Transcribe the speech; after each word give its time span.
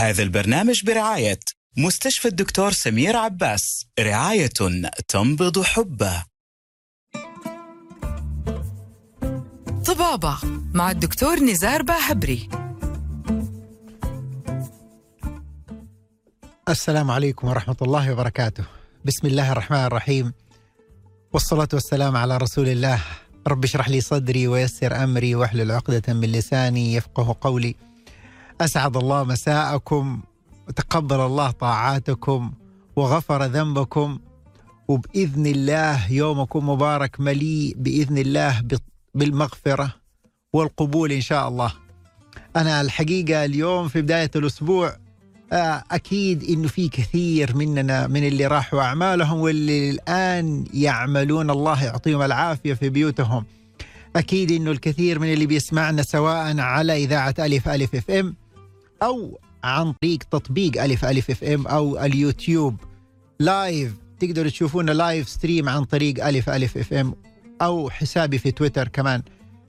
هذا 0.00 0.22
البرنامج 0.22 0.84
برعاية 0.84 1.40
مستشفى 1.76 2.28
الدكتور 2.28 2.72
سمير 2.72 3.16
عباس 3.16 3.86
رعاية 3.98 4.50
تنبض 5.08 5.62
حبه. 5.62 6.24
طبابة 9.84 10.38
مع 10.74 10.90
الدكتور 10.90 11.40
نزار 11.40 11.82
باهبري. 11.82 12.48
السلام 16.68 17.10
عليكم 17.10 17.48
ورحمة 17.48 17.76
الله 17.82 18.12
وبركاته. 18.12 18.64
بسم 19.04 19.26
الله 19.26 19.52
الرحمن 19.52 19.84
الرحيم. 19.84 20.32
والصلاة 21.32 21.68
والسلام 21.72 22.16
على 22.16 22.36
رسول 22.36 22.68
الله. 22.68 23.02
رب 23.46 23.64
اشرح 23.64 23.88
لي 23.88 24.00
صدري 24.00 24.48
ويسر 24.48 25.04
أمري 25.04 25.34
واحلل 25.34 25.70
عقدة 25.72 26.14
من 26.14 26.32
لساني 26.32 26.94
يفقه 26.94 27.36
قولي. 27.40 27.89
أسعد 28.60 28.96
الله 28.96 29.24
مساءكم 29.24 30.20
وتقبل 30.68 31.20
الله 31.20 31.50
طاعاتكم 31.50 32.52
وغفر 32.96 33.44
ذنبكم 33.44 34.18
وبإذن 34.88 35.46
الله 35.46 36.12
يومكم 36.12 36.68
مبارك 36.68 37.20
مليء 37.20 37.74
بإذن 37.78 38.18
الله 38.18 38.62
بالمغفرة 39.14 39.94
والقبول 40.52 41.12
إن 41.12 41.20
شاء 41.20 41.48
الله. 41.48 41.72
أنا 42.56 42.80
الحقيقة 42.80 43.44
اليوم 43.44 43.88
في 43.88 44.02
بداية 44.02 44.30
الأسبوع 44.36 44.96
آه، 45.52 45.84
أكيد 45.90 46.44
إنه 46.44 46.68
في 46.68 46.88
كثير 46.88 47.56
مننا 47.56 48.06
من 48.06 48.26
اللي 48.26 48.46
راحوا 48.46 48.82
أعمالهم 48.82 49.40
واللي 49.40 49.90
الآن 49.90 50.64
يعملون 50.74 51.50
الله 51.50 51.84
يعطيهم 51.84 52.22
العافية 52.22 52.74
في 52.74 52.88
بيوتهم. 52.88 53.44
أكيد 54.16 54.52
إنه 54.52 54.70
الكثير 54.70 55.18
من 55.18 55.32
اللي 55.32 55.46
بيسمعنا 55.46 56.02
سواء 56.02 56.58
على 56.60 57.04
إذاعة 57.04 57.34
ألف 57.38 57.68
ألف 57.68 57.94
إف 57.94 58.10
إم 58.10 58.34
أو 59.02 59.40
عن 59.64 59.92
طريق 59.92 60.18
تطبيق 60.22 60.82
ألف 60.82 61.04
ألف 61.04 61.30
إف 61.30 61.44
إم 61.44 61.66
أو 61.66 62.04
اليوتيوب 62.04 62.76
live 63.40 63.92
تقدروا 64.20 64.50
تشوفونا 64.50 64.90
live 64.90 65.28
stream 65.28 65.68
عن 65.68 65.84
طريق 65.84 66.26
ألف 66.26 66.50
ألف 66.50 66.76
إف 66.78 66.92
إم 66.92 67.14
أو 67.62 67.90
حسابي 67.90 68.38
في 68.38 68.50
تويتر 68.50 68.88
كمان. 68.88 69.22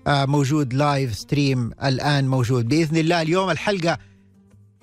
آه، 0.07 0.25
موجود 0.25 0.73
live 0.73 1.15
stream 1.15 1.71
الآن 1.83 2.27
موجود. 2.27 2.67
بإذن 2.67 2.97
الله 2.97 3.21
اليوم 3.21 3.49
الحلقة 3.49 3.97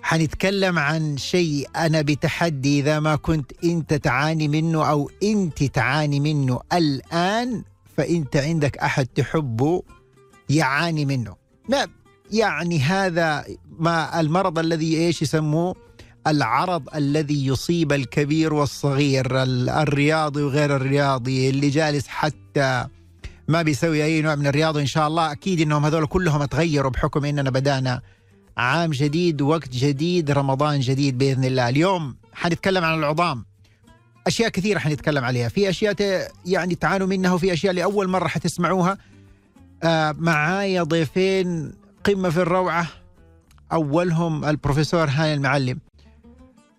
حنتكلم 0.03 0.79
عن 0.79 1.17
شيء 1.17 1.69
أنا 1.77 2.03
بتحدي 2.03 2.81
إذا 2.81 3.01
ما 3.01 3.17
كنت 3.17 3.53
أنت 3.65 3.95
تعاني 3.95 4.49
منه 4.49 4.91
أو 4.91 5.11
أنت 5.23 5.65
تعاني 5.65 6.21
منه 6.21 6.61
الآن 6.73 7.63
فأنت 7.97 8.37
عندك 8.37 8.79
أحد 8.79 9.07
تحبه 9.07 9.83
يعاني 10.49 11.05
منه. 11.05 11.37
ما 11.69 11.87
يعني 12.33 12.79
هذا 12.79 13.45
ما 13.79 14.21
المرض 14.21 14.59
الذي 14.59 14.97
إيش 14.97 15.23
يسموه؟ 15.23 15.75
العرض 16.27 16.83
الذي 16.95 17.47
يصيب 17.47 17.93
الكبير 17.93 18.55
والصغير 18.55 19.43
الرياضي 19.83 20.43
وغير 20.43 20.77
الرياضي 20.77 21.51
اللي 21.51 21.69
جالس 21.69 22.09
حتى 22.09 22.87
ما 23.49 23.63
بيسوي 23.63 24.05
أي 24.05 24.23
نوع 24.23 24.35
من 24.35 24.47
الرياضة. 24.47 24.81
إن 24.81 24.87
شاء 24.87 25.09
الله 25.09 25.33
أكيد 25.33 25.61
إنهم 25.61 25.85
هذول 25.85 26.07
كلهم 26.07 26.45
تغيروا 26.45 26.91
بحكم 26.91 27.25
إننا 27.25 27.51
بدأنا 27.51 28.01
عام 28.57 28.91
جديد 28.91 29.43
وقت 29.43 29.69
جديد 29.69 30.31
رمضان 30.31 30.81
جديد 30.81 31.19
بإذن 31.19 31.45
الله. 31.45 31.69
اليوم 31.69 32.17
حنتكلم 32.33 32.85
عن 32.85 32.99
العظام. 32.99 33.45
أشياء 34.27 34.49
كثيرة 34.49 34.79
حنتكلم 34.79 35.25
عليها. 35.25 35.49
في 35.49 35.69
أشياء 35.69 36.29
يعني 36.47 36.75
تعانوا 36.75 37.07
منها 37.07 37.33
وفي 37.33 37.53
أشياء 37.53 37.73
لأول 37.73 38.09
مرة 38.09 38.29
حتسمعوها. 38.29 38.99
آه 39.83 40.15
معايا 40.19 40.83
ضيفين 40.83 41.73
قمه 42.09 42.31
في 42.31 42.43
الروعة. 42.43 42.87
أولهم 43.73 44.45
البروفيسور 44.45 45.09
هاني 45.11 45.35
المعلم 45.35 45.79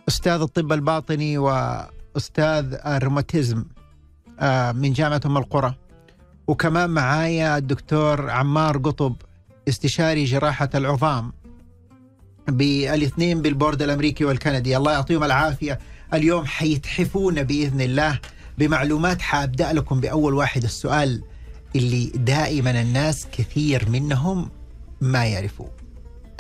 أستاذ 0.08 0.42
الطب 0.42 0.74
الباطني 0.74 1.38
وأستاذ 1.38 2.74
الروماتيزم 2.86 3.66
آه 4.40 4.72
من 4.72 4.94
جامعة 4.94 5.22
أم 5.26 5.38
القرى. 5.38 5.76
وكمان 6.48 6.90
معايا 6.90 7.58
الدكتور 7.58 8.30
عمار 8.30 8.78
قطب 8.78 9.16
استشاري 9.68 10.26
جراحة 10.26 10.70
العظام 10.76 11.34
بالاثنين 12.48 13.42
بالبورد 13.42 13.82
الأمريكي 13.82 14.26
والكندي. 14.26 14.78
الله 14.78 14.92
يعطيهم 14.92 15.24
العافية. 15.24 15.80
اليوم 16.14 16.46
حيتحفونا 16.46 17.42
بإذن 17.42 17.82
الله 17.82 18.20
بمعلومات 18.58 19.22
حابدأ 19.22 19.74
لكم 19.74 20.00
بأول 20.00 20.34
واحد 20.34 20.64
السؤال 20.64 21.24
اللي 21.76 22.06
دائما 22.06 22.82
الناس 22.82 23.28
كثير 23.32 23.90
منهم 23.90 24.50
ما 25.02 25.26
يعرفوا 25.26 25.68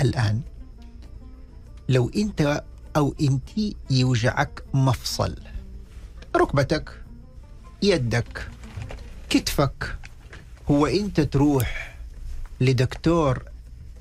الآن 0.02 0.42
لو 1.90 2.12
أنت 2.16 2.64
أو 2.96 3.16
انت 3.22 3.50
يوجعك 3.90 4.64
مفصل 4.74 5.36
ركبتك 6.36 7.02
يدك 7.82 8.48
كتفك 9.30 9.98
هو 10.72 10.86
أنت 10.86 11.22
تروح 11.22 11.98
لدكتور 12.62 13.44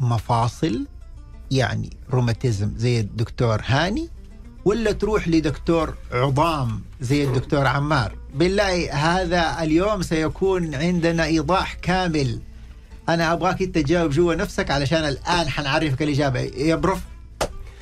مفاصل 0.01 0.87
يعني 1.51 1.91
روماتيزم 2.11 2.73
زي 2.77 3.01
الدكتور 3.01 3.63
هاني 3.65 4.09
ولا 4.65 4.93
تروح 4.93 5.29
لدكتور 5.29 5.95
عظام 6.13 6.83
زي 7.01 7.25
الدكتور 7.25 7.67
عمار؟ 7.67 8.15
بالله 8.35 8.93
هذا 8.93 9.63
اليوم 9.63 10.03
سيكون 10.03 10.75
عندنا 10.75 11.25
إيضاح 11.25 11.75
كامل. 11.75 12.41
أنا 13.09 13.33
أبغاك 13.33 13.63
أنت 13.63 13.79
تجاوب 13.79 14.11
جوا 14.11 14.35
نفسك 14.35 14.71
علشان 14.71 15.05
الآن 15.05 15.49
حنعرفك 15.49 16.03
الإجابة. 16.03 16.41
يا 16.41 16.75
بروف 16.75 16.99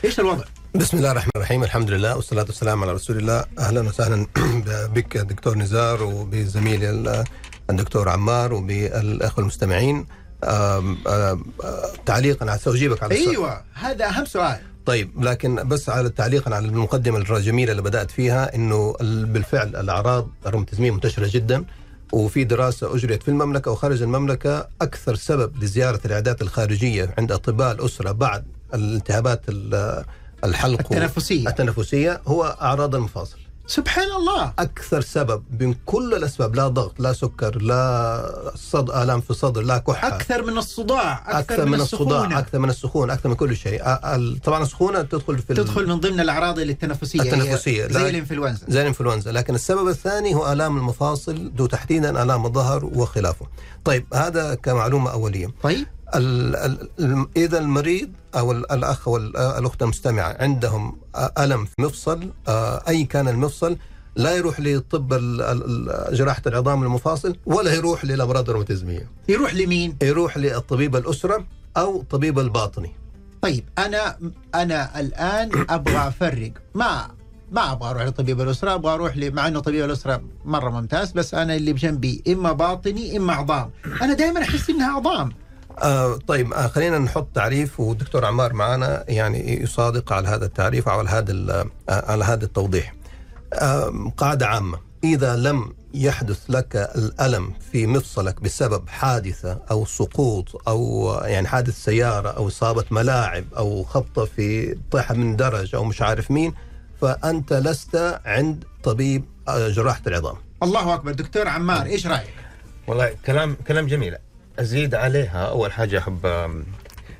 إيش 0.05 0.21
الوضع؟ 0.21 0.45
بسم 0.75 0.97
الله 0.97 1.11
الرحمن 1.11 1.31
الرحيم 1.37 1.65
الحمد 1.65 1.91
لله 1.91 2.17
والصلاة 2.17 2.45
والسلام 2.45 2.83
على 2.83 2.93
رسول 2.93 3.17
الله. 3.17 3.45
أهلا 3.59 3.81
وسهلا 3.81 4.27
بك 4.95 5.17
دكتور 5.17 5.59
نزار 5.59 6.03
وبزميلي 6.03 7.25
الدكتور 7.71 8.09
عمار 8.09 8.55
وبالأخوة 8.55 9.41
المستمعين. 9.41 10.07
آم 10.45 10.99
آم 11.09 11.45
تعليقا 12.07 12.51
على 12.51 12.59
سأجيبك 12.59 13.03
على 13.03 13.15
السؤال. 13.15 13.31
أيوه 13.31 13.63
هذا 13.75 14.09
أهم 14.09 14.25
سؤال. 14.25 14.59
طيب 14.87 15.25
لكن 15.25 15.69
بس 15.69 15.89
على 15.89 16.09
تعليقا 16.09 16.55
على 16.55 16.67
المقدمة 16.67 17.19
الجميلة 17.19 17.71
اللي 17.71 17.83
بدأت 17.83 18.11
فيها 18.11 18.55
إنه 18.55 18.97
بالفعل 19.01 19.77
الأعراض 19.77 20.29
الروماتيزميه 20.47 20.91
منتشرة 20.91 21.31
جدا. 21.33 21.65
وفي 22.13 22.45
دراسة 22.45 22.95
أجريت 22.95 23.23
في 23.23 23.29
المملكة 23.29 23.71
وخارج 23.71 24.03
المملكة 24.03 24.69
أكثر 24.83 25.15
سبب 25.15 25.63
لزيارة 25.63 26.01
العيادات 26.05 26.43
الخارجية 26.43 27.15
عند 27.19 27.33
أطباء 27.33 27.73
الأسرة 27.73 28.13
بعد 28.13 28.45
الالتهابات 28.75 29.41
الحلق 30.45 30.81
التنفسية. 30.81 31.49
التنفسية 31.49 32.21
هو 32.27 32.57
أعراض 32.63 32.95
المفاصل. 32.95 33.39
سبحان 33.67 34.09
الله. 34.13 34.53
أكثر 34.59 35.01
سبب 35.01 35.43
من 35.61 35.75
كل 35.87 36.15
الأسباب 36.15 36.55
لا 36.55 36.69
ضغط 36.69 37.01
لا 37.01 37.13
سكر 37.13 37.63
لا 37.63 38.53
صد 38.55 38.91
آلام 38.91 39.21
في 39.21 39.31
الصدر 39.31 39.63
لا 39.63 39.79
كحة. 39.79 40.09
أكثر 40.09 40.45
من 40.45 40.59
الصداع 40.59 41.13
أكثر, 41.27 41.39
أكثر 41.39 41.65
من, 41.65 41.71
من 41.73 41.81
الصداع 41.81 42.39
أكثر 42.39 42.59
من 42.59 42.71
السخونة 42.71 43.13
أكثر 43.13 43.29
من 43.29 43.35
كل 43.35 43.57
شيء. 43.57 43.83
طبعا 44.45 44.63
السخونة 44.63 45.03
تدخل 45.03 45.39
في 45.39 45.55
تدخل 45.55 45.87
من 45.87 46.01
ضمن 46.01 46.21
الأعراض 46.21 46.59
التنفسية 46.59 47.23
التنفسية 47.23 47.87
زي 47.87 48.11
الإنفلونزا. 48.11 48.67
زي 48.69 48.81
الإنفلونزا. 48.81 49.33
لكن 49.33 49.55
السبب 49.55 49.89
الثاني 49.89 50.35
هو 50.35 50.53
آلام 50.53 50.77
المفاصل 50.77 51.53
ذو 51.59 51.67
تحديدا 51.67 52.23
آلام 52.23 52.47
الظهر 52.47 52.85
وخلافه. 52.85 53.47
طيب 53.85 54.07
هذا 54.15 54.55
كمعلومة 54.55 55.11
أولية. 55.11 55.51
طيب. 55.63 55.87
ال 56.15 56.57
ال 56.57 57.27
إذا 57.37 57.59
المريض 57.59 58.11
أو 58.37 58.53
الأخ 58.53 59.09
أو 59.09 59.17
الأخت 59.17 59.83
المستمعة 59.83 60.37
عندهم 60.41 60.99
ألم 61.39 61.65
في 61.65 61.75
مفصل 61.79 62.31
أي 62.89 63.05
كان 63.05 63.29
المفصل 63.29 63.77
لا 64.17 64.37
يروح 64.37 64.61
لطب 64.61 65.09
جراحة 66.13 66.43
العظام 66.47 66.83
المفاصل 66.83 67.37
ولا 67.47 67.75
يروح 67.75 68.05
للأمراض 68.05 68.49
الروماتيزميه 68.49 69.11
يروح 69.29 69.55
لمين؟ 69.55 69.97
يروح 70.03 70.39
للطبيب 70.39 70.97
الأسرة 70.97 71.45
أو 71.77 72.03
طبيب 72.11 72.39
الباطني. 72.39 72.93
طيب 73.43 73.65
أنا 73.79 74.19
أنا 74.55 75.01
الآن 75.01 75.51
أبغى 75.71 76.09
أفرق. 76.09 76.53
ما 76.75 77.09
ما 77.53 77.73
أبغى 77.73 77.91
أروح 77.91 78.03
لطبيب 78.03 78.41
الأسرة 78.41 78.75
أبغى 78.75 78.95
أروح 78.95 79.17
ل... 79.17 79.35
مع 79.35 79.49
إنه 79.49 79.61
طبيب 79.61 79.85
الأسرة 79.85 80.23
مرة 80.45 80.71
ممتاز 80.71 81.13
بس 81.13 81.35
أنا 81.35 81.55
اللي 81.57 81.73
بجنبي 81.73 82.23
إما 82.29 82.53
باطني 82.53 83.17
إما 83.17 83.33
عظام. 83.33 83.71
أنا 84.03 84.15
دائما 84.15 84.43
أحس 84.43 84.71
إنها 84.71 84.93
عظام. 84.97 85.33
آه 85.79 86.19
طيب 86.27 86.53
آه 86.53 86.67
خلينا 86.67 86.99
نحط 86.99 87.29
تعريف 87.35 87.81
والدكتور 87.81 88.25
عمار 88.25 88.53
معنا 88.53 89.05
يعني 89.09 89.63
يصادق 89.63 90.13
على 90.13 90.29
هذا 90.29 90.45
التعريف 90.47 90.89
أو 90.89 90.99
على 90.99 91.09
هذا 91.09 91.33
آه 91.89 92.11
على 92.11 92.25
هذا 92.25 92.45
التوضيح. 92.45 92.95
آه 93.53 94.13
قاعدة 94.17 94.47
عامة 94.47 94.79
إذا 95.05 95.37
لم 95.37 95.73
يحدث 95.95 96.39
لك 96.49 96.77
الألم 96.77 97.53
في 97.73 97.87
مفصلك 97.87 98.41
بسبب 98.43 98.89
حادثة 98.89 99.59
أو 99.71 99.85
سقوط 99.85 100.69
أو 100.69 101.11
يعني 101.25 101.49
حادث 101.49 101.85
سيارة 101.85 102.29
أو 102.29 102.47
إصابة 102.49 102.85
ملاعب 102.91 103.45
أو 103.57 103.83
خبطة 103.83 104.25
في 104.25 104.77
طيحه 104.91 105.15
من 105.15 105.37
درج 105.37 105.75
أو 105.75 105.85
مش 105.85 106.03
عارف 106.03 106.31
مين 106.31 106.55
فأنت 107.01 107.53
لست 107.53 108.21
عند 108.25 108.65
طبيب 108.85 109.25
جراحة 109.49 110.03
العظام. 110.07 110.37
الله 110.63 110.95
أكبر 110.95 111.13
دكتور 111.13 111.49
عمار 111.49 111.87
إيش 111.87 112.07
رأيك؟ 112.07 112.35
والله 112.87 113.15
كلام 113.27 113.57
كلام 113.69 113.87
جميل 113.87 114.17
أزيد 114.59 114.95
عليها. 114.95 115.47
أول 115.47 115.73
حاجة 115.73 115.99
أحب 115.99 116.27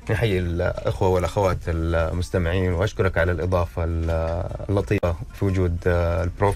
نحيي 0.09 0.39
الأخوة 0.39 1.07
والأخوات 1.09 1.57
المستمعين 1.67 2.71
وأشكرك 2.71 3.17
على 3.17 3.31
الإضافة 3.31 3.83
اللطيفة 4.69 5.15
في 5.33 5.45
وجود 5.45 5.77
آه، 5.87 6.23
البروف. 6.23 6.55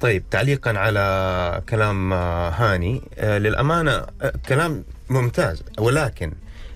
طيب 0.00 0.24
تعليقا 0.30 0.78
على 0.78 1.62
كلام 1.68 2.12
آه، 2.12 2.50
هاني. 2.50 3.02
آه، 3.18 3.38
للأمانة 3.38 3.92
آه، 3.92 4.32
كلام 4.48 4.84
ممتاز 5.10 5.62
ولكن 5.78 6.32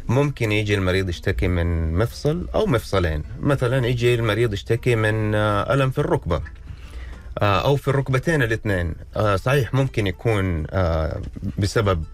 ممكن 0.09 0.53
يجي 0.53 0.75
المريض 0.75 1.09
يشتكي 1.09 1.49
من 1.49 1.95
مفصل 1.95 2.49
أو 2.55 2.67
مفصلين. 2.67 3.23
مثلا 3.41 3.87
يجي 3.87 4.15
المريض 4.15 4.53
يشتكي 4.53 4.97
من 4.97 5.35
ألم 5.35 5.91
في 5.91 5.99
الركبة. 5.99 6.41
آه، 7.39 7.61
أو 7.65 7.77
في 7.77 7.89
الركبتين 7.89 8.43
الاثنين. 8.43 8.95
آه، 9.17 9.37
صحيح 9.37 9.75
ممكن 9.75 10.07
يكون 10.07 10.67
آه، 10.71 11.21
بسبب 11.59 12.05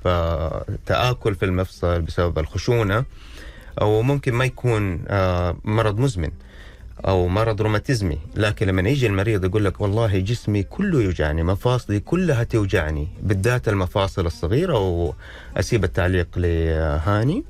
تآكل 0.86 1.34
في 1.34 1.44
المفصل 1.44 2.02
بسبب 2.02 2.38
الخشونة 2.38 3.04
أو 3.80 4.02
ممكن 4.02 4.32
ما 4.34 4.44
يكون 4.44 5.04
مرض 5.64 5.98
مزمن 5.98 6.30
أو 7.06 7.28
مرض 7.28 7.62
روماتيزمي. 7.62 8.18
لكن 8.36 8.66
لما 8.66 8.88
يجي 8.90 9.06
المريض 9.06 9.44
يقول 9.44 9.64
لك 9.64 9.80
والله 9.80 10.18
جسمي 10.18 10.62
كله 10.62 11.02
يوجعني 11.02 11.42
مفاصلي 11.42 12.00
كلها 12.00 12.44
توجعني 12.44 13.08
بالذات 13.22 13.68
المفاصل 13.68 14.26
الصغيرة 14.26 14.78
وأسيب 14.78 15.84
التعليق 15.84 16.28
لهاني 16.36 17.44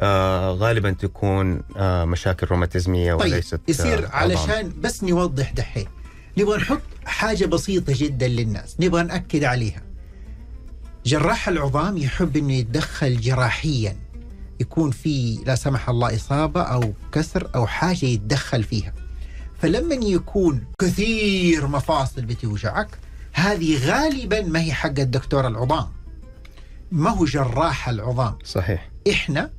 آه 0.00 0.50
غالبا 0.52 0.90
تكون 0.90 1.62
آه 1.76 2.04
مشاكل 2.04 2.46
روماتيزمية 2.46 3.14
طيب 3.14 3.32
وليست 3.32 3.60
يصير 3.68 4.06
آه 4.06 4.08
علشان 4.08 4.72
بس 4.80 5.04
نوضح 5.04 5.52
دحين. 5.52 5.86
نبغى 6.40 6.58
نحط 6.58 6.80
حاجة 7.04 7.46
بسيطة 7.46 7.92
جدا 7.96 8.28
للناس 8.28 8.76
نبغى 8.80 9.02
نأكد 9.02 9.44
عليها. 9.44 9.82
جراح 11.06 11.48
العظام 11.48 11.96
يحب 11.96 12.36
إنه 12.36 12.52
يتدخل 12.52 13.20
جراحيا 13.20 13.96
يكون 14.60 14.90
في 14.90 15.38
لا 15.46 15.54
سمح 15.54 15.88
الله 15.88 16.16
إصابة 16.16 16.62
أو 16.62 16.92
كسر 17.12 17.50
أو 17.54 17.66
حاجة 17.66 18.06
يتدخل 18.06 18.62
فيها. 18.62 18.92
فلما 19.62 19.94
يكون 19.94 20.64
كثير 20.80 21.66
مفاصل 21.66 22.22
بتوجعك 22.22 22.88
هذه 23.32 23.86
غالبا 23.86 24.42
ما 24.42 24.60
هي 24.60 24.72
حق 24.72 24.98
الدكتور 24.98 25.46
العظام. 25.46 25.88
ما 26.92 27.10
هو 27.10 27.24
جراح 27.24 27.88
العظام؟ 27.88 28.38
صحيح. 28.44 28.90
إحنا 29.10 29.50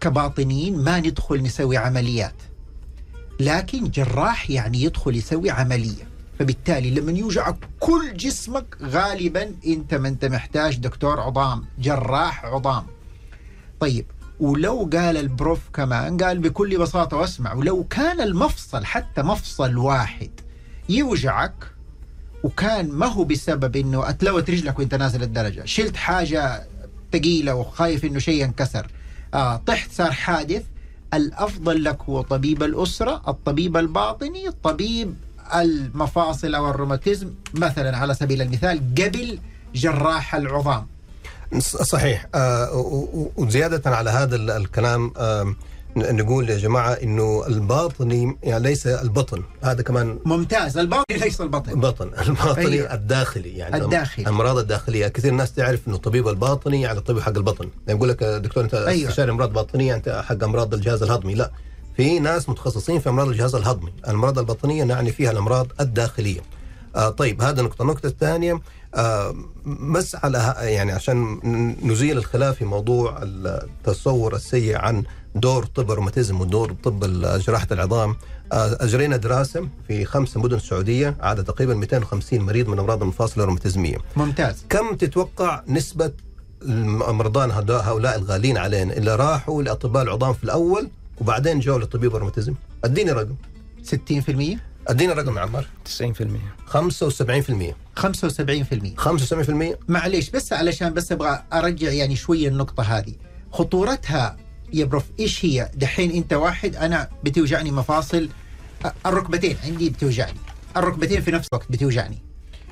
كباطنيين 0.00 0.78
ما 0.78 1.00
ندخل 1.00 1.42
نسوي 1.42 1.76
عمليات 1.76 2.34
لكن 3.40 3.90
جراح 3.90 4.50
يعني 4.50 4.82
يدخل 4.82 5.16
يسوي 5.16 5.50
عملية. 5.50 6.15
فبالتالي 6.38 6.90
لما 6.90 7.12
يوجعك 7.12 7.56
كل 7.80 8.16
جسمك 8.16 8.76
غالبا 8.82 9.52
أنت 9.66 9.94
ما 9.94 10.08
أنت 10.08 10.24
محتاج 10.24 10.76
دكتور 10.78 11.20
عظام 11.20 11.64
جراح 11.78 12.44
عظام. 12.44 12.86
طيب 13.80 14.06
ولو 14.40 14.90
قال 14.92 15.16
البروف 15.16 15.60
كمان 15.74 16.16
قال 16.16 16.38
بكل 16.38 16.78
بساطة 16.78 17.16
واسمع 17.16 17.52
ولو 17.54 17.84
كان 17.84 18.20
المفصل 18.20 18.84
حتى 18.84 19.22
مفصل 19.22 19.76
واحد 19.76 20.30
يوجعك 20.88 21.54
وكان 22.42 22.88
ما 22.92 23.06
هو 23.06 23.24
بسبب 23.24 23.76
إنه 23.76 24.08
أتلوت 24.08 24.50
رجلك 24.50 24.78
وأنت 24.78 24.94
نازل 24.94 25.22
الدرجة 25.22 25.64
شلت 25.64 25.96
حاجة 25.96 26.66
ثقيلة 27.12 27.54
وخايف 27.54 28.04
إنه 28.04 28.18
شيء 28.18 28.42
ينكسر 28.44 28.86
آه 29.34 29.56
طحت 29.56 29.92
صار 29.92 30.12
حادث 30.12 30.64
الأفضل 31.14 31.84
لك 31.84 32.02
هو 32.02 32.22
طبيب 32.22 32.62
الأسرة 32.62 33.22
الطبيب 33.28 33.76
الباطني 33.76 34.50
طبيب 34.62 35.14
المفاصل 35.54 36.54
أو 36.54 36.70
الروماتيزم 36.70 37.30
مثلا 37.54 37.96
على 37.96 38.14
سبيل 38.14 38.42
المثال 38.42 38.80
قبل 38.98 39.38
جراح 39.74 40.34
العظام. 40.34 40.86
صحيح. 41.60 42.26
آه، 42.34 42.70
وزيادة 43.36 43.90
على 43.96 44.10
هذا 44.10 44.36
ال- 44.36 44.50
الكلام 44.50 45.12
آه، 45.16 45.54
نقول 45.96 46.50
يا 46.50 46.58
جماعة 46.58 46.92
أنه 46.92 47.46
الباطني 47.46 48.36
يعني 48.42 48.62
ليس 48.64 48.86
البطن 48.86 49.42
هذا 49.62 49.82
كمان 49.82 50.18
ممتاز. 50.24 50.78
الباطني 50.78 51.16
ليس 51.18 51.40
البطن. 51.40 51.80
بطن 51.80 52.10
الباطني 52.28 52.66
أيوة. 52.66 52.94
الداخلي 52.94 53.56
يعني 53.56 53.76
الداخلي. 53.76 54.22
الأمراض 54.22 54.58
الداخلية. 54.58 55.08
كثير 55.08 55.32
ناس 55.34 55.52
تعرف 55.52 55.88
إنه 55.88 55.96
الطبيب 55.96 56.28
الباطني 56.28 56.80
يعني 56.82 56.98
الطبيب 56.98 57.22
حق 57.22 57.36
البطن. 57.36 57.68
يعني 57.86 57.98
يقول 57.98 58.08
لك 58.08 58.22
يا 58.22 58.38
دكتور 58.38 58.64
أنت 58.64 58.74
أيوة. 58.74 59.08
استشاري 59.10 59.30
أمراض 59.30 59.52
باطنية 59.52 59.94
أنت 59.94 60.22
حق 60.28 60.44
أمراض 60.44 60.74
الجهاز 60.74 61.02
الهضمي. 61.02 61.34
لا. 61.34 61.50
في 61.96 62.18
ناس 62.18 62.48
متخصصين 62.48 63.00
في 63.00 63.08
أمراض 63.08 63.28
الجهاز 63.28 63.54
الهضمي. 63.54 63.92
الأمراض 64.04 64.38
البطنية 64.38 64.84
نعني 64.84 65.12
فيها 65.12 65.30
الأمراض 65.30 65.66
الداخلية. 65.80 66.40
آه 66.96 67.08
طيب 67.10 67.42
هذا 67.42 67.62
نقطة. 67.62 67.82
النقطة 67.82 68.06
الثانية 68.06 68.60
آه 68.94 69.34
بس 69.94 70.14
على 70.14 70.54
يعني 70.58 70.92
عشان 70.92 71.40
نزيل 71.82 72.18
الخلاف 72.18 72.56
في 72.56 72.64
موضوع 72.64 73.18
التصور 73.22 74.34
السيء 74.36 74.76
عن 74.76 75.04
دور 75.34 75.64
طب 75.66 75.90
الروماتيزم 75.90 76.40
ودور 76.40 76.74
طب 76.84 77.00
جراحة 77.40 77.66
العظام. 77.72 78.16
آه، 78.52 78.76
أجرينا 78.80 79.16
دراسة 79.16 79.68
في 79.88 80.04
خمس 80.04 80.36
مدن 80.36 80.58
سعوديه 80.58 81.16
عاد 81.20 81.44
تقريبا 81.44 81.74
250 81.74 82.40
مريض 82.40 82.68
من 82.68 82.78
أمراض 82.78 83.02
المفاصل 83.02 83.40
الروماتيزمية. 83.40 83.96
ممتاز. 84.16 84.64
كم 84.70 84.94
تتوقع 84.94 85.62
نسبة 85.68 86.12
هدا- 87.52 87.80
هؤلاء 87.80 88.16
الغالين 88.18 88.56
علينا؟ 88.58 88.96
اللي 88.96 89.16
راحوا 89.16 89.62
لأطباء 89.62 90.02
العظام 90.02 90.32
في 90.32 90.44
الأول 90.44 90.88
وبعدين 91.20 91.60
جو 91.60 91.78
لطبيب 91.78 92.16
الروماتيزم. 92.16 92.54
أديني 92.84 93.10
رقم. 93.12 93.34
60% 93.84 94.58
أديني 94.88 95.12
رقم 95.12 95.36
يا 95.36 95.40
عمار. 95.42 95.66
90% 95.84 96.40
75% 96.66 97.74
75% 97.96 98.96
75% 98.96 99.78
معليش 99.88 100.30
بس 100.30 100.52
علشان 100.52 100.94
بس 100.94 101.12
أبغى 101.12 101.42
أرجع 101.52 101.90
يعني 101.90 102.16
شوية 102.16 102.48
النقطة 102.48 102.82
هذه. 102.82 103.14
خطورتها 103.52 104.36
يا 104.72 104.84
بروف 104.84 105.04
إيش 105.20 105.44
هي؟ 105.44 105.70
دحين 105.74 106.10
أنت 106.10 106.32
واحد 106.32 106.76
أنا 106.76 107.08
بتوجعني 107.24 107.70
مفاصل. 107.70 108.28
الركبتين 109.06 109.56
عندي 109.64 109.90
بتوجعني. 109.90 110.38
الركبتين 110.76 111.22
في 111.22 111.30
نفس 111.30 111.48
الوقت 111.52 111.66
بتوجعني. 111.72 112.18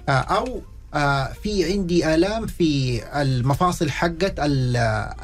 آه، 0.09 0.13
أو 0.13 0.63
آه، 0.95 1.33
في 1.43 1.73
عندي 1.73 2.15
آلام 2.15 2.47
في 2.47 3.03
المفاصل 3.23 3.91
حقت 3.91 4.35
ال- 4.41 4.77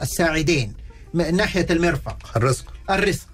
الساعدين. 0.03 0.75
ناحية 1.15 1.67
المرفق. 1.71 2.17
الرزق. 2.37 2.65
الرزق. 2.91 3.27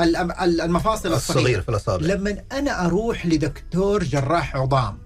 المفاصل 0.00 1.12
الصغير 1.12 1.38
الصغيره 1.38 1.60
في 1.60 1.68
الأصابع. 1.68 2.06
لما 2.06 2.36
أنا 2.52 2.86
أروح 2.86 3.26
لدكتور 3.26 4.04
جراح 4.04 4.56
عظام 4.56 4.98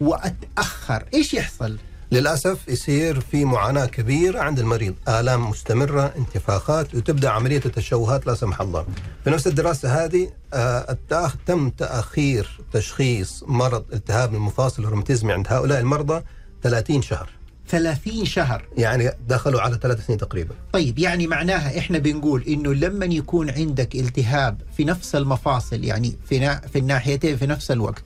وأتأخر 0.00 1.04
إيش 1.14 1.34
يحصل؟ 1.34 1.78
للأسف 2.12 2.68
يصير 2.68 3.20
في 3.20 3.44
معاناة 3.44 3.86
كبيرة 3.86 4.40
عند 4.40 4.58
المريض، 4.58 4.94
آلام 5.08 5.50
مستمرة، 5.50 6.14
انتفاخات 6.16 6.94
وتبدأ 6.94 7.30
عملية 7.30 7.60
التشوهات 7.66 8.26
لا 8.26 8.34
سمح 8.34 8.60
الله. 8.60 8.86
في 9.24 9.30
نفس 9.30 9.46
الدراسة 9.46 10.04
هذه 10.04 10.30
آه، 10.54 10.96
تم 11.46 11.70
تأخير 11.70 12.60
تشخيص 12.72 13.44
مرض 13.46 13.84
التهاب 13.92 14.34
المفاصل 14.34 14.84
الروماتيزمي 14.84 15.32
عند 15.32 15.46
هؤلاء 15.50 15.80
المرضى 15.80 16.22
30 16.62 17.02
شهر، 17.02 17.30
30 17.68 18.24
شهر 18.24 18.64
يعني 18.76 19.10
دخلوا 19.28 19.60
على 19.60 19.78
ثلاث 19.82 20.06
سنين 20.06 20.18
تقريبا. 20.18 20.54
طيب 20.72 20.98
يعني 20.98 21.26
معناها 21.26 21.78
إحنا 21.78 21.98
بنقول 21.98 22.42
إنه 22.42 22.74
لما 22.74 23.04
يكون 23.06 23.50
عندك 23.50 23.94
التهاب 23.94 24.60
في 24.76 24.84
نفس 24.84 25.14
المفاصل 25.14 25.84
يعني 25.84 26.16
في 26.28 26.38
نا 26.38 26.60
في 26.72 26.78
الناحيتين 26.78 27.36
في 27.36 27.46
نفس 27.46 27.70
الوقت 27.70 28.02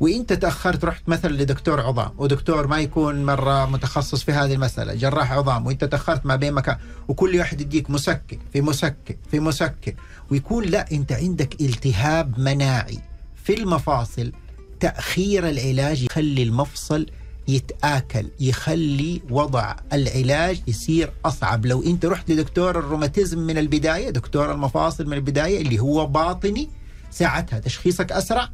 وإنت 0.00 0.32
تأخرت 0.32 0.84
رحت 0.84 1.02
مثلا 1.08 1.32
لدكتور 1.32 1.80
عظام 1.80 2.10
ودكتور 2.18 2.66
ما 2.66 2.78
يكون 2.80 3.24
مرة 3.24 3.66
متخصص 3.66 4.22
في 4.22 4.32
هذه 4.32 4.54
المسألة 4.54 4.94
جراح 4.94 5.32
عظام 5.32 5.66
وإنت 5.66 5.84
تأخرت 5.84 6.26
ما 6.26 6.36
بين 6.36 6.52
مكان 6.52 6.76
وكل 7.08 7.38
واحد 7.38 7.60
يديك 7.60 7.90
مسكن 7.90 8.38
في 8.52 8.60
مسكن 8.60 9.16
في 9.30 9.40
مسكن 9.40 9.94
ويكون 10.30 10.64
لا 10.64 10.86
إنت 10.92 11.12
عندك 11.12 11.60
التهاب 11.60 12.38
مناعي 12.40 12.98
في 13.44 13.54
المفاصل 13.54 14.32
تأخير 14.80 15.48
العلاج 15.48 16.02
يخلي 16.02 16.42
المفصل 16.42 17.06
يتآكل 17.48 18.26
يخلي 18.40 19.22
وضع 19.30 19.74
العلاج 19.92 20.60
يصير 20.66 21.12
أصعب. 21.24 21.66
لو 21.66 21.82
أنت 21.82 22.04
رحت 22.06 22.30
لدكتور 22.30 22.78
الروماتيزم 22.78 23.38
من 23.38 23.58
البداية 23.58 24.10
دكتور 24.10 24.52
المفاصل 24.52 25.06
من 25.06 25.12
البداية 25.12 25.62
اللي 25.62 25.78
هو 25.78 26.06
باطني 26.06 26.70
ساعتها 27.10 27.58
تشخيصك 27.58 28.12
أسرع 28.12 28.48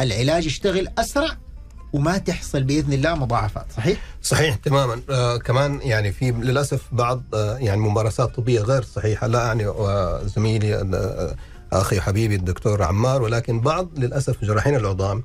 العلاج 0.00 0.46
يشتغل 0.46 0.88
أسرع 0.98 1.36
وما 1.92 2.18
تحصل 2.18 2.62
بإذن 2.62 2.92
الله 2.92 3.14
مضاعفات. 3.14 3.66
صحيح؟ 3.76 3.98
صحيح 4.22 4.54
تماما. 4.54 5.00
آه 5.10 5.36
كمان 5.36 5.80
يعني 5.82 6.12
في 6.12 6.30
للأسف 6.30 6.82
بعض 6.92 7.22
آه 7.34 7.56
يعني 7.58 7.80
ممارسات 7.80 8.36
طبية 8.36 8.60
غير 8.60 8.82
صحيحة. 8.82 9.26
لا 9.26 9.46
يعني 9.46 9.66
آه 9.66 10.22
زميلي 10.24 10.74
آه 10.74 11.36
أخي 11.72 12.00
حبيبي 12.00 12.34
الدكتور 12.34 12.82
عمار 12.82 13.22
ولكن 13.22 13.60
بعض 13.60 13.88
للأسف 13.96 14.44
جراحين 14.44 14.74
العظام 14.76 15.18
آه 15.18 15.22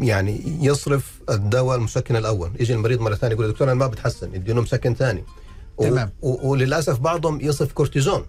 يعني 0.00 0.58
يصرف 0.60 1.20
الدواء 1.30 1.76
المسكن 1.76 2.16
الأول. 2.16 2.50
يجي 2.60 2.74
المريض 2.74 3.00
مرة 3.00 3.14
ثانية 3.14 3.34
يقول 3.34 3.48
دكتور 3.48 3.66
أنا 3.66 3.74
ما 3.74 3.86
بتحسن. 3.86 4.34
يديله 4.34 4.62
مسكن 4.62 4.94
ثاني. 4.94 5.24
تمام. 5.78 6.10
وللأسف 6.22 6.98
بعضهم 6.98 7.40
يصرف 7.40 7.72
كورتيزون. 7.72 8.26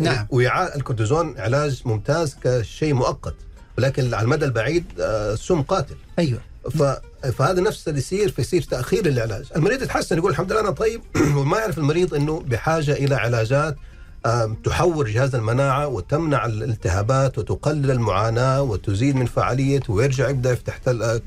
نعم. 0.00 0.26
ويعني 0.30 0.76
الكورتيزون 0.76 1.38
علاج 1.38 1.82
ممتاز 1.84 2.36
كشيء 2.44 2.94
مؤقت. 2.94 3.34
ولكن 3.78 4.14
على 4.14 4.24
المدى 4.24 4.44
البعيد 4.44 4.84
آه 5.00 5.34
سم 5.34 5.62
قاتل. 5.62 5.96
أيوه. 6.18 6.40
ف... 6.70 6.82
فهذا 7.26 7.60
نفس 7.60 7.88
اللي 7.88 7.98
يصير 7.98 8.30
فيصير 8.30 8.62
تأخير 8.62 9.06
للعلاج، 9.06 9.44
المريض 9.56 9.82
يتحسن 9.82 10.18
يقول 10.18 10.30
الحمد 10.30 10.52
لله 10.52 10.60
أنا 10.60 10.70
طيب. 10.70 11.00
وما 11.36 11.58
يعرف 11.58 11.78
المريض 11.78 12.14
إنه 12.14 12.40
بحاجة 12.40 12.92
إلى 12.92 13.14
علاجات 13.14 13.76
تحور 14.64 15.08
جهاز 15.08 15.34
المناعة 15.34 15.86
وتمنع 15.88 16.44
الالتهابات 16.46 17.38
وتقلل 17.38 17.90
المعاناة 17.90 18.62
وتزيد 18.62 19.16
من 19.16 19.26
فعاليته 19.26 19.92
ويرجع 19.92 20.28
يبدأ 20.28 20.52
يفتح 20.52 20.76
تل- 20.76 21.20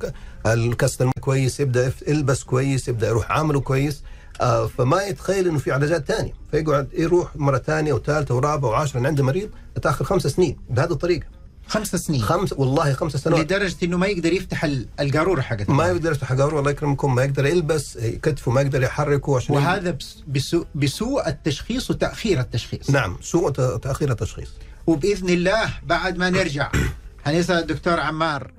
الكاس 0.46 1.02
الماء 1.02 1.14
كويس 1.22 1.60
يبدأ 1.60 1.86
يف- 1.88 2.08
يلبس 2.08 2.44
كويس 2.44 2.88
يبدأ 2.88 3.08
يروح 3.08 3.32
عمله 3.32 3.60
كويس 3.62 4.04
آه، 4.42 4.68
فما 4.68 5.04
يتخيل 5.04 5.48
إنه 5.48 5.58
في 5.60 5.72
علاجات 5.72 6.06
ثانية 6.08 6.34
فيقعد 6.52 6.88
يروح 6.94 7.36
مرة 7.36 7.58
ثانية 7.58 7.94
وثالثه 7.94 8.36
ورابعة 8.36 8.70
وعاشره 8.70 9.08
عندي 9.08 9.22
مريض 9.24 9.50
تاخر 9.82 10.06
خمس 10.06 10.28
سنين 10.28 10.58
بهذه 10.70 10.92
الطريقة. 10.92 11.26
خمس 11.68 11.96
سنين. 11.96 12.22
خمس 12.22 12.54
والله 12.54 12.94
خمس 12.94 13.16
سنوات. 13.18 13.42
لدرجة 13.42 13.76
إنه 13.84 13.98
ما 13.98 14.08
يقدر 14.08 14.34
يفتح 14.34 14.64
ال- 14.64 14.88
القارورة 15.00 15.42
حقت 15.42 15.70
ما 15.70 15.88
يقدر 15.88 16.12
يفتح 16.12 16.34
قارور 16.34 16.60
الله 16.60 16.72
يكرمكم. 16.72 17.16
ما 17.16 17.24
يقدر 17.24 17.46
يلبس 17.46 17.98
كتفه 17.98 18.52
ما 18.52 18.62
يقدر 18.62 18.84
يحركه 18.84 19.36
عشان 19.36 19.56
وهذا 19.56 19.92
بس- 19.92 20.24
بسوء, 20.28 20.66
بسوء 20.76 21.28
التشخيص 21.28 21.90
وتأخير 21.92 22.40
التشخيص. 22.40 22.90
نعم 22.90 23.18
سوء 23.22 23.52
تأخير 23.78 24.12
التشخيص. 24.12 24.50
وبإذن 24.88 25.30
الله 25.30 25.74
بعد 25.84 26.18
ما 26.18 26.30
نرجع 26.30 26.72
حنسال 27.26 27.56
الدكتور 27.58 28.00
عمار 28.00 28.52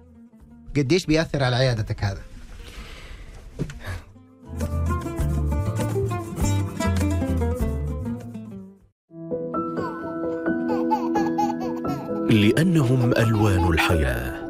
قديش 0.77 1.07
بيأثر 1.07 1.43
على 1.45 1.57
عيادتك 1.57 2.05
هذا؟ 2.05 2.21
لأنهم 12.35 13.13
ألوان 13.13 13.69
الحياة. 13.73 14.45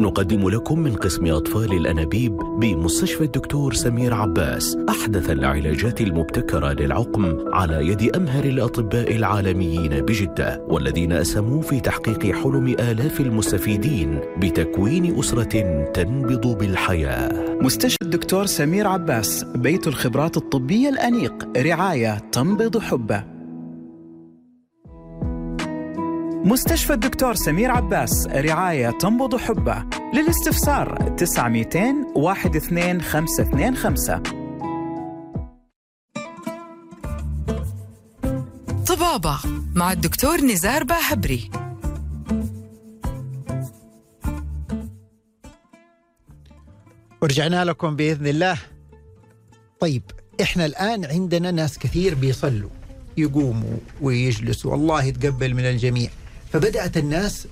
نقدم 0.00 0.48
لكم 0.48 0.78
من 0.78 0.94
قسم 0.94 1.26
أطفال 1.26 1.72
الأنابيب 1.72 2.36
بمستشفى 2.36 3.24
الدكتور 3.24 3.74
سمير 3.74 4.14
عباس 4.14 4.76
أحدث 4.88 5.30
العلاجات 5.30 6.00
المبتكرة 6.00 6.72
للعقم 6.72 7.38
على 7.52 7.88
يد 7.88 8.16
أمهر 8.16 8.44
الأطباء 8.44 9.16
العالميين 9.16 10.00
بجدة 10.00 10.66
والذين 10.68 11.12
أسهموا 11.12 11.62
في 11.62 11.80
تحقيق 11.80 12.34
حلم 12.34 12.66
آلاف 12.66 13.20
المستفيدين 13.20 14.20
بتكوين 14.38 15.18
أسرة 15.18 15.84
تنبض 15.94 16.58
بالحياة. 16.58 17.58
مستشفى 17.60 18.02
الدكتور 18.02 18.46
سمير 18.46 18.86
عباس 18.86 19.44
بيت 19.54 19.86
الخبرات 19.86 20.36
الطبية 20.36 20.88
الأنيق 20.88 21.48
رعاية 21.56 22.18
تنبض 22.32 22.78
حبه. 22.78 23.33
مستشفى 26.44 26.92
الدكتور 26.92 27.34
سمير 27.34 27.70
عباس 27.70 28.26
رعاية 28.26 28.90
تنبض 28.90 29.36
حبه. 29.36 29.84
للاستفسار 30.14 31.14
900 31.16 31.66
12525 32.16 34.22
طبابة 38.86 39.38
مع 39.74 39.92
الدكتور 39.92 40.40
نزار 40.40 40.84
باهبري. 40.84 41.50
ورجعنا 47.22 47.64
لكم 47.64 47.96
بإذن 47.96 48.26
الله. 48.26 48.58
طيب 49.80 50.02
إحنا 50.42 50.66
الآن 50.66 51.04
عندنا 51.04 51.50
ناس 51.50 51.78
كثير 51.78 52.14
بيصلوا 52.14 52.70
يقوموا 53.16 53.76
ويجلسوا. 54.00 54.74
الله 54.74 55.04
يتقبل 55.04 55.54
من 55.54 55.64
الجميع. 55.64 56.10
فبدأت 56.54 56.96
الناس 56.96 57.46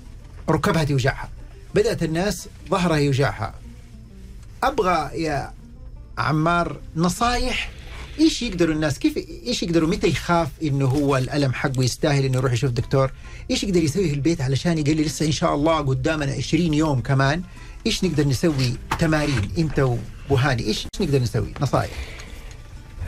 ركبها 0.49 0.83
توجعها 0.83 1.29
بدأت 1.75 2.03
الناس 2.03 2.47
ظهرها 2.69 2.97
يوجعها. 2.97 3.53
أبغى 4.63 5.23
يا 5.23 5.53
عمار 6.17 6.77
نصايح. 6.95 7.69
إيش 8.19 8.41
يقدروا 8.41 8.75
الناس؟ 8.75 8.99
كيف 8.99 9.17
إيش 9.47 9.63
يقدروا؟ 9.63 9.89
متى 9.89 10.07
يخاف 10.07 10.47
إنه 10.63 10.85
هو 10.85 11.17
الألم 11.17 11.53
حقه 11.53 11.83
يستاهل 11.83 12.25
إنه 12.25 12.37
يروح 12.37 12.53
يشوف 12.53 12.71
دكتور؟ 12.71 13.11
إيش 13.51 13.63
يقدر 13.63 13.83
يسوي 13.83 14.07
في 14.07 14.13
البيت 14.13 14.41
علشان 14.41 14.77
يقول 14.77 14.95
لي 14.97 15.03
لسه 15.03 15.25
إن 15.25 15.31
شاء 15.31 15.55
الله 15.55 15.77
قدامنا 15.77 16.31
20 16.31 16.73
يوم 16.73 17.01
كمان. 17.01 17.41
إيش 17.85 18.03
نقدر 18.03 18.27
نسوي؟ 18.27 18.73
تمارين. 18.99 19.51
أنت 19.57 19.89
وهاني 20.29 20.63
إيش 20.63 20.87
نقدر 21.01 21.19
نسوي؟ 21.19 21.53
نصايح. 21.61 21.91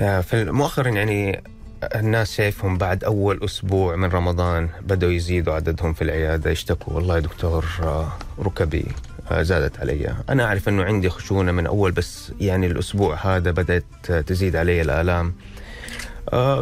آه، 0.02 0.22
في 0.22 0.46
مؤخرا 0.46 0.90
يعني 0.90 1.44
الناس 1.84 2.36
شايفهم 2.36 2.78
بعد 2.78 3.04
أول 3.04 3.44
أسبوع 3.44 3.96
من 3.96 4.10
رمضان 4.10 4.70
بدأوا 4.82 5.12
يزيدوا 5.12 5.54
عددهم 5.54 5.94
في 5.94 6.02
العيادة 6.02 6.52
يشتكوا. 6.52 6.94
والله 6.94 7.20
دكتور 7.20 7.66
آه، 7.84 8.12
ركبي 8.40 8.86
آه، 9.32 9.42
زادت 9.42 9.80
علي. 9.80 10.16
أنا 10.30 10.44
أعرف 10.46 10.70
أنه 10.70 10.84
عندي 10.84 11.10
خشونة 11.10 11.52
من 11.52 11.68
أول 11.68 11.92
بس 11.92 12.32
يعني 12.42 12.68
الأسبوع 12.68 13.16
هذا 13.16 13.52
بدأت 13.52 13.86
آه، 14.10 14.22
تزيد 14.22 14.56
علي 14.56 14.82
الآلام. 14.82 15.34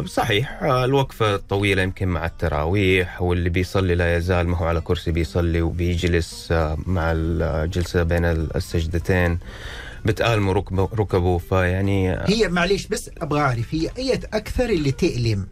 صحيح 0.06 0.62
الوقفة 0.62 1.34
الطويلة 1.34 1.82
يمكن 1.82 2.08
مع 2.08 2.26
التراويح 2.26 3.22
واللي 3.22 3.50
بيصلي 3.50 3.94
لا 3.94 4.16
يزال 4.16 4.48
ما 4.48 4.56
هو 4.56 4.64
على 4.64 4.80
كرسي 4.80 5.10
بيصلي 5.10 5.62
وبيجلس 5.62 6.52
مع 6.86 7.12
الجلسة 7.14 8.02
بين 8.02 8.24
السجدتين. 8.24 9.38
بتآلموا 10.04 10.52
ركبه, 10.52 10.88
ركبه 10.98 11.38
فيعني 11.38 12.10
هي 12.10 12.48
معليش 12.48 12.86
بس 12.86 13.10
أبغى 13.18 13.40
أعرف 13.40 13.74
هي 13.74 13.90
أية 13.98 14.20
أكثر 14.34 14.70
اللي 14.70 14.92
تألم 14.92 15.46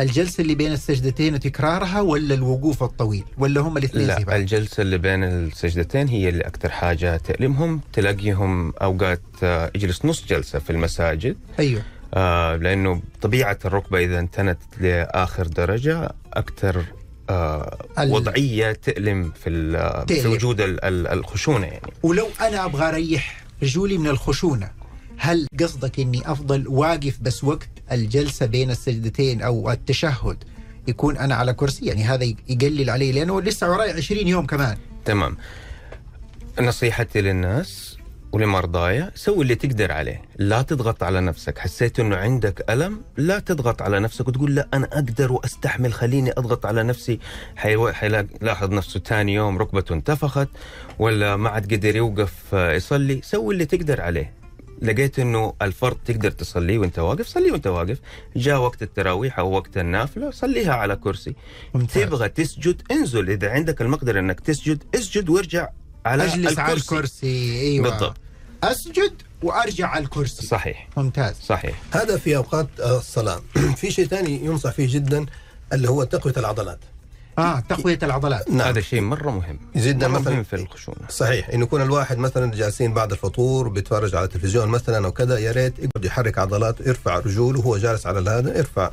الجلسة 0.00 0.40
اللي 0.42 0.54
بين 0.54 0.72
السجدتين 0.72 1.34
وتكرارها 1.34 2.00
ولا 2.00 2.34
الوقوف 2.34 2.82
الطويل؟ 2.82 3.24
ولا 3.38 3.60
هم 3.60 3.76
الاثنين 3.78 4.06
لا 4.06 4.18
بعض؟ 4.22 4.36
الجلسة 4.36 4.80
اللي 4.80 4.98
بين 4.98 5.24
السجدتين 5.24 6.08
هي 6.08 6.28
اللي 6.28 6.44
أكثر 6.44 6.68
حاجة 6.68 7.16
تألمهم. 7.16 7.80
تلاقيهم 7.92 8.72
أوقات 8.82 9.20
آه، 9.42 9.70
يجلس 9.74 10.04
نص 10.04 10.24
جلسة 10.26 10.58
في 10.58 10.70
المساجد. 10.70 11.36
أيوه. 11.58 11.82
آه، 12.14 12.56
لأنه 12.56 13.02
طبيعة 13.22 13.58
الركبة 13.64 13.98
إذا 13.98 14.18
انتنت 14.18 14.58
لآخر 14.80 15.46
درجة 15.46 16.10
أكثر 16.34 16.84
آه، 17.30 17.78
ال- 17.98 18.12
وضعية 18.12 18.72
تألم 18.72 19.32
في, 19.44 19.50
ال- 19.50 20.06
في 20.08 20.14
تألم. 20.22 20.32
وجود 20.32 20.60
ال- 20.60 20.84
ال- 20.84 21.06
الخشونة 21.06 21.66
يعني. 21.66 21.92
ولو 22.02 22.26
أنا 22.40 22.64
أبغى 22.64 22.88
أريح 22.88 23.44
رجولي 23.62 23.98
من 23.98 24.06
الخشونة. 24.06 24.70
هل 25.16 25.46
قصدك 25.60 26.00
إني 26.00 26.30
أفضل 26.32 26.68
واقف 26.68 27.18
بس 27.20 27.44
وقت 27.44 27.68
الجلسة 27.92 28.46
بين 28.46 28.70
السجدتين 28.70 29.42
أو 29.42 29.70
التشهد 29.70 30.44
يكون 30.88 31.16
أنا 31.16 31.34
على 31.34 31.52
كرسي؟ 31.52 31.86
يعني 31.86 32.04
هذا 32.04 32.24
يقلل 32.48 32.90
علي 32.90 33.12
لأنه 33.12 33.40
لسه 33.40 33.70
وراي 33.70 33.90
20 33.90 34.28
يوم 34.28 34.46
كمان. 34.46 34.76
تمام. 35.04 35.36
نصيحتي 36.60 37.20
للناس 37.20 37.97
ولمرضايا 38.32 39.10
سوي 39.14 39.42
اللي 39.42 39.54
تقدر 39.54 39.92
عليه. 39.92 40.22
لا 40.38 40.62
تضغط 40.62 41.02
على 41.02 41.20
نفسك. 41.20 41.58
حسيت 41.58 42.00
إنه 42.00 42.16
عندك 42.16 42.70
ألم 42.70 43.02
لا 43.16 43.38
تضغط 43.38 43.82
على 43.82 44.00
نفسك 44.00 44.28
وتقول 44.28 44.54
لا 44.54 44.68
أنا 44.74 44.86
أقدر 44.92 45.32
وأستحمل 45.32 45.92
خليني 45.92 46.30
أضغط 46.30 46.66
على 46.66 46.82
نفسي. 46.82 47.18
حيلاحظ 47.56 48.72
نفسه 48.72 49.00
ثاني 49.00 49.34
يوم 49.34 49.58
ركبته 49.58 49.92
انتفخت 49.92 50.48
ولا 50.98 51.36
ما 51.36 51.48
عاد 51.48 51.74
قدر 51.74 51.96
يوقف 51.96 52.34
آه، 52.54 52.72
يصلي. 52.72 53.20
سوي 53.22 53.54
اللي 53.54 53.64
تقدر 53.64 54.00
عليه. 54.00 54.34
لقيت 54.82 55.18
إنه 55.18 55.54
الفرض 55.62 55.96
تقدر 56.04 56.30
تصليه 56.30 56.78
وأنت 56.78 56.98
واقف 56.98 57.26
صليه 57.26 57.52
وأنت 57.52 57.66
واقف. 57.66 57.98
جاء 58.36 58.60
وقت 58.60 58.82
التراويح 58.82 59.38
أو 59.38 59.50
وقت 59.50 59.78
النافلة 59.78 60.30
صليها 60.30 60.74
على 60.74 60.96
كرسي. 60.96 61.34
ممتاز. 61.74 62.02
تبغى 62.02 62.28
تسجد 62.28 62.82
انزل. 62.90 63.30
إذا 63.30 63.50
عندك 63.50 63.82
المقدرة 63.82 64.20
إنك 64.20 64.40
تسجد 64.40 64.84
اسجد 64.94 65.28
وارجع 65.28 65.68
على 66.06 66.24
أجلس 66.24 66.58
على 66.58 66.72
الكرسي. 66.72 67.60
أيوه. 67.60 67.90
بالضبط. 67.90 68.16
أسجد 68.64 69.12
وأرجع 69.42 69.86
على 69.88 70.04
الكرسي. 70.04 70.46
صحيح. 70.46 70.88
ممتاز. 70.96 71.34
صحيح. 71.46 71.80
هذا 71.90 72.16
في 72.18 72.36
أوقات 72.36 72.68
الصلاة. 72.80 73.40
في 73.80 73.90
شيء 73.90 74.06
ثاني 74.06 74.44
ينصح 74.44 74.70
فيه 74.70 74.94
جدا 74.94 75.26
اللي 75.72 75.88
هو 75.90 76.04
تقوية 76.04 76.34
العضلات. 76.36 76.78
آه 77.38 77.60
تقوية 77.60 77.98
العضلات. 78.02 78.50
نعم. 78.50 78.68
هذا 78.68 78.80
شيء 78.80 79.00
مرة 79.00 79.30
مهم. 79.30 79.58
جدا 79.76 80.08
مرة 80.08 80.18
مثلا 80.18 80.32
مهم 80.34 80.42
في 80.42 80.56
الخشونة. 80.56 80.98
صحيح. 81.10 81.48
انه 81.48 81.62
يكون 81.62 81.82
الواحد 81.82 82.18
مثلا 82.18 82.52
جالسين 82.54 82.94
بعد 82.94 83.12
الفطور 83.12 83.68
بيتفرج 83.68 84.14
على 84.14 84.24
التلفزيون 84.24 84.68
مثلا 84.68 85.06
أو 85.06 85.12
كذا 85.12 85.38
يا 85.38 85.52
ريت 85.52 85.78
يقعد 85.78 86.04
يحرك 86.04 86.38
عضلاته 86.38 86.88
يرفع 86.88 87.18
رجوله 87.18 87.58
وهو 87.60 87.76
جالس 87.76 88.06
على 88.06 88.30
هذا 88.30 88.58
يرفع 88.58 88.90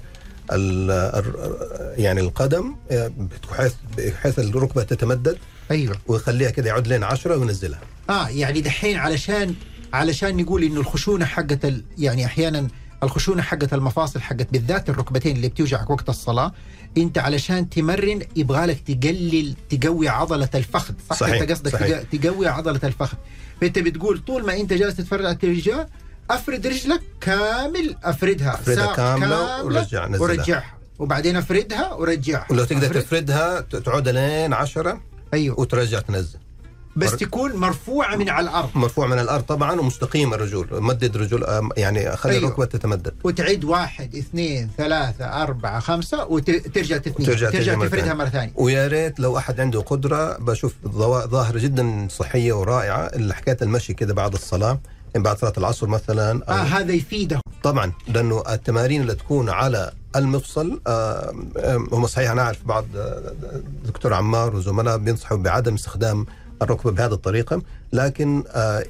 ال 0.52 0.92
ال- 0.92 1.94
يعني 2.02 2.22
القدم 2.22 2.76
آه، 2.92 3.12
بحيث 3.52 3.74
بحيث 3.98 4.40
الركبة 4.40 4.84
تتمدد. 4.84 5.38
أيوه. 5.72 5.96
ويخليها 6.08 6.50
كده 6.50 6.68
يعود 6.70 6.88
لين 6.88 7.04
10 7.04 7.38
وينزلها. 7.38 7.80
آه 8.10 8.30
يعني 8.30 8.62
دحين 8.62 8.98
علشان 8.98 9.56
علشان 9.94 10.38
نقول 10.38 10.64
إنه 10.64 10.80
الخشونة 10.80 11.26
حقت 11.26 11.66
ال... 11.66 11.84
يعني 11.98 12.26
أحيانا 12.26 12.68
الخشونة 13.04 13.42
حقت 13.42 13.74
المفاصل 13.74 14.22
حقت 14.22 14.48
بالذات 14.52 14.90
الركبتين 14.90 15.36
اللي 15.36 15.48
بتوجعك 15.48 15.90
وقت 15.90 16.10
الصلاة 16.10 16.52
أنت 16.98 17.18
علشان 17.18 17.70
تمرن 17.70 18.22
يبغالك 18.36 18.80
تقلل 18.80 19.56
تقوي 19.70 20.10
عضلة 20.10 20.50
الفخذ 20.56 20.94
صح؟ 21.10 21.16
صحيح، 21.16 21.42
أنت 21.42 21.52
قصدك 21.52 21.72
صحيح. 21.72 22.02
تق- 22.02 22.20
تقوي 22.20 22.48
عضلة 22.48 22.80
الفخذ. 22.84 23.18
فأنت 23.62 23.80
بتقول 23.80 24.20
طول 24.28 24.46
ما 24.46 24.54
أنت 24.60 24.74
جالس 24.74 24.96
تتفرج 24.96 25.26
على 25.26 25.34
التلفزيون 25.34 25.86
أفرد 26.30 26.68
رجلك 26.68 27.02
كامل 27.22 27.96
أفردها. 28.04 28.54
أفردها 28.54 28.76
ساعة 28.76 28.96
كاملة 28.96 29.64
ورجع- 29.66 30.08
نزلها. 30.08 30.22
ورجعها. 30.22 30.74
وبعدين 31.00 31.36
أفردها 31.36 31.94
ورجعها. 31.94 32.46
ولو 32.50 32.64
تقدر 32.66 32.90
أفرد- 32.90 32.94
تفردها 33.04 33.62
تعود 33.62 34.08
لين 34.10 34.54
10 34.54 35.02
أيوه. 35.36 35.60
وترجع 35.60 36.00
تنزل. 36.00 36.40
بس 36.98 37.12
تكون 37.12 37.56
مرفوعه 37.56 38.16
من 38.16 38.30
على 38.30 38.50
الأرض. 38.50 38.70
مرفوع 38.76 39.08
من 39.08 39.20
الأرض 39.20 39.44
طبعا 39.44 39.80
ومستقيم 39.80 40.34
الرجول. 40.34 40.68
مدد 40.72 41.18
رجول 41.18 41.44
آه، 41.44 41.70
يعني 41.78 42.16
خلي 42.18 42.34
أيوه. 42.34 42.46
الركبة 42.48 42.66
تتمدد. 42.66 43.14
وتعد 43.24 43.64
واحد 43.64 44.16
اثنين 44.16 44.70
ثلاثة 44.78 45.26
أربعة 45.26 45.80
خمسة 45.80 46.26
وترجع 46.26 46.98
تثنيها 46.98 47.30
ترجع 47.30 47.50
ترجع, 47.50 47.74
تفردها. 47.74 48.14
مرة 48.14 48.30
ثانية. 48.30 48.52
ويا 48.56 48.88
ريت 48.88 49.20
لو 49.20 49.38
أحد 49.38 49.60
عنده 49.60 49.82
قدرة 49.82 50.38
بشوف 50.38 50.74
ظاهرة 51.28 51.60
جدا 51.60 52.08
صحية 52.12 52.54
ورائعة 52.54 53.06
اللي 53.06 53.34
حكايه 53.36 53.58
المشي 53.62 53.94
كده 53.94 54.14
بعد 54.14 54.34
الصلاة 54.34 54.80
يعني 55.14 55.24
بعد 55.24 55.38
صلاة 55.38 55.54
العصر 55.58 55.88
مثلا 55.88 56.42
آه 56.50 56.52
أو 56.52 56.66
هذا 56.66 56.92
يفيدهم. 56.94 57.42
طبعا 57.64 57.92
لأنه 58.08 58.44
التمارين 58.50 59.02
اللي 59.02 59.16
تكون 59.16 59.50
على 59.50 59.92
المفصل 60.16 60.82
آه، 60.88 61.36
آه، 61.58 61.88
هم 61.92 62.08
صحيح 62.08 62.32
أنا 62.32 62.42
أعرف 62.42 62.66
بعض 62.66 62.86
آه، 62.98 63.34
دكتور 63.86 64.14
عمار 64.14 64.56
وزملاء 64.56 64.98
بينصحوا 64.98 65.38
بعدم 65.38 65.74
استخدام 65.74 66.26
الركبة 66.62 66.92
بهذه 66.92 67.14
الطريقة 67.14 67.62
لكن 67.94 68.44
آه، 68.48 68.84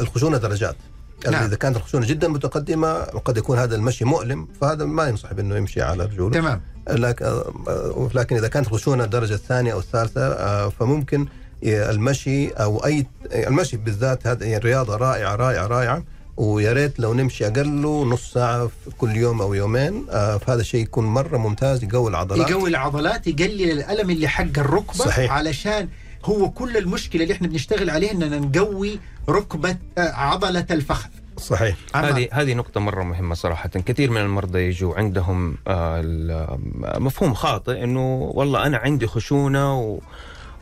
الخشونة 0.00 0.36
درجات 0.38 0.76
نعم. 1.24 1.34
نعم. 1.34 1.44
إذا 1.44 1.56
كانت 1.56 1.76
الخشونة 1.76 2.06
جدا 2.06 2.28
متقدمة 2.28 2.92
وقد 3.14 3.36
يكون 3.36 3.58
هذا 3.58 3.74
المشي 3.76 4.04
مؤلم 4.04 4.48
فهذا 4.60 4.84
ما 4.84 5.08
ينصح 5.08 5.32
بأنه 5.32 5.56
يمشي 5.56 5.82
على 5.82 6.04
رجوله 6.04 6.32
تمام 6.34 6.60
لكن 6.90 7.24
آه، 7.68 8.38
إذا 8.38 8.48
كانت 8.48 8.66
الخشونة 8.66 9.04
الدرجة 9.04 9.34
الثانية 9.34 9.72
أو 9.72 9.78
الثالثة 9.78 10.20
آه، 10.20 10.68
فممكن 10.68 11.26
المشي 11.64 12.48
أو 12.48 12.84
أي 12.84 13.06
المشي 13.32 13.76
بالذات 13.76 14.26
هذه 14.26 14.58
رياضة 14.58 14.96
رائعة 14.96 15.34
رائعة 15.34 15.66
رائعة 15.66 16.02
ويا 16.38 16.72
ريت 16.72 17.00
لو 17.00 17.14
نمشي 17.14 17.46
أقل 17.46 17.68
نص 18.08 18.32
ساعة 18.32 18.66
في 18.66 18.90
كل 18.98 19.16
يوم 19.16 19.42
أو 19.42 19.54
يومين 19.54 20.06
آه، 20.10 20.36
فهذا 20.38 20.60
الشيء 20.60 20.82
يكون 20.82 21.04
مرة 21.06 21.36
ممتاز 21.38 21.84
يقوي 21.84 22.10
العضلات 22.10 22.50
يقوي 22.50 22.68
العضلات 22.70 23.26
يقلل 23.26 23.70
الألم 23.70 24.10
اللي 24.10 24.28
حق 24.28 24.58
الركبة 24.58 24.92
صحيح. 24.92 25.32
علشان 25.32 25.88
هو 26.24 26.50
كل 26.50 26.76
المشكلة 26.76 27.22
اللي 27.22 27.34
إحنا 27.34 27.48
بنشتغل 27.48 27.90
عليها 27.90 28.12
إننا 28.12 28.38
نقوي 28.38 29.00
ركبة 29.28 29.76
آه، 29.98 30.10
عضلة 30.12 30.66
الفخذ 30.70 31.08
صحيح. 31.38 31.76
هذه 31.94 32.28
هذه 32.32 32.54
نقطة 32.54 32.80
مرة 32.80 33.02
مهمة 33.02 33.34
صراحة، 33.34 33.68
كثير 33.68 34.10
من 34.10 34.20
المرضى 34.20 34.58
يجوا 34.58 34.94
عندهم 34.94 35.56
آه، 35.68 36.00
ال- 36.04 36.58
مفهوم 37.02 37.34
خاطئ 37.34 37.84
إنه 37.84 38.30
والله 38.34 38.66
أنا 38.66 38.76
عندي 38.78 39.06
خشونة 39.06 39.80
و 39.80 39.98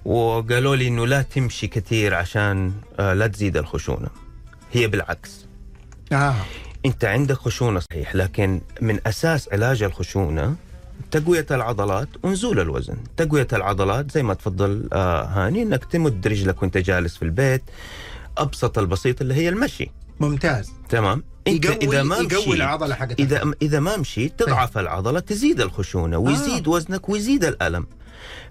وقالوا 0.05 0.77
لي 0.77 0.89
إنه 0.89 1.07
لا 1.07 1.23
تمشي 1.23 1.67
كثير 1.67 2.15
عشان 2.15 2.73
آه، 3.01 3.15
لا 3.15 3.27
تزيد 3.27 3.57
الخشونة. 3.57 4.09
هي 4.73 4.87
بالعكس، 4.87 5.46
آه. 6.13 6.35
انت 6.87 7.05
عندك 7.05 7.37
خشونة 7.37 7.81
صحيح 7.81 8.15
لكن 8.15 8.61
من 8.81 9.01
أساس 9.07 9.49
علاج 9.53 9.83
الخشونة 9.83 10.57
تقوية 11.11 11.47
العضلات 11.51 12.09
ونزول 12.23 12.61
الوزن، 12.61 12.97
تقوية 13.17 13.49
العضلات 13.53 14.11
زي 14.13 14.23
ما 14.23 14.35
تفضل 14.35 14.89
آه، 14.93 15.25
هاني 15.25 15.63
إنك 15.63 15.85
تمد 15.85 16.27
رجلك 16.27 16.63
وأنت 16.63 16.79
جالس 16.79 17.17
في 17.17 17.23
البيت 17.23 17.63
أبسط 18.39 18.79
البسيط 18.79 19.21
اللي 19.21 19.35
هي 19.35 19.49
المشي. 19.49 19.91
ممتاز 20.21 20.73
تمام 20.89 21.23
إنت 21.49 21.65
يقوي 21.65 21.79
إذا 21.83 22.03
ما 22.03 22.17
يقوي 22.17 22.39
مشيت 22.39 22.55
العضلة 22.55 22.95
حقتها 22.95 23.25
إذا 23.25 23.53
إذا 23.63 23.81
ما 23.81 23.97
مشيت 23.97 24.39
تضعف 24.39 24.79
العضلة 24.79 25.21
تزيد 25.21 25.61
الخشونة 25.61 26.19
ويزيد 26.19 26.69
آه. 26.69 26.71
وزنك 26.71 27.09
ويزيد 27.09 27.45
الألم 27.45 27.87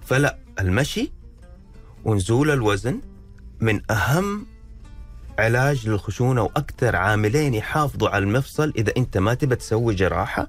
فلا 0.01 0.37
المشي 0.59 1.11
ونزول 2.05 2.51
الوزن 2.51 3.01
من 3.59 3.91
أهم 3.91 4.45
علاج 5.39 5.89
للخشونة 5.89 6.43
وأكثر 6.43 6.95
عاملين 6.95 7.53
يحافظوا 7.53 8.09
على 8.09 8.23
المفصل. 8.23 8.73
إذا 8.77 8.93
أنت 8.97 9.17
ما 9.17 9.33
تبى 9.33 9.55
تسوي 9.55 9.95
جراحة 9.95 10.47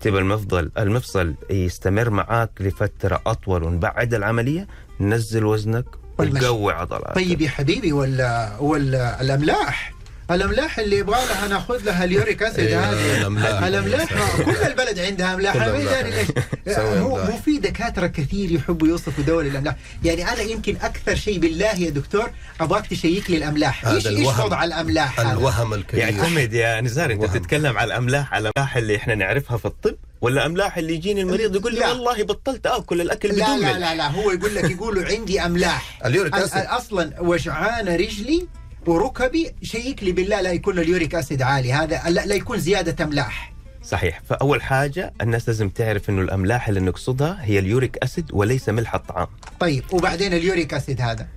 تبى 0.00 0.18
المفضل 0.18 0.70
المفصل 0.78 1.34
يستمر 1.50 2.10
معاك 2.10 2.50
لفترة 2.60 3.22
أطول 3.26 3.62
ونبعد 3.64 4.14
العملية 4.14 4.66
نزل 5.00 5.44
وزنك. 5.44 5.86
وقوي 6.18 6.72
عضلاتك. 6.72 7.14
طيب 7.14 7.40
يا 7.40 7.48
حبيبي 7.48 7.92
ولا 7.92 8.58
ولا 8.60 9.20
الاملاح 9.20 9.92
الاملاح 10.30 10.78
اللي 10.78 10.98
يبغى 10.98 11.20
لها 11.26 11.48
ناخذ 11.48 11.84
لها 11.84 12.04
ال 12.04 12.12
uric 12.12 12.42
acid 12.42 12.72
هذه. 12.72 13.26
الاملاح 13.68 14.08
كل 14.44 14.66
البلد 14.66 14.98
عندها 14.98 15.34
املاح 15.34 15.56
هو 15.56 17.16
أملاح. 17.16 17.30
مو 17.30 17.36
في 17.44 17.58
دكاترة 17.58 18.06
كثير 18.06 18.52
يحبوا 18.52 18.88
يوصفوا 18.88 19.24
دول 19.24 19.46
الاملاح 19.46 19.76
يعني 20.04 20.28
أنا 20.32 20.40
يمكن 20.40 20.76
أكثر 20.82 21.14
شيء 21.14 21.38
بالله 21.38 21.74
يا 21.74 21.90
دكتور 21.90 22.30
أبغاك 22.60 22.86
تشيك 22.86 23.30
لي 23.30 23.36
الاملاح 23.36 23.86
إيش 23.86 24.06
إيش 24.06 24.18
الوهم. 24.18 24.44
وضع 24.44 24.64
الاملاح 24.64 25.20
هذا؟ 25.20 25.32
الوهم 25.32 25.74
الكبير 25.74 26.00
يعتمد 26.00 26.52
يا 26.52 26.80
نزار 26.80 27.12
أنت. 27.12 27.24
تتكلم 27.24 27.78
على 27.78 27.86
الاملاح 27.86 28.34
على 28.34 28.48
الاملاح 28.48 28.76
اللي 28.76 28.96
إحنا 28.96 29.14
نعرفها 29.14 29.56
في 29.56 29.64
الطب 29.64 29.96
ولا 30.20 30.46
املاح 30.46 30.78
اللي 30.78 30.94
يجيني 30.94 31.20
المريض 31.20 31.56
يقول 31.56 31.74
لي. 31.74 31.80
والله 31.80 32.22
بطلت 32.22 32.66
آكل 32.66 33.00
الأكل 33.00 33.28
لا 33.28 33.44
بدون 33.44 33.60
لا 33.60 33.78
لا 33.78 33.94
لا 33.94 34.08
هو 34.10 34.30
يقول 34.30 34.54
لك 34.54 34.70
يقولوا 34.70 35.04
عندي 35.04 35.40
املاح 35.40 36.00
ال 36.06 36.12
uric 36.12 36.34
acid 36.34 36.62
أصلا 36.62 37.12
وجعانه 37.20 37.96
رجلي 37.96 38.48
وركبي 38.88 39.54
شيك 39.62 40.02
لي 40.02 40.12
بالله 40.12 40.40
لا 40.40 40.52
يكون 40.52 40.78
ال 40.78 40.85
uric 40.85 41.14
acid 41.14 41.42
عالي. 41.42 41.72
هذا 41.72 42.02
لا, 42.08 42.26
لا 42.26 42.34
يكون 42.34 42.58
زيادة 42.58 43.04
أملاح. 43.04 43.52
صحيح. 43.82 44.22
فأول 44.28 44.62
حاجة 44.62 45.12
الناس 45.20 45.48
لازم 45.48 45.68
تعرف 45.68 46.10
إنه 46.10 46.22
الأملاح 46.22 46.68
اللي 46.68 46.80
نقصدها 46.80 47.38
هي 47.40 47.58
ال 47.58 47.66
uric 47.66 47.96
acid 47.96 48.30
وليس 48.32 48.68
ملح 48.68 48.94
الطعام. 48.94 49.26
طيب 49.60 49.84
وبعدين 49.92 50.32
ال 50.32 50.40
uric 50.40 50.74
acid 50.74 51.00
هذا؟ 51.00 51.28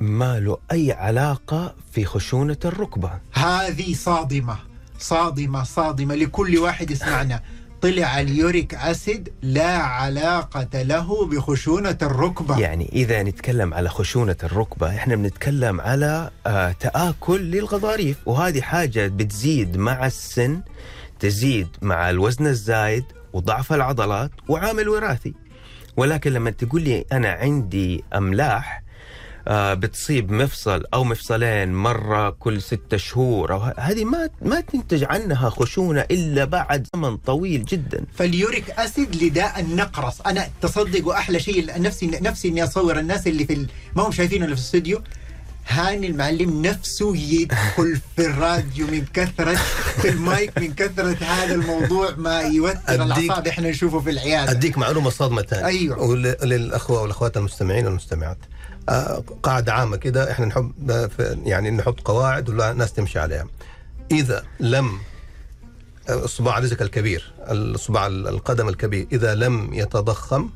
ما 0.00 0.40
له 0.40 0.58
أي 0.72 0.92
علاقة 0.92 1.74
في 1.92 2.04
خشونة 2.04 2.56
الركبة. 2.64 3.10
هذه 3.32 3.94
صادمة 3.94 4.56
صادمة 4.98 5.64
صادمة 5.64 6.14
لكل 6.14 6.58
واحد 6.58 6.90
يسمعنا. 6.90 7.42
طلع 7.82 8.20
اليوريك 8.20 8.74
أسيد 8.74 9.28
لا 9.42 9.76
علاقة 9.76 10.82
له 10.82 11.26
بخشونة 11.26 11.98
الركبة. 12.02 12.58
يعني 12.58 12.90
إذا 12.92 13.22
نتكلم 13.22 13.74
على 13.74 13.88
خشونة 13.88 14.36
الركبة 14.44 14.88
إحنا 14.96 15.16
بنتكلم 15.16 15.80
على 15.80 16.30
آه 16.46 16.72
تآكل 16.72 17.40
للغضاريف. 17.40 18.16
وهذه 18.26 18.60
حاجة 18.60 19.06
بتزيد 19.06 19.76
مع 19.76 20.06
السن 20.06 20.60
تزيد 21.20 21.68
مع 21.82 22.10
الوزن 22.10 22.46
الزايد 22.46 23.04
وضعف 23.32 23.72
العضلات 23.72 24.30
وعامل 24.48 24.88
وراثي. 24.88 25.34
ولكن 25.96 26.32
لما 26.32 26.50
تقول 26.50 26.82
لي 26.82 27.04
أنا 27.12 27.28
عندي 27.32 28.04
أملاح 28.14 28.78
آه 28.78 28.81
بتصيب 29.48 30.30
مفصل 30.32 30.84
أو 30.94 31.04
مفصلين 31.04 31.74
مرة 31.74 32.30
كل 32.30 32.62
ستة 32.62 32.96
شهور. 32.96 33.52
أو 33.52 33.58
هذه 33.78 34.04
ما 34.04 34.28
ما 34.42 34.60
تنتج 34.60 35.04
عنها 35.04 35.50
خشونة 35.50 36.00
إلا 36.00 36.44
بعد 36.44 36.86
زمن 36.94 37.16
طويل 37.16 37.64
جدا. 37.64 38.04
فال 38.16 38.34
uric 38.34 38.70
acid 38.70 39.22
لداء 39.22 39.60
النقرس 39.60 40.20
أنا 40.26 40.48
تصدقوا 40.62 41.14
أحلى 41.14 41.40
شيء 41.40 41.80
نفسي 41.82 42.06
نفسي 42.06 42.48
إني 42.48 42.64
أصور 42.64 42.98
الناس 42.98 43.26
اللي 43.26 43.44
في. 43.46 43.66
ما 43.96 44.06
هم 44.06 44.12
شايفينه 44.12 44.44
اللي 44.44 44.56
في 44.56 44.60
الاستوديو 44.62 45.02
هاني 45.68 46.06
المعلم 46.06 46.62
نفسه 46.66 47.16
يدخل 47.16 48.00
في 48.16 48.26
الراديو 48.26 48.86
من 48.86 49.04
كثرة 49.14 49.54
في 50.02 50.08
المايك 50.08 50.58
من 50.58 50.74
كثرة 50.74 51.16
هذا 51.24 51.54
الموضوع 51.54 52.14
ما 52.16 52.40
يوتر 52.40 52.78
أديك- 52.86 52.90
الأعصاب 52.90 53.46
إحنا 53.46 53.70
نشوفه 53.70 54.00
في 54.00 54.10
العيادة. 54.10 54.50
أديك 54.50 54.78
معلومة 54.78 55.10
صادمة 55.10 55.42
ثانية. 55.42 55.66
أيوة. 55.66 56.02
وللاخوه 56.02 57.02
والأخوات 57.02 57.36
المستمعين 57.36 57.86
والمستمعات. 57.86 58.38
آه، 58.42 58.61
قاعدة 59.42 59.72
عامة 59.72 59.96
كده 59.96 60.30
إحنا 60.30 60.46
نحب 60.46 60.72
يعني 61.44 61.70
نحط 61.70 62.00
قواعد 62.00 62.48
والناس 62.48 62.92
تمشي 62.92 63.18
عليها. 63.18 63.46
إذا 64.10 64.44
لم 64.60 64.98
آه، 66.08 66.26
صباع 66.26 66.58
رزق 66.58 66.82
الكبير 66.82 67.32
الصباع 67.50 68.06
القدم 68.06 68.68
الكبير 68.68 69.06
إذا 69.12 69.34
لم 69.34 69.74
يتضخم 69.74 70.50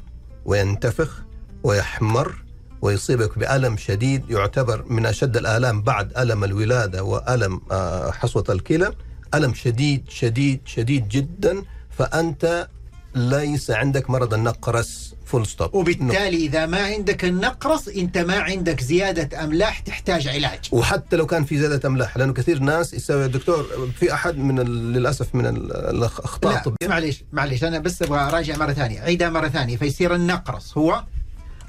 وينتفخ 0.45 1.23
ويحمر 1.63 2.35
ويصيبك 2.83 3.39
بألم 3.39 3.77
شديد 3.77 4.31
يعتبر 4.31 4.85
من 4.89 5.07
أشد 5.07 5.37
الآلام 5.37 5.83
بعد 5.83 6.19
ألم 6.19 6.45
الولادة 6.45 7.05
وألم 7.05 7.61
آه، 7.71 8.11
حصوة 8.11 8.45
الكلى 8.49 8.93
ألم 9.35 9.55
شديد 9.55 10.05
شديد 10.09 10.61
شديد 10.65 11.09
جدا 11.09 11.63
فأنت 11.91 12.69
ليس 13.15 13.71
عندك 13.71 14.11
مرض 14.11 14.35
النقرس. 14.35 15.06
full 15.27 15.47
stop 15.47 15.75
وبالتالي 15.75 16.37
إذا 16.37 16.67
ما 16.67 16.81
عندك 16.87 17.25
النقرس 17.25 17.89
أنت 17.89 18.19
ما 18.19 18.39
عندك 18.39 18.81
زيادة 18.81 19.45
أملاح 19.45 19.79
تحتاج 19.79 20.29
علاج. 20.29 20.69
وحتى 20.73 21.17
لو 21.17 21.27
كان 21.27 21.45
في 21.45 21.59
زيادة 21.59 21.89
أملاح 21.89 22.17
لأنه 22.17 22.33
كثير 22.33 22.59
ناس 22.59 22.95
يسوي 22.95 23.23
يا 23.23 23.27
دكتور 23.27 23.91
في 24.01 24.15
أحد 24.15 24.39
من 24.39 24.61
للأسف 24.93 25.35
من 25.35 25.47
ال- 25.47 25.77
الأخطاء. 25.77 26.53
لا 26.53 26.59
الطبية 26.59 26.89
معليش 26.89 27.25
معليش 27.33 27.65
أنا 27.65 27.79
بس 27.79 28.03
أبغى 28.03 28.19
أراجع 28.21 28.57
مرة 28.57 28.73
ثانية. 28.73 29.01
عيدها 29.01 29.31
مرة 29.31 29.49
ثانية 29.49 29.77
فيصير 29.77 30.15
النقرس 30.15 30.79
هو؟ 30.79 31.05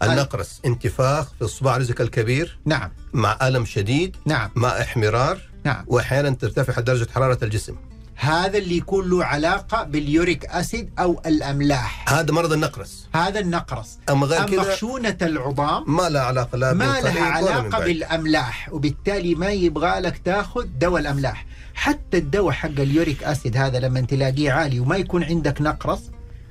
النقرس 0.04 0.62
انتفاخ 0.66 1.26
في 1.40 1.42
الصباع 1.42 1.78
رجل 1.78 2.02
الكبير. 2.02 2.60
نعم. 2.66 2.92
مع 3.14 3.38
ألم 3.48 3.66
شديد. 3.66 4.16
نعم. 4.26 4.50
مع 4.56 4.70
إحمرار. 4.82 5.42
نعم. 5.64 5.84
وأحيانا 5.88 6.30
ترتفع 6.30 6.82
درجة 6.82 7.08
حرارة 7.16 7.38
الجسم. 7.44 7.76
هذا 8.20 8.58
اللي 8.58 8.78
يكون 8.78 9.10
له 9.10 9.26
علاقة 9.26 9.84
باليوريك 9.84 10.46
أسيد 10.46 10.90
أو 11.00 11.22
الأملاح. 11.26 12.14
هذا 12.14 12.32
مرض 12.34 12.54
النقرس. 12.54 13.08
هذا 13.14 13.40
النقرس. 13.40 13.98
أما 14.10 14.28
غير 14.28 14.40
أما 14.40 14.48
كذا 14.48 14.76
خشونة 14.76 15.18
العظام 15.22 15.96
ما 15.96 16.10
لها 16.10 16.22
علاقة 16.22 16.58
لا 16.58 16.74
ما 16.74 17.02
لها 17.02 17.24
علاقة. 17.24 17.86
بالأملاح 17.86 18.70
وبالتالي 18.74 19.36
ما 19.36 19.50
يبغى 19.50 20.00
لك 20.00 20.22
تاخذ 20.26 20.66
دواء 20.80 21.02
الأملاح. 21.02 21.46
حتى 21.74 22.18
الدواء 22.18 22.52
حق 22.52 22.80
اليوريك 22.80 23.24
أسيد 23.24 23.58
هذا 23.58 23.80
لما 23.80 24.02
تلاقيه 24.02 24.52
عالي 24.52 24.80
وما 24.80 24.98
يكون 24.98 25.24
عندك 25.24 25.62
نقرس 25.62 26.00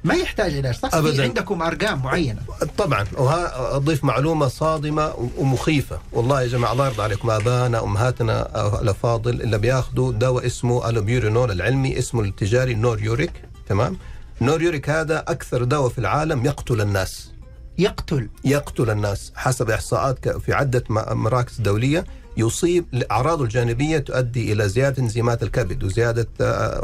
ما 0.05 0.15
يحتاج 0.15 0.57
علاج 0.57 0.75
صح؟ 0.75 0.95
أبداً. 0.95 1.13
في 1.13 1.23
عندكم 1.23 1.63
أرقام 1.63 2.03
معينة. 2.03 2.41
طبعا. 2.79 3.05
واضيف 3.17 4.05
معلومة 4.05 4.49
صادمة 4.49 5.31
ومخيفة. 5.39 5.99
والله 6.13 6.43
يا 6.43 6.47
جماعة 6.47 6.73
الله 6.73 6.87
يرضى 6.87 7.03
عليكم. 7.03 7.31
ابائنا 7.31 7.85
أمهاتنا 7.85 8.49
الافاضل 8.81 9.43
اللي 9.43 9.59
بياخذوا 9.59 10.13
دواء 10.13 10.47
اسمه 10.47 10.89
الوبيورينول 10.89 11.51
العلمي 11.51 11.99
اسمه 11.99 12.23
التجاري 12.23 12.75
نوريوريك 12.75 13.33
تمام؟ 13.69 13.97
نوريوريك 14.41 14.91
هذا 14.91 15.19
أكثر 15.19 15.65
دواء 15.65 15.89
في 15.89 15.99
العالم 15.99 16.47
يقتل 16.47 16.81
الناس. 16.81 17.33
يقتل. 17.79 18.29
يقتل 18.45 18.91
الناس 18.91 19.33
حسب 19.37 19.71
إحصاءات 19.71 20.29
في 20.29 20.53
عدة 20.53 20.85
مراكز 20.91 21.61
دولية. 21.61 22.05
يصيب 22.37 22.85
اعراضه 23.11 23.44
الجانبية 23.44 23.99
تؤدي 23.99 24.53
إلى 24.53 24.68
زيادة 24.68 25.03
انزيمات 25.03 25.42
الكبد 25.42 25.85
وزيادة 25.85 26.29
آه، 26.40 26.83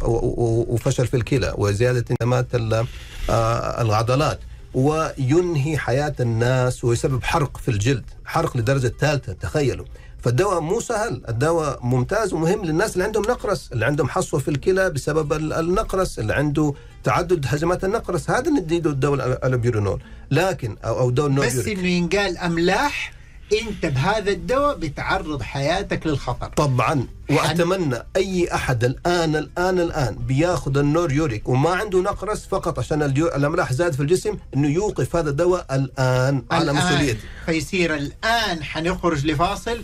وفشل 0.69 1.07
في 1.07 1.17
الكلى 1.17 1.55
وزيادة 1.59 2.05
انزيمات 2.11 2.55
ال- 2.55 2.87
آه، 3.31 3.83
العضلات 3.83 4.39
وينهي 4.75 5.79
حياة 5.79 6.15
الناس 6.21 6.85
ويسبب 6.85 7.23
حرق 7.25 7.57
في 7.57 7.71
الجلد 7.71 8.05
حرق 8.25 8.57
لدرجة 8.57 8.93
ثالثة 9.01 9.33
تخيلوا 9.33 9.87
فالدواء 10.23 10.61
مو 10.61 10.81
سهل 10.81 11.23
الدواء 11.29 11.79
ممتاز 11.87 12.33
ومهم 12.33 12.65
للناس 12.65 12.93
اللي 12.93 13.05
عندهم 13.05 13.23
نقرس 13.23 13.71
اللي 13.73 13.85
عندهم 13.85 14.09
حصوة 14.09 14.41
في 14.41 14.49
الكلى 14.49 14.91
بسبب 14.91 15.33
ال- 15.33 15.53
النقرس 15.53 16.19
اللي 16.19 16.35
عنده 16.35 16.75
تعدد 17.05 17.47
هجمات 17.49 17.85
النقرس 17.85 18.31
هذا 18.31 18.51
نديله 18.51 18.91
الدواء 18.91 19.27
ال- 19.27 19.45
allopurinol 19.45 20.03
لكن 20.31 20.77
أو 20.85 20.99
أو 20.99 21.11
دواء 21.11 21.29
بس. 21.31 21.67
إنه 21.67 21.89
ينقال 21.89 22.39
أملاح 22.39 23.13
انت 23.53 23.87
بهذا 23.87 24.31
الدواء 24.31 24.77
بتعرض 24.77 25.43
حياتك 25.43 26.07
للخطر. 26.07 26.49
طبعا. 26.49 27.07
وأتمنى 27.31 27.97
أي 28.17 28.55
أحد 28.55 28.85
الان 28.85 29.37
الان 29.37 29.81
الآن 29.81 30.15
بياخذ 30.15 30.79
النوريوريك 30.79 31.49
وما 31.49 31.71
عنده 31.71 32.01
نقرس 32.01 32.47
فقط 32.47 32.79
عشان 32.79 33.03
الأملاح 33.03 33.73
زاد 33.73 33.93
في 33.93 34.01
الجسم 34.01 34.37
إنه 34.57 34.69
يوقف 34.69 35.17
هذا 35.17 35.31
الدواء 35.31 35.67
الآن 35.75 36.43
على 36.51 36.71
الآن 36.71 36.77
مسؤوليتي 36.77 37.21
فيصير 37.47 37.95
الآن 37.95 38.63
حنخرج 38.63 39.27
لفاصل 39.27 39.83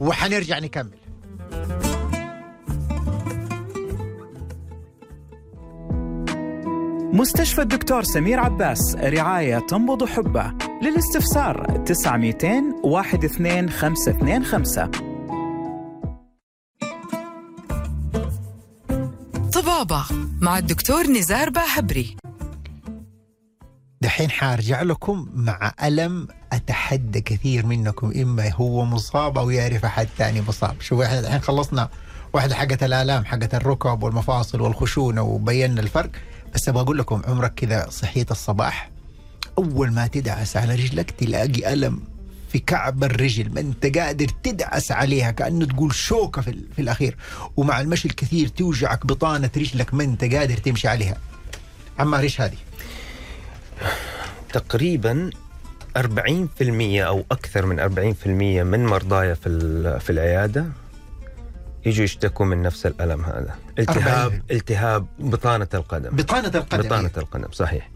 وحنرجع 0.00 0.58
نكمل. 0.58 0.98
مستشفى 7.12 7.62
الدكتور 7.62 8.02
سمير 8.02 8.40
عباس 8.40 8.96
رعاية 8.96 9.58
تنبض 9.58 10.04
حبه. 10.04 10.52
للاستفسار 10.82 11.82
900 11.86 12.34
12525 12.84 14.90
طبابة 19.52 20.04
مع 20.40 20.58
الدكتور 20.58 21.06
نزار 21.06 21.50
باهبري. 21.50 22.16
دحين 24.00 24.30
حارجع 24.30 24.82
لكم 24.82 25.28
مع 25.34 25.72
ألم. 25.84 26.28
أتحدى 26.52 27.20
كثير 27.20 27.66
منكم 27.66 28.12
إما 28.22 28.52
هو 28.52 28.84
مصاب 28.84 29.38
أو 29.38 29.50
يعرف 29.50 29.84
أحد 29.84 30.08
ثاني 30.18 30.42
مصاب. 30.48 30.80
شوف 30.80 31.00
إحنا 31.00 31.20
الحين 31.20 31.40
خلصنا 31.40 31.88
واحدة 32.32 32.54
حقت 32.54 32.82
الآلام 32.82 33.24
حقت 33.24 33.54
الركب 33.54 34.02
والمفاصل 34.02 34.60
والخشونة 34.60 35.22
وبينا 35.22 35.80
الفرق. 35.80 36.10
بس 36.54 36.68
أبغى 36.68 36.82
أقول 36.82 36.98
لكم 36.98 37.22
عمرك 37.26 37.54
كذا 37.54 37.86
صحيت 37.90 38.30
الصباح 38.30 38.90
أول 39.58 39.92
ما 39.92 40.06
تدعس 40.06 40.56
على 40.56 40.74
رجلك 40.74 41.10
تلاقي 41.10 41.72
ألم 41.72 42.00
في 42.52 42.58
كعب 42.58 43.04
الرجل 43.04 43.54
ما 43.54 43.60
أنت 43.60 43.98
قادر 43.98 44.28
تدعس 44.42 44.92
عليها 44.92 45.30
كأنه 45.30 45.66
تقول 45.66 45.94
شوكة 45.94 46.42
في, 46.42 46.58
في 46.76 46.82
الأخير 46.82 47.16
ومع 47.56 47.80
المشي 47.80 48.08
الكثير 48.08 48.48
توجعك 48.48 49.06
بطانة 49.06 49.50
رجلك 49.56 49.94
ما 49.94 50.04
أنت 50.04 50.24
قادر 50.24 50.56
تمشي 50.56 50.88
عليها 50.88 51.16
عمار 51.98 52.20
إيش 52.20 52.40
هذه؟ 52.40 52.56
تقريبا 54.52 55.30
40% 55.98 56.00
أو 56.82 57.24
أكثر 57.30 57.66
من 57.66 58.14
40% 58.24 58.26
من 58.26 58.86
مرضايا 58.86 59.34
في 59.34 60.00
في 60.00 60.10
العيادة 60.10 60.66
يجوا 61.86 62.04
يشتكوا 62.04 62.46
من 62.46 62.62
نفس 62.62 62.86
الألم 62.86 63.24
هذا. 63.24 63.54
التهاب 63.78 64.32
40. 64.32 64.42
التهاب 64.50 65.06
بطانة 65.18 65.68
القدم. 65.74 66.16
بطانة 66.16 66.48
القدم 66.54 66.82
بطانة 66.88 67.10
القدم 67.16 67.52
صحيح. 67.52 67.90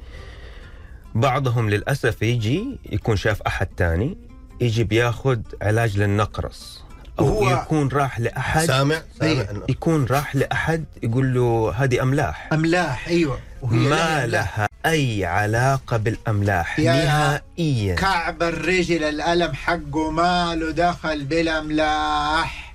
بعضهم 1.14 1.70
للأسف 1.70 2.22
يجي 2.22 2.78
يكون 2.92 3.16
شاف 3.16 3.42
أحد 3.42 3.66
تاني 3.66 4.16
يجي 4.60 4.84
بياخذ 4.84 5.38
علاج 5.62 5.98
للنقرس. 5.98 6.82
أو 7.18 7.24
وهو- 7.26 7.50
يكون 7.62 7.88
راح 7.88 8.20
لاحد 8.20 8.64
سامع؟ 8.66 8.94
إيه. 9.22 9.46
سامع 9.46 9.60
يكون 9.68 10.04
راح 10.04 10.36
لأحد 10.36 10.84
يقول 11.02 11.34
له 11.34 11.72
هذه 11.76 12.02
أملاح. 12.02 12.48
أملاح 12.52 13.08
أيوه. 13.08 13.38
وهي 13.62 13.76
ما 13.76 14.26
لها 14.26 14.68
أي 14.86 15.24
علاقة 15.24 15.96
بالأملاح 15.96 16.78
يا- 16.80 17.04
نهائيا. 17.04 17.94
كعب 17.94 18.42
الرجل 18.42 19.04
الألم 19.04 19.54
حقه 19.54 20.10
ما 20.10 20.54
له 20.54 20.70
دخل 20.70 21.24
بالأملاح. 21.24 22.65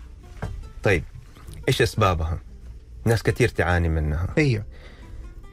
طيب 0.83 1.03
إيش 1.67 1.81
أسبابها؟ 1.81 2.39
ناس 3.05 3.23
كثير 3.23 3.47
تعاني 3.49 3.89
منها 3.89 4.27
أيوه 4.37 4.63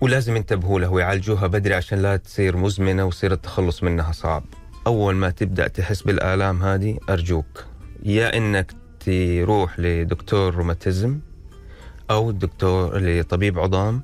ولازم 0.00 0.36
ينتبهوا 0.36 0.80
له 0.80 0.88
ويعالجوها 0.88 1.46
بدري 1.46 1.74
عشان 1.74 1.98
لا 2.02 2.16
تصير 2.16 2.56
مزمنة 2.56 3.04
ويصير 3.04 3.32
التخلص 3.32 3.82
منها 3.82 4.12
صعب. 4.12 4.44
أول 4.86 5.14
ما 5.14 5.30
تبدأ 5.30 5.68
تحس 5.68 6.02
بالآلام 6.02 6.62
هذه 6.62 6.98
أرجوك 7.10 7.64
يا 8.02 8.36
إنك 8.36 8.72
تروح 9.00 9.80
لدكتور 9.80 10.54
روماتيزم 10.54 11.18
أو 12.10 12.30
الدكتور 12.30 12.98
لطبيب 12.98 13.58
عظام 13.58 14.02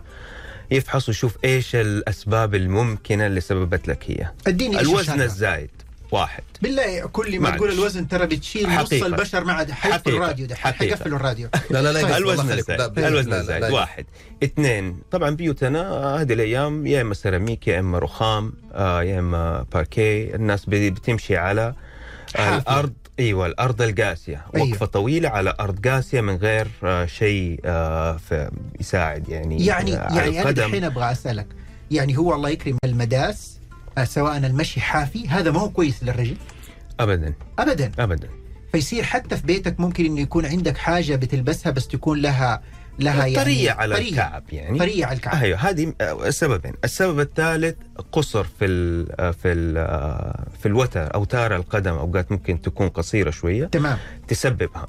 يفحص 0.70 1.08
ويشوف 1.08 1.36
إيش 1.44 1.76
الأسباب 1.76 2.54
الممكنة 2.54 3.26
اللي 3.26 3.40
سببت 3.40 3.88
لك 3.88 4.10
هي. 4.10 4.30
اديني 4.46 4.80
الوزن؟ 4.80 5.20
الزايد 5.20 5.70
واحد 6.14 6.42
بالله 6.62 7.06
كل 7.06 7.40
ما. 7.40 7.50
تقول 7.50 7.72
الوزن 7.72 8.08
ترى 8.08 8.26
بتشيل 8.26 8.68
نص. 8.70 8.92
البشر 8.92 9.44
ما 9.44 9.52
عاد 9.52 9.70
حيقفل. 9.70 10.10
الراديو 10.14 10.46
ده. 10.46 10.54
حيقفلوا 10.54 11.18
الراديو 11.18 11.48
لا 11.70 11.82
لا 11.82 11.92
لا 11.92 12.02
طيب. 12.02 12.16
الوزن. 12.16 12.50
الزايد 12.50 12.98
الوزن 12.98 13.32
الزايد. 13.32 13.64
واحد 13.64 14.04
اثنين 14.44 14.98
طبعا 15.10 15.30
بيوتنا 15.30 15.80
آه، 15.80 16.20
هذه 16.20 16.32
الأيام 16.32 16.86
يا 16.86 17.00
إما 17.02 17.14
سيراميك 17.14 17.68
يا 17.68 17.80
إما 17.80 17.98
رخام 17.98 18.52
آه، 18.74 19.02
يا 19.02 19.18
إما 19.18 19.66
باركيه 19.72 20.34
الناس 20.34 20.64
بتمشي 20.68 21.36
على. 21.36 21.74
الأرض 22.38 22.92
أيوه 23.18 23.46
الأرض 23.46 23.82
القاسية 23.82 24.44
أيوة. 24.56 24.68
وقفة 24.68 24.86
طويلة 24.86 25.28
على 25.28 25.54
أرض 25.60 25.88
قاسية 25.88 26.20
من 26.20 26.36
غير 26.36 26.68
آه، 26.84 27.06
شيء 27.06 27.60
يساعد 28.80 29.28
يعني 29.28 29.66
يعني 29.66 29.90
يعني 29.90 30.30
أنا 30.40 30.40
القدم. 30.40 30.64
الحين 30.64 30.84
أبغى 30.84 31.12
أسألك 31.12 31.46
يعني 31.90 32.18
هو 32.18 32.34
الله 32.34 32.48
يكرم 32.48 32.76
المداس 32.84 33.58
سواء 34.04 34.36
المشي 34.36 34.80
حافي 34.80 35.28
هذا 35.28 35.50
ما 35.50 35.60
هو 35.60 35.70
كويس 35.70 36.02
للرجل؟ 36.02 36.36
ابدا. 37.00 37.34
ابدا؟ 37.58 37.92
ابدا. 37.98 38.28
فيصير 38.72 39.02
حتى 39.02 39.36
في 39.36 39.46
بيتك 39.46 39.80
ممكن 39.80 40.04
إنه 40.04 40.20
يكون 40.20 40.46
عندك 40.46 40.76
حاجة 40.76 41.16
بتلبسها 41.16 41.72
بس 41.72 41.88
تكون 41.88 42.22
لها 42.22 42.62
لها 42.98 43.26
يعني 43.26 43.34
طرية 43.34 43.70
على 43.70 43.94
طرية. 43.94 44.08
الكعب 44.10 44.42
يعني. 44.52 44.78
طرية 44.78 45.06
على 45.06 45.16
الكعب. 45.16 45.42
أيوه 45.42 45.58
هذه 45.58 45.94
آه، 46.00 46.30
سببين، 46.30 46.74
السبب 46.84 47.20
الثالث 47.20 47.76
قصر 48.12 48.44
في 48.44 48.64
ال 48.64 49.06
في 49.34 49.52
ال 49.52 49.74
في 50.60 50.66
الوتر 50.66 51.14
اوتار 51.14 51.56
القدم 51.56 51.92
أوقات 51.92 52.32
ممكن 52.32 52.62
تكون 52.62 52.88
قصيرة 52.88 53.30
شوية. 53.30 53.64
تمام. 53.66 53.98
تسببها. 54.28 54.88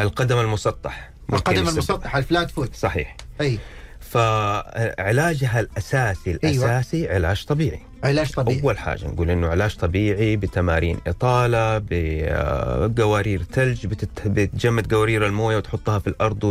القدم 0.00 0.38
المسطح. 0.38 1.10
القدم. 1.32 1.68
المسطح 1.68 2.16
الفلات 2.16 2.50
فوت. 2.50 2.74
صحيح. 2.74 3.16
أي. 3.40 3.58
فعلاجها 4.00 5.60
الأساسي 5.60 6.38
أيوة. 6.44 6.64
الأساسي 6.64 7.08
علاج 7.08 7.44
طبيعي. 7.44 7.80
علاج 8.04 8.30
طبيعي 8.32 8.60
أول 8.62 8.78
حاجة 8.78 9.04
نقول 9.08 9.30
إنه 9.30 9.48
علاج 9.48 9.76
طبيعي 9.76 10.36
بتمارين 10.36 10.98
إطالة 11.06 11.78
بقوارير 11.88 13.42
ثلج 13.52 13.86
بتت- 13.86 14.26
بتجمد 14.28 14.94
قوارير 14.94 15.26
الموية 15.26 15.56
وتحطها 15.56 15.98
في 15.98 16.06
الأرض 16.06 16.44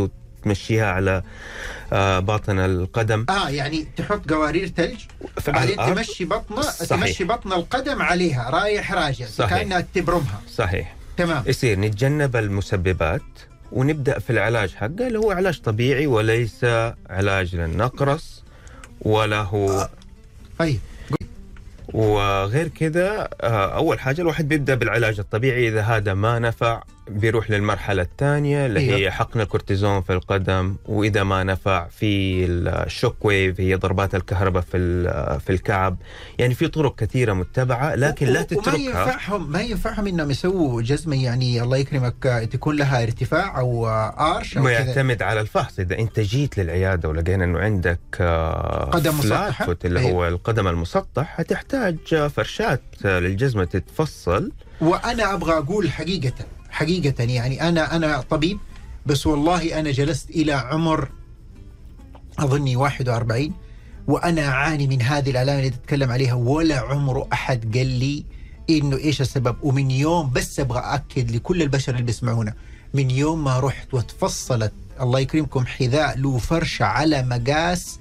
وتمشيها 0.44 0.86
على 0.92 1.22
آه، 1.92 2.18
باطن 2.18 2.58
القدم 2.58 3.26
آه 3.30 3.48
يعني 3.50 3.86
تحط 3.96 4.30
قوارير 4.32 4.68
ثلج 4.68 4.96
الأرض. 5.48 5.94
تمشي 5.94 6.24
بطنه 6.24 6.62
صحيح. 6.62 6.88
تمشي 6.88 7.24
بطن 7.24 7.52
القدم 7.52 8.02
عليها 8.02 8.50
رايح 8.50 8.92
راجع 8.92 9.26
صحيح. 9.26 9.50
كأنها 9.58 9.80
تبرمها 9.94 10.40
صحيح 10.54 10.94
تمام 11.16 11.42
يصير 11.46 11.80
نتجنب 11.80 12.36
المسببات 12.36 13.22
ونبدأ 13.72 14.18
في 14.18 14.30
العلاج 14.30 14.74
حقه 14.74 15.06
اللي 15.06 15.18
هو 15.18 15.30
علاج 15.32 15.60
طبيعي 15.60 16.06
وليس 16.06 16.64
علاج 17.10 17.56
للنقرس 17.56 18.42
ولا 19.00 19.40
هو 19.42 19.88
طيب 20.58 20.78
وغير 21.94 22.68
كذا 22.68 23.28
آه، 23.40 23.76
أول 23.76 24.00
حاجة 24.00 24.20
الواحد 24.20 24.48
بيبدأ 24.48 24.74
بالعلاج 24.74 25.18
الطبيعي 25.18 25.68
إذا 25.68 25.80
هذا 25.80 26.14
ما 26.14 26.38
نفع. 26.38 26.82
بيروح 27.10 27.50
للمرحلة 27.50 28.02
الثانية 28.02 28.66
اللي. 28.66 28.94
هي 28.94 29.10
حقن 29.10 29.40
الكورتيزون 29.40 30.02
في 30.02 30.12
القدم 30.12 30.76
وإذا 30.86 31.22
ما 31.22 31.44
نفع 31.44 31.88
في 31.88 32.44
ال 32.46 32.59
shock 32.59 33.24
wave 33.24 33.60
هي 33.60 33.74
ضربات 33.74 34.14
الكهرباء 34.14 34.62
في 34.62 34.78
في 35.46 35.52
الكعب. 35.52 35.96
يعني 36.38 36.54
في 36.54 36.68
طرق 36.68 36.94
كثيرة 36.96 37.32
متبعة 37.32 37.94
لكن 37.94 38.26
لا 38.26 38.42
تتركها. 38.42 38.76
ينفعهم 38.78 39.52
ما 39.52 39.60
ينفعهم 39.62 40.06
إنهم 40.06 40.30
يسووا 40.30 40.82
جزمه 40.82 41.24
يعني 41.24 41.62
الله 41.62 41.76
يكرمك 41.76 42.48
تكون 42.52 42.76
لها 42.76 43.02
ارتفاع 43.02 43.58
أو 43.58 43.88
arch 43.88 44.56
أو 44.56 44.62
ما 44.62 44.74
كذا. 44.78 44.86
يعتمد 44.86 45.22
على 45.22 45.40
الفحص. 45.40 45.78
إذا 45.78 45.98
أنت 45.98 46.20
جيت 46.20 46.58
للعيادة 46.58 47.08
ولقينا 47.08 47.44
إنه 47.44 47.58
عندك 47.58 47.98
آه، 48.20 48.84
قدم 48.90 49.12
foot 49.50 49.76
اللي 49.84 50.00
أيوة. 50.00 50.10
هو 50.10 50.28
القدم 50.28 50.68
المسطح 50.68 51.40
هتحتاج 51.40 51.96
آه، 52.12 52.28
فرشات 52.28 52.82
آه، 53.04 53.18
للجزمة 53.18 53.64
تتفصل. 53.64 54.52
وأنا 54.80 55.34
أبغى 55.34 55.52
أقول 55.58 55.90
حقيقة. 55.90 56.32
حقيقة 56.70 57.24
يعني 57.24 57.68
أنا 57.68 57.96
أنا 57.96 58.20
طبيب 58.20 58.58
بس 59.06 59.26
والله 59.26 59.80
أنا 59.80 59.90
جلست 59.90 60.30
إلى 60.30 60.52
عمر 60.52 61.08
أظني 62.38 62.76
41 62.76 63.52
وأنا 64.06 64.48
أعاني 64.48 64.86
من 64.86 65.02
هذه 65.02 65.30
الآلام 65.30 65.58
اللي 65.58 65.70
تتكلم 65.70 66.10
عليها. 66.10 66.34
ولا 66.34 66.78
عمره 66.78 67.28
أحد 67.32 67.76
قال 67.76 67.86
لي 67.86 68.24
إنه 68.70 68.96
إيش 68.96 69.20
السبب؟ 69.20 69.56
ومن 69.62 69.90
يوم 69.90 70.30
بس 70.30 70.60
أبغى 70.60 70.80
اكد 70.80 71.30
لكل 71.30 71.62
البشر 71.62 71.92
اللي 71.92 72.02
بيسمعونا 72.04 72.54
من 72.94 73.10
يوم 73.10 73.44
ما 73.44 73.58
رحت 73.58 73.94
وتفصلت 73.94 74.72
الله 75.00 75.20
يكرمكم 75.20 75.66
حذاء 75.66 76.18
له 76.18 76.38
فرشه 76.38 76.84
على 76.84 77.22
مقاس 77.22 77.98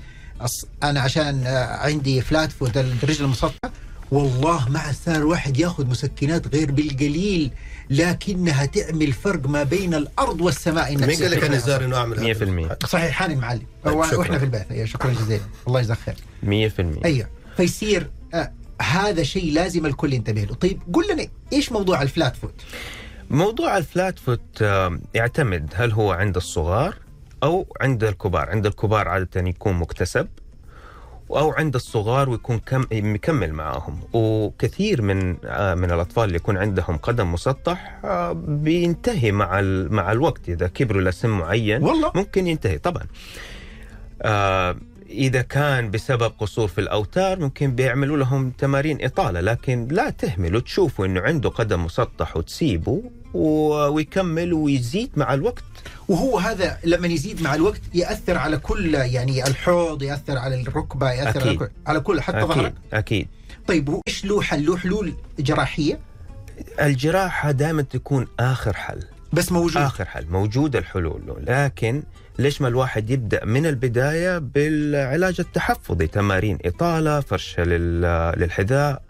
أنا 0.84 1.00
عشان 1.00 1.48
عندي 1.82 2.22
flat 2.22 2.52
foot 2.52 2.78
الرجل 2.78 3.26
المسطحة 3.26 3.72
والله 4.12 4.70
ما 4.70 4.92
صار 5.06 5.16
الواحد 5.16 5.58
ياخذ 5.58 5.88
مسكنات 5.88 6.56
غير 6.56 6.72
بالقليل. 6.72 7.52
لكنها 7.90 8.66
تعمل 8.66 9.12
فرق 9.12 9.48
ما 9.48 9.64
بين 9.64 9.94
الأرض 9.94 10.42
والسماء. 10.42 10.94
إنك 10.94 11.04
مين 11.04 11.22
قال 11.22 11.32
لك. 11.32 11.44
يا 11.44 11.48
نزار 11.48 11.86
انه 11.86 11.98
اعمل 11.98 12.20
هذا؟ 12.20 12.78
100%. 12.84 12.86
صحيح 12.88 13.12
هاني 13.12 13.34
المعلم 13.34 13.66
طيب،. 13.86 13.96
وإحنا 13.96 14.38
في 14.38 14.46
البيت 14.46 14.72
أيوة 14.72 14.86
شكرا 14.86 15.12
جزيلا. 15.12 15.42
الله 15.68 15.80
يجزاك 15.80 15.98
خير. 15.98 16.16
100% 16.44 17.06
أيوه. 17.06 17.28
فيصير 17.58 18.10
آه 18.34 18.52
هذا 18.82 19.24
شيء 19.24 19.54
لازم 19.54 19.86
الكل 19.86 20.14
ينتبه 20.14 20.42
له. 20.42 20.54
طيب 20.54 20.80
قل 20.94 21.14
لنا 21.14 21.28
إيش 21.54 21.72
موضوع 21.72 22.02
ال 22.02 22.09
flat 22.09 22.36
foot؟ 22.36 22.54
موضوع 23.30 23.78
ال 23.78 23.86
flat 23.86 24.20
foot 24.20 24.62
آه، 24.62 25.00
يعتمد 25.14 25.74
هل 25.76 25.92
هو 25.92 26.12
عند 26.12 26.36
الصغار 26.36 26.96
أو 27.44 27.76
عند 27.82 28.04
الكبار. 28.04 28.50
عند 28.50 28.66
الكبار 28.66 29.08
عادة 29.08 29.42
يكون 29.42 29.74
مكتسب. 29.74 30.28
أو 31.30 31.52
عند 31.52 31.76
الصغار 31.76 32.30
ويكون 32.30 32.60
كم 32.60 32.86
مكمل 32.92 33.54
معاهم. 33.54 34.00
وكثير 34.14 35.02
من 35.02 35.36
آه، 35.46 35.76
من 35.76 35.92
الأطفال 35.92 36.24
اللي 36.24 36.36
يكون 36.36 36.58
عندهم 36.58 36.98
قدم 36.98 37.34
مسطح 37.34 38.00
آه، 38.06 38.34
بينتهي 38.48 39.32
مع 39.32 39.60
ال- 39.60 39.94
مع 39.94 40.12
الوقت. 40.12 40.50
إذا 40.50 40.68
كبروا 40.68 41.02
لسن 41.02 41.30
معين 41.30 41.84
والله. 41.84 42.12
ممكن 42.16 42.48
ينتهي 42.48 42.78
طبعا. 42.78 43.04
آه 44.22 44.76
إذا 45.10 45.42
كان 45.42 45.92
بسبب 45.92 46.32
قصور 46.40 46.68
في 46.68 46.82
الأوتار 46.82 47.40
ممكن 47.40 47.76
بيعملوا 47.76 48.18
لهم 48.18 48.50
تمارين 48.50 48.98
إطالة 49.02 49.40
لكن 49.42 49.88
لا 49.92 50.10
تهملوا 50.10 50.62
تشوفوا 50.62 51.06
إنه 51.06 51.22
عنده 51.22 51.50
قدم 51.50 51.86
مسطح 51.86 52.38
وتسيبه 52.38 53.04
ويكمل 53.34 54.54
ويزيد 54.54 55.10
مع 55.16 55.34
الوقت. 55.34 55.64
وهو 56.08 56.38
هذا 56.40 56.78
لما 56.84 57.08
يزيد 57.08 57.42
مع 57.42 57.56
الوقت 57.56 57.82
يأثر 57.94 58.38
على 58.38 58.58
كل 58.58 58.96
يعني 58.96 59.48
الحوض 59.48 60.04
يأثر 60.04 60.38
على 60.38 60.62
الركبة 60.62 61.12
يأثر 61.12 61.40
على 61.42 61.50
أكيد. 61.50 61.60
كل, 61.60 61.68
على 61.88 62.00
كل 62.00 62.22
حتى 62.22 62.38
أكيد 62.38 62.48
ظهرك. 62.48 62.74
أكيد. 62.94 63.28
طيب 63.68 63.90
هو 63.90 64.02
إيش 64.08 64.26
له 64.26 64.42
حل؟ 64.42 64.66
له 64.66 64.78
حلول 64.78 65.14
جراحية؟ 65.40 66.00
الجراحة 66.82 67.52
دائما 67.52 67.82
تكون 67.82 68.28
آخر 68.40 68.74
حل. 68.74 69.00
بس 69.34 69.52
موجود. 69.52 69.78
آخر 69.82 70.06
حل. 70.06 70.26
موجود 70.30 70.76
الحلول 70.76 71.22
له. 71.28 71.36
لكن 71.66 72.04
ليش 72.40 72.62
ما 72.62 72.68
الواحد 72.68 73.10
يبدأ 73.10 73.46
من 73.46 73.66
البداية 73.66 74.38
بالعلاج 74.38 75.36
التحفظي؟ 75.40 76.08
تمارين 76.08 76.58
إطالة 76.66 77.20
فرشة 77.20 77.64
لل- 77.64 78.34
للحذاء 78.40 79.02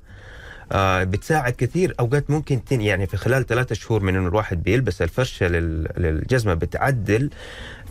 بتساعد 0.75 1.53
كثير. 1.53 1.95
أوقات 1.99 2.29
ممكن 2.29 2.63
تن 2.65 2.81
يعني 2.81 3.07
في 3.07 3.17
خلال 3.17 3.45
ثلاثة 3.45 3.75
شهور 3.75 4.03
من 4.03 4.15
إنه 4.15 4.27
الواحد 4.27 4.63
بيلبس 4.63 5.01
الفرشة 5.01 5.47
لل- 5.47 5.87
للجزمة 5.97 6.53
بتعدل 6.53 7.29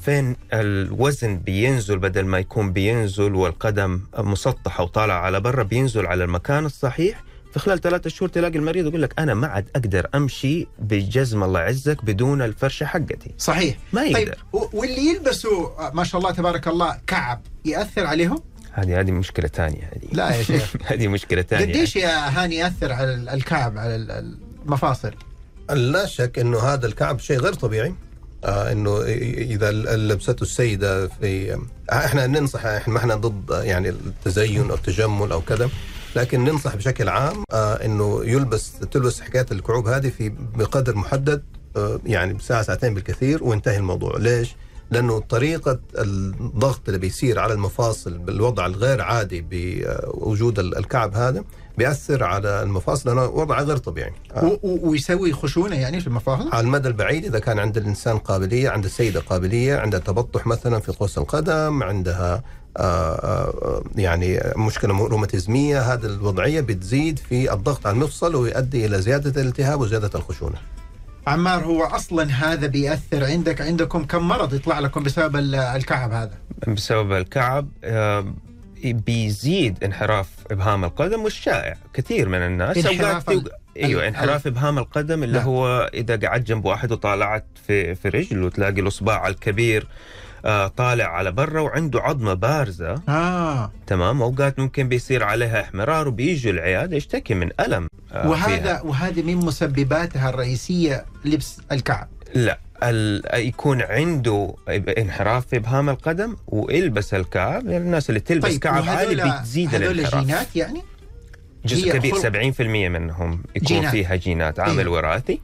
فين 0.01 0.37
الوزن 0.53 1.37
بينزل 1.39 1.99
بدل 1.99 2.25
ما 2.25 2.39
يكون 2.39 2.73
بينزل 2.73 3.35
والقدم 3.35 4.01
مسطحة 4.19 4.85
وطالعة 4.85 5.19
على 5.21 5.41
برا 5.41 5.63
بينزل 5.63 6.07
على 6.07 6.25
المكان 6.25 6.67
الصحيح. 6.67 7.23
في 7.53 7.59
خلال 7.63 7.81
ثلاثة 7.81 8.11
شهور 8.11 8.29
تلاقي 8.29 8.59
المريض 8.59 8.87
يقول 8.87 9.03
لك 9.03 9.15
أنا 9.21 9.35
ما 9.35 9.47
عاد 9.47 9.69
أقدر 9.77 10.09
أمشي 10.15 10.67
بجزم 10.79 11.43
الله 11.43 11.61
يعزك 11.61 12.05
بدون 12.05 12.43
الفرشة 12.43 12.87
حقتي. 12.87 13.31
صحيح. 13.39 13.77
ما 13.93 14.03
طيب 14.03 14.17
يقدر. 14.17 14.39
و- 14.53 14.65
واللي 14.73 15.07
يلبسوا 15.07 15.87
آه، 15.89 15.91
ما 15.95 16.05
شاء 16.05 16.21
الله 16.21 16.33
تبارك 16.33 16.69
الله 16.69 16.97
كعب 17.07 17.41
يأثر 17.65 18.07
عليهم؟ 18.07 18.43
هذه 18.77 19.01
هذه 19.01 19.11
مشكلة 19.11 19.49
ثانية. 19.49 19.91
هذه 19.97 20.09
لا 20.13 20.31
يا 20.37 20.43
شيخ. 20.43 20.73
هذه 20.91 21.09
مشكلة 21.09 21.43
ثانية. 21.43 21.65
قديش 21.75 21.97
يا 21.97 22.29
هاني 22.29 22.57
يأثر 22.57 22.93
على 22.93 23.15
ال- 23.15 23.29
الكعب 23.29 23.79
على 23.79 23.97
ال- 23.97 24.37
المفاصل؟ 24.65 25.15
لا 25.71 26.07
شك 26.07 26.39
إنه 26.39 26.59
هذا 26.59 26.87
الكعب 26.87 27.21
شيء 27.21 27.39
غير 27.39 27.53
طبيعي. 27.55 27.95
آه 28.45 28.73
إنه 28.73 29.03
إذا 29.53 29.71
لبسته 29.97 30.43
السيدة 30.43 31.09
في 31.09 31.53
آه 31.55 31.59
إحنا 31.93 32.27
ننصح 32.27 32.65
إحنا 32.67 32.95
ما 32.95 33.01
إحنا 33.01 33.15
ضد 33.15 33.53
آه، 33.53 33.63
يعني 33.63 33.89
التزين 33.89 34.69
أو 34.71 34.75
التجمل 34.75 35.33
أو 35.33 35.41
كذا 35.41 35.71
لكن 36.17 36.45
ننصح 36.45 36.77
بشكل 36.77 37.09
عام 37.09 37.45
آه 37.53 37.75
إنه 37.85 38.21
يلبس 38.25 38.73
تلبس 38.91 39.21
حكاية 39.21 39.47
الكعوب 39.53 39.89
هذه 39.89 40.09
في 40.09 40.29
بقدر 40.55 40.97
محدد 40.97 41.43
آه 41.77 42.01
يعني 42.07 42.33
بساعة 42.35 42.63
ساعتين 42.63 42.95
بالكثير 42.95 43.45
وينتهي 43.45 43.77
الموضوع. 43.77 44.17
ليش؟ 44.19 44.57
لأنه 44.91 45.19
طريقة 45.19 45.79
الضغط 45.99 46.81
اللي 46.89 46.99
بيصير 46.99 47.39
على 47.39 47.53
المفاصل 47.55 48.19
بالوضع 48.19 48.67
الغير 48.67 49.03
عادي 49.03 49.47
بوجود 49.51 50.59
ال- 50.59 50.79
الكعب 50.79 51.15
هذا 51.15 51.45
بيأثر 51.79 52.25
على 52.25 52.63
المفاصل 52.63 53.09
لأنه 53.09 53.25
وضع 53.25 53.61
غير 53.63 53.77
طبيعي 53.77 54.13
آه. 54.37 54.59
ويسوي 54.63 55.33
خشونة 55.33 55.77
يعني 55.77 56.01
في 56.01 56.07
المفاصل 56.07 56.49
على 56.53 56.67
المدى 56.67 56.89
البعيد 56.89 57.25
إذا 57.25 57.39
كان 57.39 57.59
عند 57.59 57.77
الإنسان 57.77 58.19
قابلية 58.19 58.69
عند 58.69 58.85
السيدة 58.85 59.21
قابلية 59.21 59.77
عندها 59.77 60.01
تبطح 60.01 60.47
مثلا 60.47 60.79
في 60.81 60.93
قوس 60.93 61.19
القدم 61.19 61.83
عندها 61.83 62.43
آه، 62.77 63.15
آه، 63.15 63.83
يعني 63.97 64.41
مشكلة 64.57 65.07
روماتيزمية 65.07 65.81
هذه 65.95 66.05
الوضعية 66.07 66.61
بتزيد 66.61 67.19
في 67.19 67.53
الضغط 67.53 67.87
على 67.87 67.95
المفصل 67.95 68.35
ويؤدي 68.35 68.87
إلى 68.87 69.03
زيادة 69.03 69.41
الالتهاب 69.43 69.81
وزيادة 69.81 70.11
الخشونة. 70.15 70.59
عمار 71.27 71.65
هو 71.65 71.85
أصلا 71.85 72.25
هذا 72.25 72.67
بيأثر 72.67 73.25
عندك؟ 73.25 73.61
عندكم 73.61 74.05
كم 74.05 74.29
مرض 74.29 74.55
يطلع 74.55 74.79
لكم 74.79 75.03
بسبب 75.03 75.37
ال- 75.37 75.55
الكعب 75.55 76.13
هذا؟ 76.13 76.39
بسبب 76.69 77.13
الكعب 77.13 77.69
آه، 77.85 78.35
بيزيد 78.85 79.85
انحراف 79.85 80.29
إبهام 80.51 80.85
القدم 80.85 81.23
والشائع 81.23 81.75
كثير 81.95 82.29
من 82.29 82.39
الناس. 82.39 82.87
انحراف 82.87 83.31
ال- 83.31 83.51
أيوه 83.77 84.09
انحراف 84.09 84.47
إبهام 84.47 84.79
القدم 84.79 85.23
اللي 85.23 85.39
نعم. 85.39 85.47
هو 85.49 85.91
إذا 85.95 86.17
قعدت 86.17 86.47
جنب 86.49 86.65
واحد 86.65 86.93
وطالعت 86.93 87.45
في 87.67 87.95
في 87.95 88.09
رجل 88.09 88.43
وتلاقي 88.43 88.81
الإصبع 88.81 89.29
الكبير 89.29 89.87
طالع 90.77 91.05
على 91.05 91.33
برا 91.33 91.61
وعنده 91.61 92.01
عظمة 92.01 92.35
بارزة 92.35 92.95
آه 93.09 93.73
تمام 93.87 94.23
أوقات 94.23 94.59
ممكن 94.59 94.89
بيصير 94.89 95.25
عليها 95.25 95.61
احمرار 95.61 96.09
وبيجوا 96.09 96.53
العيادة 96.53 96.97
يشتكي 96.97 97.35
من 97.35 97.51
ألم 97.61 97.89
آه، 98.13 98.29
وهذا 98.29 98.57
فيها. 98.57 98.83
وهذه 98.83 99.23
من 99.23 99.37
مسبباتها 99.37 100.29
الرئيسية 100.31 101.05
لبس 101.25 101.59
الكعب 101.73 102.09
لا 102.35 102.59
ال... 102.83 103.23
يكون 103.47 103.83
عنده 103.83 104.55
انحراف 104.99 105.47
في 105.47 105.57
إبهام 105.57 105.91
القدم 105.91 106.37
ويلبس 106.47 107.15
الكعب 107.15 107.67
يعني 107.67 107.85
الناس 107.85 108.09
اللي 108.11 108.21
تلبس 108.21 108.51
طيب 108.51 108.61
كعب 108.61 108.89
عالي 108.89 109.39
بتزيد 109.41 109.75
هذول 109.75 109.99
الانحراف 110.01 110.25
جينات 110.25 110.57
يعني 110.57 110.83
جزء 111.65 111.93
كبير 111.93 112.15
خلق. 112.15 112.53
70% 112.57 112.61
منهم 112.61 113.43
يكون 113.57 113.67
جينات. 113.69 113.91
فيها 113.91 114.17
جينات 114.17 114.61
عامل 114.61 114.79
إيه. 114.79 114.89
وراثي 114.93 115.41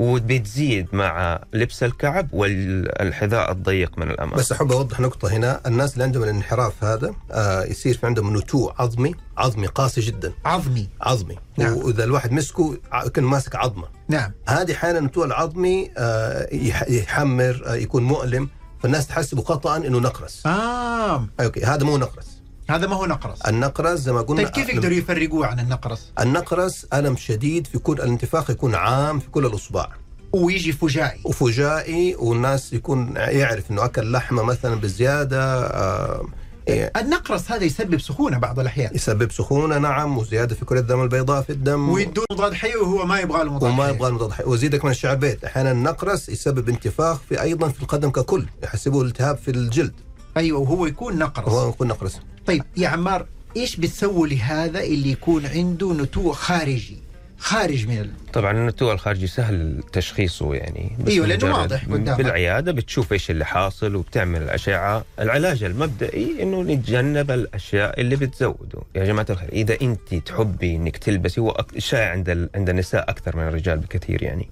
وبتزيد 0.00 0.86
مع 0.92 1.40
لبس 1.52 1.82
الكعب 1.82 2.28
والحذاء 2.32 3.52
الضيق 3.52 3.98
من 3.98 4.10
الأمام. 4.10 4.36
بس 4.38 4.52
أحب 4.52 4.72
أوضح 4.72 5.00
نقطة 5.00 5.28
هنا 5.32 5.60
الناس 5.66 5.92
اللي 5.92 6.04
عندهم 6.04 6.22
الانحراف 6.22 6.84
هذا 6.84 7.14
آه 7.30 7.64
يصير 7.64 7.96
في 7.96 8.06
عندهم 8.06 8.36
نتوء 8.36 8.72
عظمي 8.78 9.14
عظمي 9.38 9.66
قاسي 9.66 10.00
جدا. 10.00 10.32
عظمي. 10.44 10.88
عظمي. 11.00 11.36
نعم. 11.58 11.76
وإذا 11.76 12.04
الواحد 12.04 12.32
مسكه 12.32 12.76
كان 13.14 13.24
ماسك 13.24 13.56
عظمة. 13.56 13.88
نعم. 14.08 14.32
هذه 14.48 14.72
أحيانا 14.72 14.98
النتوء 14.98 15.24
العظمي 15.24 15.90
آه 15.98 16.48
يح- 16.54 16.88
يحمر 16.90 17.62
آه 17.66 17.74
يكون 17.74 18.02
مؤلم 18.02 18.48
فالناس 18.82 19.06
تحسبه 19.06 19.42
خطا 19.42 19.76
إنه 19.76 19.98
نقرس. 19.98 20.46
آه. 20.46 21.26
أوكي 21.40 21.64
هذا 21.64 21.84
مو 21.84 21.98
نقرس. 21.98 22.39
هذا 22.70 22.86
ما 22.86 22.96
هو 22.96 23.06
نقرس. 23.06 23.42
النقرس 23.42 23.98
زي 23.98 24.12
ما 24.12 24.20
قلنا 24.20 24.42
طيب 24.42 24.52
كيف 24.52 24.68
يقدروا 24.68 24.94
يفرقوه 24.94 25.46
عن 25.46 25.60
النقرس؟ 25.60 26.12
النقرس 26.20 26.86
ألم 26.94 27.16
شديد 27.16 27.66
في 27.66 27.78
كل 27.78 27.92
الانتفاخ 27.92 28.50
يكون 28.50 28.74
عام 28.74 29.18
في 29.18 29.30
كل 29.30 29.46
الأصبع. 29.46 29.88
ويجي 30.32 30.72
فجائي. 30.72 31.20
وفجائي 31.24 32.14
والناس 32.18 32.72
يكون 32.72 33.14
يعرف 33.16 33.70
إنه 33.70 33.84
أكل 33.84 34.12
لحمة 34.12 34.42
مثلا 34.42 34.74
بزيادة 34.74 35.66
آه 35.66 36.26
إيه، 36.68 36.92
النقرس 36.96 37.50
هذا 37.50 37.64
يسبب 37.64 38.00
سخونة 38.00 38.38
بعض 38.38 38.60
الأحيان. 38.60 38.94
يسبب 38.94 39.32
سخونة 39.32 39.78
نعم 39.78 40.18
وزيادة 40.18 40.54
في 40.54 40.64
كرة 40.64 40.80
الدم 40.80 41.02
البيضاء 41.02 41.42
في 41.42 41.50
الدم. 41.50 41.88
ويدون 41.88 42.24
مضاد 42.32 42.54
حيوي 42.54 42.82
وهو 42.82 43.06
ما 43.06 43.20
يبغى 43.20 43.44
له 43.44 43.52
مضاد 43.52 43.70
وما. 43.70 43.88
يبغى 43.88 44.10
مضاد 44.10 44.32
حيوي 44.32 44.50
وزيدك 44.50 44.84
من 44.84 44.90
الشعر 44.90 45.14
بيت. 45.14 45.44
أحيانا 45.44 45.72
النقرس 45.72 46.28
يسبب 46.28 46.68
انتفاخ 46.68 47.18
في 47.28 47.42
أيضا 47.42 47.68
في 47.68 47.82
القدم 47.82 48.10
ككل. 48.10 48.46
يحسبوه 48.62 49.04
التهاب 49.04 49.36
في 49.36 49.50
الجلد. 49.50 49.92
أيوه 50.36 50.60
وهو 50.60 50.86
يكون 50.86 51.18
نقرس. 51.18 51.48
وهو 51.48 51.68
يكون 51.68 51.88
نقرس. 51.88 52.20
طيب 52.46 52.62
يا 52.76 52.88
عمار 52.88 53.26
إيش 53.56 53.76
بتسوي 53.76 54.28
لهذا 54.28 54.80
اللي 54.80 55.10
يكون 55.10 55.46
عنده 55.46 55.92
نتوء 55.92 56.32
خارجي؟ 56.32 56.96
خارج 57.38 57.88
من 57.88 57.98
ال... 57.98 58.10
طبعا 58.32 58.52
النتوء 58.52 58.92
الخارجي 58.92 59.26
سهل 59.26 59.82
تشخيصه 59.92 60.54
يعني 60.54 60.96
لأنه 60.98 61.24
مجرد 61.24 61.44
واضح 61.44 61.84
قدامك. 61.84 62.18
بالعيادة 62.18 62.72
بتشوف 62.72 63.12
إيش 63.12 63.30
اللي 63.30 63.44
حاصل 63.44 63.94
وبتعمل 63.94 64.42
الأشعة. 64.42 65.04
العلاج 65.20 65.64
المبدئي 65.64 66.42
إنه 66.42 66.62
نتجنب 66.62 67.30
الأشياء 67.30 68.00
اللي 68.00 68.16
بتزوده. 68.16 68.82
يا 68.94 69.04
جماعة 69.04 69.26
الخير 69.30 69.48
إذا 69.52 69.76
أنت 69.82 70.14
تحبي 70.14 70.76
إنك 70.76 70.96
تلبسي 70.96 71.40
هو 71.40 71.64
شائع 71.78 72.10
عند 72.10 72.30
ال... 72.30 72.50
عند 72.54 72.68
النساء 72.68 73.10
أكثر 73.10 73.36
من 73.36 73.42
الرجال 73.42 73.78
بكثير 73.78 74.22
يعني. 74.22 74.48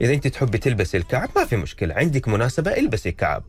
إذا 0.00 0.14
أنت 0.14 0.26
تحبي 0.26 0.58
تلبسي 0.58 0.96
الكعب 0.96 1.28
ما 1.36 1.44
في 1.44 1.56
مشكلة. 1.56 1.94
عندك 1.94 2.28
مناسبة 2.28 2.76
البسي 2.76 3.12
كعب. 3.12 3.42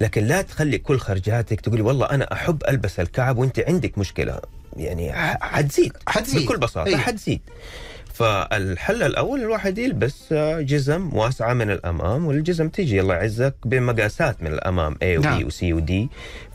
لكن 0.00 0.24
لا 0.24 0.42
تخلي 0.42 0.78
كل 0.78 0.98
خرجاتك 0.98 1.60
تقولي 1.60 1.82
والله 1.82 2.06
أنا 2.06 2.32
أحب 2.32 2.62
ألبس 2.68 3.00
الكعب 3.00 3.38
وأنت 3.38 3.60
عندك 3.60 3.98
مشكلة 3.98 4.40
يعني 4.76 5.12
حتزيد 5.40 5.92
حتزيد. 6.08 6.46
بكل 6.46 6.56
بساطة 6.58 6.86
أيوة. 6.88 6.98
حتزيد 6.98 7.40
فالحل 8.14 9.02
الأول 9.02 9.40
الواحد 9.40 9.78
يلبس 9.78 10.32
آه، 10.32 10.60
جزم 10.60 11.16
واسعة 11.16 11.54
من 11.54 11.70
الأمام 11.70 12.26
والجزم 12.26 12.68
تيجي 12.68 13.00
الله 13.00 13.14
يعزك 13.14 13.54
بمقاسات 13.64 14.42
من 14.42 14.52
الأمام 14.52 14.94
A 14.94 15.18
و 15.18 15.20
نعم. 15.20 15.40
B 15.40 15.44
و 15.44 15.50
C 15.50 15.62
و 15.62 15.80
D 15.80 15.92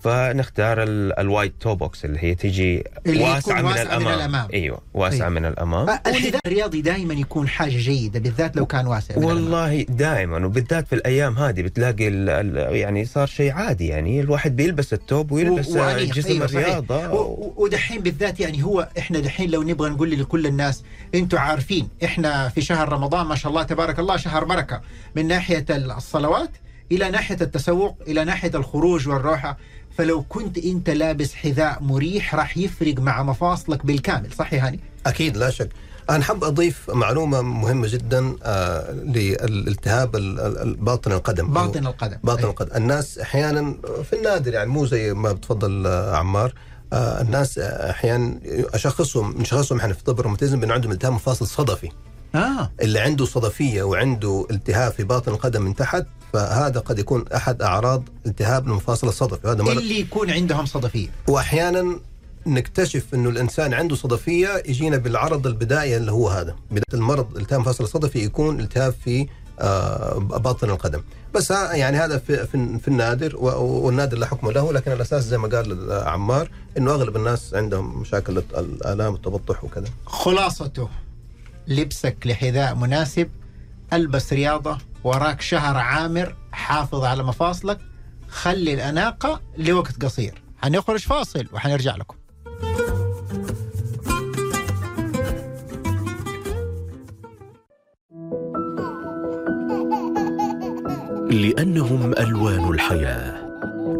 فنختار 0.03 0.83
ال- 0.83 1.19
ال 1.19 1.26
wide 1.26 1.53
toe 1.59 1.75
box 1.75 2.05
اللي 2.05 2.19
هي 2.23 2.35
تيجي 2.35 2.83
اللي 3.07 3.23
واسعة, 3.23 3.61
من, 3.61 3.65
واسعة 3.65 3.83
من 3.83 4.07
الأمام 4.07 4.13
الأمام. 4.19 4.47
أيوه 4.53 4.81
واسعة 4.93 5.17
أيوة. 5.17 5.29
من 5.29 5.45
الأمام 5.45 5.89
الحذاء 6.07 6.41
الرياضي 6.45 6.81
دائما 6.81 7.13
يكون 7.13 7.47
حاجة 7.47 7.77
جيدة 7.77 8.19
بالذات 8.19 8.55
لو 8.57 8.65
كان 8.65 8.87
واسع 8.87 9.13
الأمام. 9.15 9.29
والله 9.29 9.81
دائما 9.89 10.45
وبالذات 10.45 10.87
في 10.87 10.95
الأيام 10.95 11.37
هذه 11.37 11.61
بتلاقي 11.61 12.07
ال 12.07 12.29
ال 12.29 12.75
يعني 12.75 13.05
صار 13.05 13.27
شيء 13.27 13.51
عادي 13.51 13.87
يعني 13.87 14.21
الواحد 14.21 14.55
بيلبس 14.55 14.93
التوب 14.93 15.31
ويلبس 15.31 15.67
و- 15.67 15.79
وأنيق. 15.79 16.13
جسم 16.15 16.29
أيوة. 16.29 16.45
الرياضة 16.45 17.13
و- 17.13 17.53
ودحين 17.57 18.01
بالذات 18.01 18.39
يعني 18.39 18.63
هو 18.63 18.87
إحنا 18.97 19.19
دحين 19.19 19.49
لو 19.51 19.63
نبغى 19.63 19.89
نقول 19.89 20.11
لكل 20.11 20.47
الناس 20.47 20.83
أنتم 21.15 21.37
عارفين 21.37 21.87
إحنا 22.03 22.49
في 22.49 22.61
شهر 22.61 22.89
رمضان 22.89 23.25
ما 23.25 23.35
شاء 23.35 23.49
الله 23.49 23.63
تبارك 23.63 23.99
الله 23.99 24.17
شهر 24.17 24.43
بركة 24.43 24.81
من 25.15 25.27
ناحية 25.27 25.65
الصلوات 25.69 26.49
إلى 26.91 27.09
ناحية 27.09 27.37
التسوق 27.41 27.97
إلى 28.07 28.23
ناحية 28.23 28.51
الخروج 28.55 29.07
والروحة 29.09 29.57
فلو 29.97 30.21
كنت 30.29 30.57
انت 30.57 30.89
لابس 30.89 31.33
حذاء 31.33 31.77
مريح 31.83 32.35
راح 32.35 32.57
يفرق 32.57 32.99
مع 32.99 33.23
مفاصلك 33.23 33.85
بالكامل 33.85 34.33
صح 34.33 34.53
يا 34.53 34.67
هاني؟ 34.67 34.79
أكيد 35.05 35.37
لا 35.37 35.49
شك. 35.49 35.69
أنا 36.09 36.23
حاب 36.23 36.43
أضيف 36.43 36.89
معلومة 36.89 37.41
مهمة 37.41 37.87
جدا 37.87 38.35
آه 38.43 38.91
للالتهاب 38.91 40.15
ال- 40.15 40.39
ال- 40.39 40.57
ال- 40.57 40.75
باطن 40.75 41.11
القدم. 41.11 41.47
باطن 41.53 41.87
القدم. 41.87 42.17
باطن 42.23 42.39
أيوة. 42.39 42.49
القدم. 42.51 42.75
الناس 42.75 43.19
أحيانا 43.19 43.75
في 44.09 44.15
النادر 44.15 44.53
يعني 44.53 44.69
مو 44.69 44.85
زي 44.85 45.13
ما 45.13 45.31
بتفضل 45.31 45.87
آه، 45.87 46.15
عمار. 46.15 46.53
آه 46.93 47.21
الناس 47.21 47.59
أحيانا 47.59 48.39
أشخصهم 48.73 49.41
نشخصهم 49.41 49.77
إحنا 49.79 49.93
في 49.93 50.03
طب 50.03 50.19
الروماتيزم 50.19 50.59
بان 50.59 50.71
عندهم 50.71 50.91
التهاب 50.91 51.13
مفاصل 51.13 51.47
صدفي. 51.47 51.89
آه. 52.35 52.71
اللي 52.81 52.99
عنده 52.99 53.25
صدفية 53.25 53.83
وعنده 53.83 54.47
التهاب 54.51 54.91
في 54.91 55.03
باطن 55.03 55.31
القدم 55.31 55.61
من 55.61 55.75
تحت 55.75 56.05
فهذا 56.33 56.79
قد 56.79 56.99
يكون 56.99 57.25
أحد 57.35 57.61
أعراض 57.61 58.03
التهاب 58.25 58.67
المفاصل 58.67 59.07
الصدفي. 59.07 59.47
هذا 59.47 59.63
مرض. 59.63 59.77
اللي 59.77 59.99
يكون 59.99 60.29
عندهم 60.31 60.65
صدفية. 60.65 61.07
وأحيانا 61.27 61.99
نكتشف 62.45 63.05
إنه 63.13 63.29
الإنسان 63.29 63.73
عنده 63.73 63.95
صدفية 63.95 64.63
يجينا 64.65 64.97
بالعرض 64.97 65.47
البدائي 65.47 65.97
اللي 65.97 66.11
هو 66.11 66.29
هذا. 66.29 66.55
بداية 66.71 66.83
المرض 66.93 67.37
التهاب 67.37 67.59
المفاصل 67.59 67.83
الصدفي 67.83 68.19
يكون 68.19 68.59
التهاب 68.59 68.93
في 69.05 69.27
آه، 69.59 70.17
باطن 70.17 70.69
القدم. 70.69 71.01
بس 71.35 71.51
ها- 71.51 71.73
يعني 71.73 71.97
هذا 71.97 72.17
في 72.17 72.47
في, 72.47 72.79
في 72.79 72.87
النادر 72.87 73.37
والنادر 73.37 74.17
لا 74.17 74.25
حكم 74.25 74.51
له 74.51 74.73
لكن 74.73 74.91
الاساس 74.91 75.23
زي 75.23 75.37
ما 75.37 75.47
قال 75.47 75.91
عمار 75.91 76.49
إنه 76.77 76.91
أغلب 76.91 77.15
الناس 77.15 77.53
عندهم 77.53 78.01
مشاكل 78.01 78.37
الآلام 78.57 79.13
التبطح 79.15 79.63
وكذا. 79.63 79.87
خلاصته. 80.05 80.89
لبسك 81.75 82.17
لحذاء 82.25 82.75
مناسب 82.75 83.29
ألبس 83.93 84.33
رياضة 84.33 84.77
وراك 85.03 85.41
شهر 85.41 85.77
عامر 85.77 86.35
حافظ 86.51 87.03
على 87.03 87.23
مفاصلك 87.23 87.79
خلي 88.27 88.73
الأناقة 88.73 89.41
لوقت 89.57 90.03
قصير. 90.03 90.41
حنخرج 90.57 90.99
فاصل 90.99 91.47
وحنرجع 91.53 91.95
لكم. 91.95 92.15
لأنهم 101.31 102.13
ألوان 102.13 102.69
الحياة. 102.69 103.40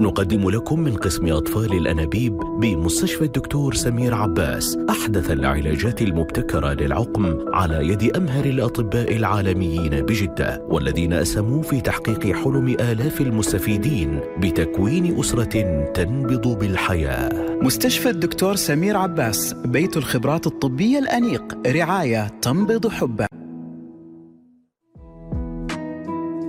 نقدم 0.02 0.50
لكم 0.50 0.80
من 0.80 0.96
قسم 0.96 1.28
أطفال 1.28 1.74
الأنابيب 1.74 2.38
بمستشفى 2.38 3.22
الدكتور 3.22 3.74
سمير 3.74 4.14
عباس 4.14 4.78
أحدث 4.90 5.32
العلاجات 5.32 6.02
المبتكرة 6.02 6.74
للعقم 6.74 7.38
على 7.54 7.88
يد 7.88 8.16
أمهر 8.18 8.46
الأطباء 8.46 9.16
العالميين 9.16 10.02
بجدة 10.02 10.66
والذين 10.70 11.14
أسهموا 11.14 11.64
في 11.64 11.82
تحقيق 11.82 12.36
حلم 12.36 12.68
آلاف 12.68 13.22
المستفيدين 13.22 14.20
بتكوين 14.38 15.20
أسرة 15.20 15.84
تنبض 15.94 16.60
بالحياة. 16.60 17.60
مستشفى 17.62 18.10
الدكتور 18.10 18.56
سمير 18.56 18.98
عباس 18.98 19.54
بيت 19.54 19.98
الخبرات 19.98 20.48
الطبية 20.48 21.00
الأنيق 21.00 21.58
رعاية 21.68 22.28
تنبض 22.42 22.88
حبه 22.88 23.40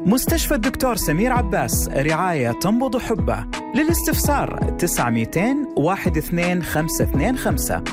مستشفى 0.06 0.54
الدكتور 0.54 0.96
سمير 0.96 1.32
عباس 1.32 1.88
رعاية 1.88 2.52
تنبض 2.52 2.98
حبه. 2.98 3.44
للاستفسار 3.74 4.76
9200 4.78 5.66
12525 5.78 7.84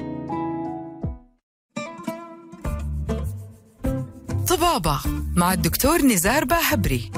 طبابة 4.47 4.99
مع 5.35 5.53
الدكتور 5.53 6.01
نزار 6.01 6.45
باهبري. 6.45 7.11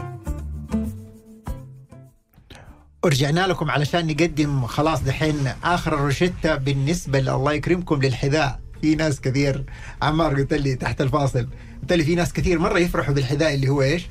ورجعنا 3.04 3.48
لكم 3.48 3.72
علشان 3.72 4.08
نقدم 4.08 4.66
خلاص 4.66 5.04
دحين 5.04 5.48
آخر 5.64 5.94
الروشتة 5.94 6.56
بالنسبة 6.56 7.20
الله 7.20 7.54
يكرمكم 7.54 8.02
للحذاء. 8.02 8.60
في 8.82 8.96
ناس 8.96 9.22
كثير 9.22 9.66
عمار 10.02 10.36
قلت 10.36 10.54
لي 10.54 10.76
تحت 10.76 11.02
الفاصل. 11.02 11.48
قلت 11.82 11.94
لي 11.94 12.04
في 12.04 12.16
ناس 12.16 12.34
كثير 12.34 12.60
مرة 12.60 12.80
يفرحوا 12.80 13.14
بالحذاء 13.14 13.54
اللي 13.54 13.70
هو 13.70 13.82
إيش؟ 13.82 14.08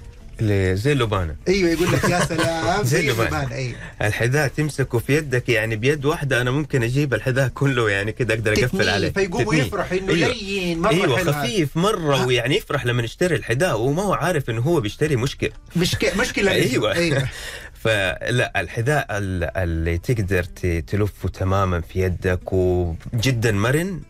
زي 0.75 0.93
اللبانه 0.93 1.37
أيوه 1.49 1.71
يقول 1.71 1.93
لك 1.93 2.05
يا 2.05 2.25
سلام 2.25 2.83
زي 2.85 3.03
زي 3.03 3.11
اللبان. 3.11 3.27
اللبان 3.27 3.53
أيوه 3.53 3.77
الحذاء 4.03 4.49
تمسكه 4.49 4.99
في 4.99 5.17
يدك 5.17 5.49
يعني 5.49 5.77
بيد 5.77 6.05
واحدة 6.05 6.41
أنا 6.41 6.51
ممكن 6.51 6.83
أجيب 6.83 7.15
الحذاء 7.15 7.49
كله 7.49 7.91
يعني 7.91 8.13
كده 8.13 8.35
أقدر 8.35 8.53
أقفل 8.53 8.89
عليه 8.89 9.11
فيقوم. 9.11 9.55
يفرح 9.55 9.93
إنه 9.93 10.13
أيوة. 10.13 10.29
لين 10.29 10.79
مرة 10.79 10.91
أيوه. 10.91 11.33
خفيف 11.33 11.77
مرة 11.77 12.17
ها. 12.17 12.27
ويعني 12.27 12.57
يفرح 12.57 12.87
لما 12.87 13.03
يشتري 13.03 13.37
الحذاء 13.37 13.81
وما 13.81 14.03
هو 14.03 14.13
عارف 14.15 14.51
إنه 14.51 14.61
هو 14.61 14.81
بيشتري 14.81 15.17
مشكلة 15.17 15.51
مشكلة 15.77 16.11
مشكلة 16.23 16.51
أيوه 16.53 16.93
أيوه 16.95 17.29
فلا 17.85 18.61
الحذاء 18.61 19.07
ال- 19.11 19.57
اللي 19.57 19.99
تقدر 19.99 20.43
تلفه 20.87 21.29
تماما 21.29 21.81
في 21.81 22.01
يدك 22.01 22.53
وجدا 22.53 23.53
مرن 23.53 24.01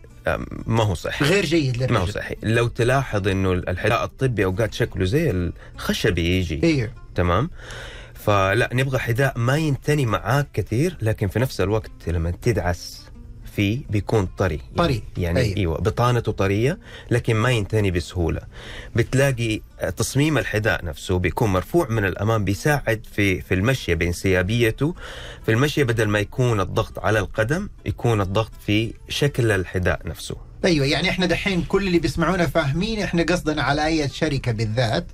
ما 0.65 0.83
هو 0.83 0.93
صحي 0.93 1.25
غير 1.25 1.45
جيد 1.45 1.77
للرجل. 1.77 1.93
ما 1.93 1.99
هو 1.99 2.05
صحي 2.05 2.35
لو 2.43 2.67
تلاحظ 2.67 3.27
إنه 3.27 3.51
الحذاء 3.51 4.03
الطبي 4.03 4.45
اوقات 4.45 4.73
شكله 4.73 5.05
زي 5.05 5.31
الخشبي 5.31 6.37
يجي. 6.37 6.59
أيوه 6.63 6.93
تمام؟ 7.15 7.49
فلا 8.13 8.69
نبغى 8.73 8.99
حذاء 8.99 9.39
ما 9.39 9.57
ينتني 9.57 10.05
معاك 10.05 10.47
كثير 10.53 10.97
لكن 11.01 11.27
في 11.27 11.39
نفس 11.39 11.61
الوقت 11.61 11.91
لما 12.07 12.31
تدعس 12.41 13.00
فيه 13.55 13.79
بيكون 13.89 14.25
طري. 14.37 14.61
طري. 14.77 15.03
يعني 15.17 15.39
أيوة. 15.39 15.57
إيوه 15.57 15.77
بطانته 15.77 16.31
طرية 16.31 16.79
لكن 17.11 17.35
ما 17.35 17.51
ينتني 17.51 17.91
بسهولة. 17.91 18.41
بتلاقي 18.95 19.61
تصميم 19.97 20.37
الحذاء 20.37 20.85
نفسه 20.85 21.19
بيكون 21.19 21.49
مرفوع 21.53 21.87
من 21.89 22.05
الأمام 22.05 22.43
بيساعد 22.45 23.05
في 23.15 23.41
في 23.41 23.53
المشيه 23.53 23.93
بانسيابيته 23.95 24.95
في 25.45 25.51
المشيه 25.51 25.83
بدل 25.83 26.05
ما 26.07 26.19
يكون 26.19 26.61
الضغط 26.61 26.99
على 26.99 27.19
القدم 27.19 27.69
يكون 27.85 28.21
الضغط 28.21 28.51
في 28.65 28.93
شكل 29.09 29.51
الحذاء 29.51 30.01
نفسه. 30.05 30.35
أيوه 30.65 30.85
يعني 30.85 31.09
إحنا 31.09 31.25
دحين 31.25 31.61
كل 31.61 31.87
اللي 31.87 31.99
بيسمعونا 31.99 32.45
فاهمين 32.47 32.99
إحنا 33.01 33.23
قصدنا 33.23 33.61
على 33.61 33.85
أي 33.85 34.09
شركة 34.09 34.51
بالذات. 34.51 35.05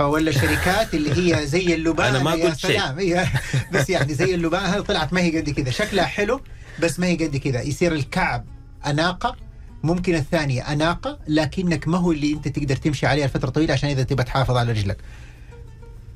ولا 0.00 0.30
شركات 0.30 0.94
اللي 0.94 1.34
هي 1.34 1.46
زي 1.46 1.74
اللبان 1.74 2.14
أنا 2.14 2.24
ما 2.24 2.30
قلت 2.30 2.58
شيء. 2.58 2.80
هي 2.80 3.26
بس 3.72 3.90
يعني 3.90 4.14
زي 4.14 4.34
اللبان 4.34 4.62
هذه 4.62 4.80
طلعت 4.80 5.12
ما 5.12 5.20
هي 5.20 5.38
قد 5.40 5.50
كذا. 5.50 5.70
شكلها 5.70 6.04
حلو 6.04 6.40
بس 6.82 7.00
ما 7.00 7.06
هي 7.06 7.16
قد 7.16 7.36
كذا. 7.36 7.60
يصير 7.62 7.92
الكعب 7.92 8.44
أناقة 8.86 9.36
ممكن 9.82 10.14
الثانية 10.14 10.72
أناقة 10.72 11.18
لكنك 11.28 11.88
ما 11.88 11.98
هو 11.98 12.12
اللي 12.12 12.32
أنت 12.32 12.48
تقدر 12.48 12.76
تمشي 12.76 13.06
عليها 13.06 13.26
لفترة 13.26 13.50
طويلة 13.50 13.72
عشان 13.72 13.90
إذا 13.90 14.02
تبى 14.02 14.22
تحافظ 14.22 14.56
على 14.56 14.72
رجلك. 14.72 14.96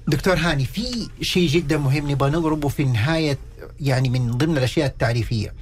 دكتور 0.09 0.37
هاني 0.37 0.65
في 0.65 1.09
شيء 1.21 1.49
جدا 1.49 1.79
مهم 1.79 2.11
نبغى 2.11 2.31
نضربه 2.31 2.69
في 2.69 2.85
نهاية 2.85 3.39
يعني 3.81 4.09
من 4.09 4.31
ضمن 4.31 4.59
الأشياء 4.59 4.87
التعريفية. 4.87 5.55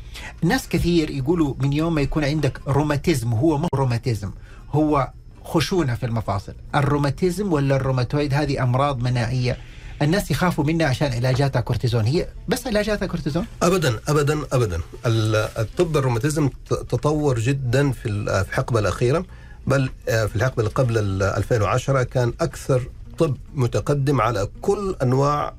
ناس 0.42 0.68
كثير 0.68 1.10
يقولوا 1.10 1.54
من 1.58 1.72
يوم 1.72 1.94
ما 1.94 2.00
يكون 2.00 2.24
عندك 2.24 2.60
روماتيزم 2.68 3.32
هو 3.32 3.58
مو 3.58 3.68
روماتيزم 3.74 4.30
هو 4.70 5.10
خشونة 5.46 5.94
في 5.94 6.06
المفاصل. 6.06 6.52
الروماتيزم 6.74 7.52
ولا 7.52 7.76
الروماتويد 7.76 8.34
هذه 8.34 8.62
أمراض 8.62 9.02
مناعية. 9.02 9.56
الناس 10.02 10.30
يخافوا 10.30 10.64
منها 10.64 10.86
عشان 10.86 11.12
علاجاتها 11.12 11.60
كورتيزون. 11.60 12.04
هي 12.04 12.26
بس 12.48 12.66
علاجاتها 12.66 13.06
كورتيزون؟ 13.06 13.46
ابدا 13.62 14.00
ابدا 14.08 14.38
ابدا. 14.52 14.80
ال- 15.06 15.48
الطب 15.58 15.96
الروماتيزم 15.96 16.50
تطور 16.68 17.38
جدا 17.38 17.92
في 17.92 18.08
ال- 18.08 18.44
في 18.44 18.48
الحقبة 18.50 18.80
الأخيرة. 18.80 19.24
بل 19.66 19.90
آه، 20.08 20.26
في 20.26 20.36
الحقبة 20.36 20.58
اللي 20.58 20.70
قبل 20.70 20.98
ال 20.98 21.22
2010 21.22 22.02
كان 22.02 22.32
أكثر 22.40 22.88
طب 23.18 23.36
متقدم 23.54 24.20
على 24.20 24.48
كل 24.62 24.96
أنواع 25.02 25.54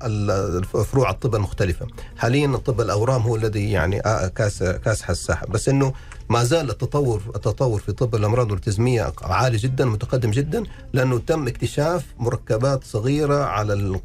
فروع 0.92 1.10
الطب 1.10 1.34
المختلفة. 1.34 1.86
حاليا 2.16 2.56
طب 2.56 2.80
الأورام 2.80 3.22
هو 3.22 3.36
الذي 3.36 3.70
يعني 3.70 4.00
آه، 4.06 4.28
كاس 4.28 4.62
كاسح 4.62 5.10
الساحه 5.10 5.46
بس 5.46 5.68
إنه 5.68 5.92
ما 6.28 6.44
زال 6.44 6.70
التطور 6.70 7.22
التطور 7.36 7.80
في 7.80 7.92
طب 7.92 8.14
الأمراض 8.14 8.46
الاوتيزميه 8.46 9.12
عالي 9.22 9.56
جدا 9.56 9.84
متقدم 9.84 10.30
جدا 10.30 10.62
لأنه 10.92 11.18
تم 11.18 11.48
اكتشاف 11.48 12.04
مركبات 12.18 12.84
صغيرة 12.84 13.44
على 13.44 13.72
ال 13.72 14.00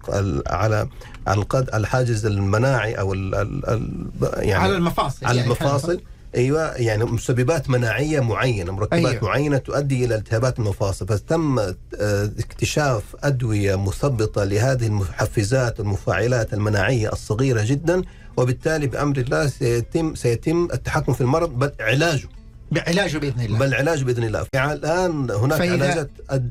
على 0.48 0.88
على 1.28 1.46
الحاجز 1.74 2.26
المناعي 2.26 2.94
أو 2.94 3.14
ال 3.14 3.36
ال 3.36 3.70
ال 3.70 4.08
يعني 4.38 4.64
على 4.64 4.76
المفاصل 4.76 5.26
على 5.26 5.38
يعني 5.38 5.48
المفاصل 5.48 6.02
أيوه 6.36 6.74
يعني 6.76 7.06
مسببات 7.06 7.70
مناعية 7.70 8.20
معينة 8.20 8.72
مركبات 8.72 9.06
أيوة. 9.06 9.24
معينة 9.24 9.58
تؤدي 9.58 10.06
إلى 10.06 10.16
التهابات 10.16 10.60
المفاصل 10.60 11.08
فتم 11.08 11.60
آه، 11.60 11.74
اكتشاف 12.40 13.04
أدوية 13.24 13.76
مثبطة 13.76 14.44
لهذه 14.44 14.88
المحفزات 14.88 15.80
والمفاعلات 15.80 16.54
المناعية 16.54 17.10
الصغيرة 17.12 17.64
جدا 17.66 18.02
وبالتالي 18.38 18.88
بأمر 18.88 19.18
الله 19.18 19.48
سيتم 19.48 20.16
سيتم 20.16 20.68
التحكم 20.74 21.14
في 21.14 21.22
المرض 21.22 21.50
بل 21.60 21.72
علاجه 21.80 22.28
بعلاجه 22.74 23.18
بإذن 23.18 23.42
الله. 23.42 23.60
بل 23.60 23.74
علاج 23.74 24.04
بإذن 24.04 24.24
الله. 24.24 24.46
يعني 24.56 24.74
الآن 24.74 25.32
هناك 25.32 25.62
علاجات 25.62 26.10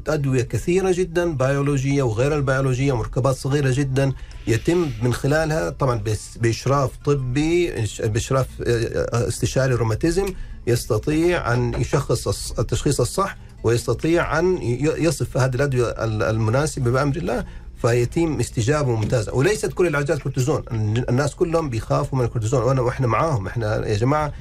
أدوية 0.09 0.43
كثيرة 0.43 0.93
جدا 0.93 1.33
بيولوجية 1.37 2.03
وغير 2.03 2.37
البيولوجية 2.37 2.97
مركبات 2.97 3.35
صغيرة 3.37 3.70
جدا 3.75 4.12
يتم 4.47 4.91
من 5.03 5.14
خلالها 5.14 5.70
طبعا 5.70 6.01
بإشراف 6.41 6.91
طبي 7.05 7.70
بإشراف 8.05 8.47
آه، 8.66 9.29
استشاري 9.29 9.75
روماتيزم 9.75 10.27
يستطيع 10.66 11.53
أن 11.53 11.75
يشخص 11.81 12.29
التشخيص 12.59 13.01
الصح 13.01 13.37
ويستطيع 13.64 14.39
أن 14.39 14.59
يصف 14.99 15.37
هذه 15.37 15.55
الأدوية 15.55 15.89
ال- 15.91 16.23
المناسبة 16.23 16.91
بأمر 16.91 17.16
الله 17.16 17.45
فيتم 17.83 18.41
استجابة 18.41 18.97
ممتازة. 18.97 19.35
وليست 19.35 19.73
كل 19.73 19.87
العلاجات 19.87 20.18
كورتيزون. 20.23 20.62
الناس 21.09 21.35
كلهم 21.35 21.70
بيخافوا 21.70 22.18
من 22.18 22.25
الكورتيزون. 22.25 22.62
وانا 22.62 22.81
وإحنا 22.81 23.07
معاهم. 23.07 23.47
إحنا 23.47 23.87
يا 23.87 23.97
جماعة 23.97 24.33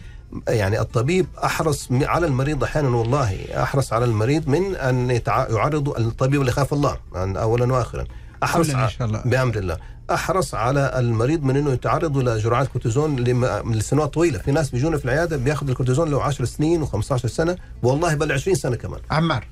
يعني 0.47 0.79
الطبيب 0.81 1.27
أحرص 1.43 1.87
على 1.91 2.27
المريض 2.27 2.63
أحيانا 2.63 2.89
والله 2.89 3.45
أحرص 3.63 3.93
على 3.93 4.05
المريض 4.05 4.47
من 4.47 4.75
أن 4.75 5.11
يتع... 5.11 5.47
يعرض 5.49 5.89
الطبيب 5.89 6.39
اللي 6.41 6.51
يخاف 6.51 6.73
الله 6.73 6.97
يعني 7.15 7.41
اولا 7.41 7.73
واخرا. 7.73 8.05
أحرص 8.43 8.69
إن 8.69 8.89
شاء 8.89 9.07
الله. 9.07 9.21
بأمر 9.25 9.55
الله. 9.57 9.77
أحرص 10.11 10.55
على 10.55 10.99
المريض 10.99 11.43
من 11.43 11.57
إنه 11.57 11.71
يتعرض 11.73 12.17
إلى 12.17 12.37
جرعات 12.37 12.67
كورتيزون 12.67 13.15
لسنوات 13.71 14.13
طويلة. 14.13 14.39
في 14.39 14.51
ناس 14.51 14.69
بيجونا 14.69 14.97
في 14.97 15.05
العيادة 15.05 15.37
بياخذ 15.37 15.69
الكورتيزون 15.69 16.11
له 16.11 16.23
10 16.23 16.45
سنين 16.45 16.85
و15 16.87 17.01
سنة 17.15 17.57
والله 17.83 18.13
بل 18.15 18.31
20 18.31 18.55
سنة 18.55 18.75
كمان. 18.75 18.99
عمار. 19.11 19.47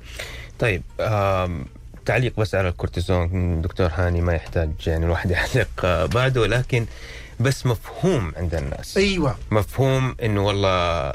طيب 0.60 0.82
آم، 1.00 1.66
تعليق 2.06 2.40
بس 2.40 2.56
على 2.56 2.70
الكورتيزون. 2.70 3.62
دكتور 3.62 3.90
هاني 3.96 4.22
ما 4.22 4.34
يحتاج 4.34 4.72
يعني 4.88 5.06
الواحد 5.06 5.32
يعلق 5.32 5.68
آه، 5.84 6.06
بعده. 6.06 6.48
لكن 6.48 6.86
بس 7.40 7.66
مفهوم 7.66 8.32
عند 8.38 8.56
الناس. 8.56 8.98
أيوه. 8.98 9.36
مفهوم 9.52 10.16
انه 10.24 10.46
والله 10.46 11.14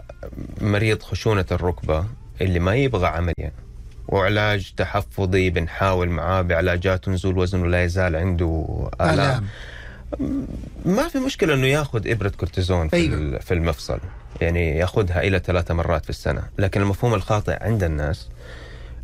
مريض 0.61 1.03
خشونة 1.03 1.47
الركبة 1.53 2.05
اللي 2.41 2.59
ما 2.59 2.75
يبغى 2.75 3.07
عملية. 3.07 3.53
وعلاج 4.09 4.73
تحفظي 4.77 5.51
بنحاول 5.51 6.09
معاه 6.09 6.43
بعلاجات 6.43 7.09
نزول 7.09 7.39
وزن 7.39 7.63
ولا 7.63 7.85
يزال 7.85 8.17
عنده 8.17 8.67
آلام. 9.01 9.47
ما 10.85 11.09
في 11.09 11.19
مشكلة 11.19 11.55
إنه 11.55 11.67
ياخذ 11.67 12.09
إبرة 12.11 12.29
كورتيزون 12.29 12.89
في, 12.89 12.97
أيوة. 12.97 13.39
في 13.39 13.55
المفصل. 13.55 13.99
يعني 14.41 14.77
ياخذها 14.77 15.21
إلى 15.21 15.39
ثلاث 15.39 15.71
مرات 15.71 16.05
في 16.05 16.11
السنة. 16.11 16.43
لكن 16.59 16.83
المفهوم 16.83 17.15
الخاطئ 17.15 17.65
عند 17.65 17.83
الناس 17.83 18.29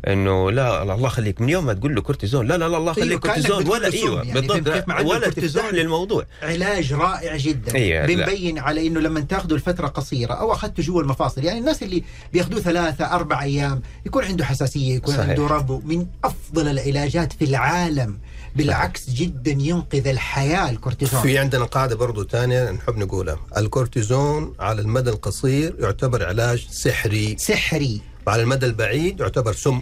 إنه 0.07 0.51
لا 0.51 0.83
الله 0.83 1.07
يخليك 1.07 1.41
من 1.41 1.49
يوم 1.49 1.65
ما 1.65 1.73
تقول 1.73 1.95
له 1.95 2.01
كورتيزون 2.01 2.47
لا 2.47 2.57
لا 2.57 2.69
لا 2.69 2.77
الله 2.77 2.91
يخليك 2.91 3.19
كأنك 3.19 3.47
كورتيزون 3.47 3.67
ولا 3.67 3.93
إيوه 3.93 4.23
يعني 4.23 4.41
بالضبط. 4.41 5.05
ولا 5.05 5.29
تفتح 5.29 5.73
لي 5.73 5.81
الموضوع. 5.81 6.25
علاج 6.41 6.93
رائع 6.93 7.37
جدا. 7.37 7.75
إيه،. 7.75 8.05
بنبين 8.05 8.59
على 8.59 8.87
إنه 8.87 8.99
لما 8.99 9.19
تاخذه 9.19 9.53
لفترة 9.53 9.87
قصيرة 9.87 10.33
أو 10.33 10.51
أخذته 10.51 10.83
جوا 10.83 11.01
المفاصل 11.01 11.43
يعني 11.43 11.59
الناس 11.59 11.83
اللي 11.83 12.03
بياخذوه 12.33 12.59
ثلاثة 12.59 13.05
أربع 13.05 13.43
أيام 13.43 13.81
يكون 14.05 14.25
عنده 14.25 14.45
حساسية 14.45 14.95
يكون 14.95 15.13
صحيح. 15.13 15.29
عنده 15.29 15.47
ربو. 15.47 15.81
من 15.85 16.05
أفضل 16.23 16.67
العلاجات 16.67 17.33
في 17.33 17.45
العالم. 17.45 18.19
بالعكس 18.55 19.09
جدا 19.09 19.51
ينقذ 19.51 20.07
الحياة 20.07 20.69
الكورتيزون. 20.69 21.21
في 21.21 21.37
عندنا 21.37 21.65
قاعدة 21.65 21.95
برضو 21.95 22.23
ثانية 22.23 22.71
نحب 22.71 22.97
نقولها. 22.97 23.39
الكورتيزون 23.57 24.53
على 24.59 24.81
المدى 24.81 25.09
القصير 25.09 25.75
يعتبر 25.79 26.25
علاج 26.25 26.67
سحري. 26.71 27.35
سحري. 27.39 28.01
وعلى 28.27 28.43
المدى 28.43 28.65
البعيد 28.65 29.19
يعتبر 29.19 29.53
سم. 29.53 29.81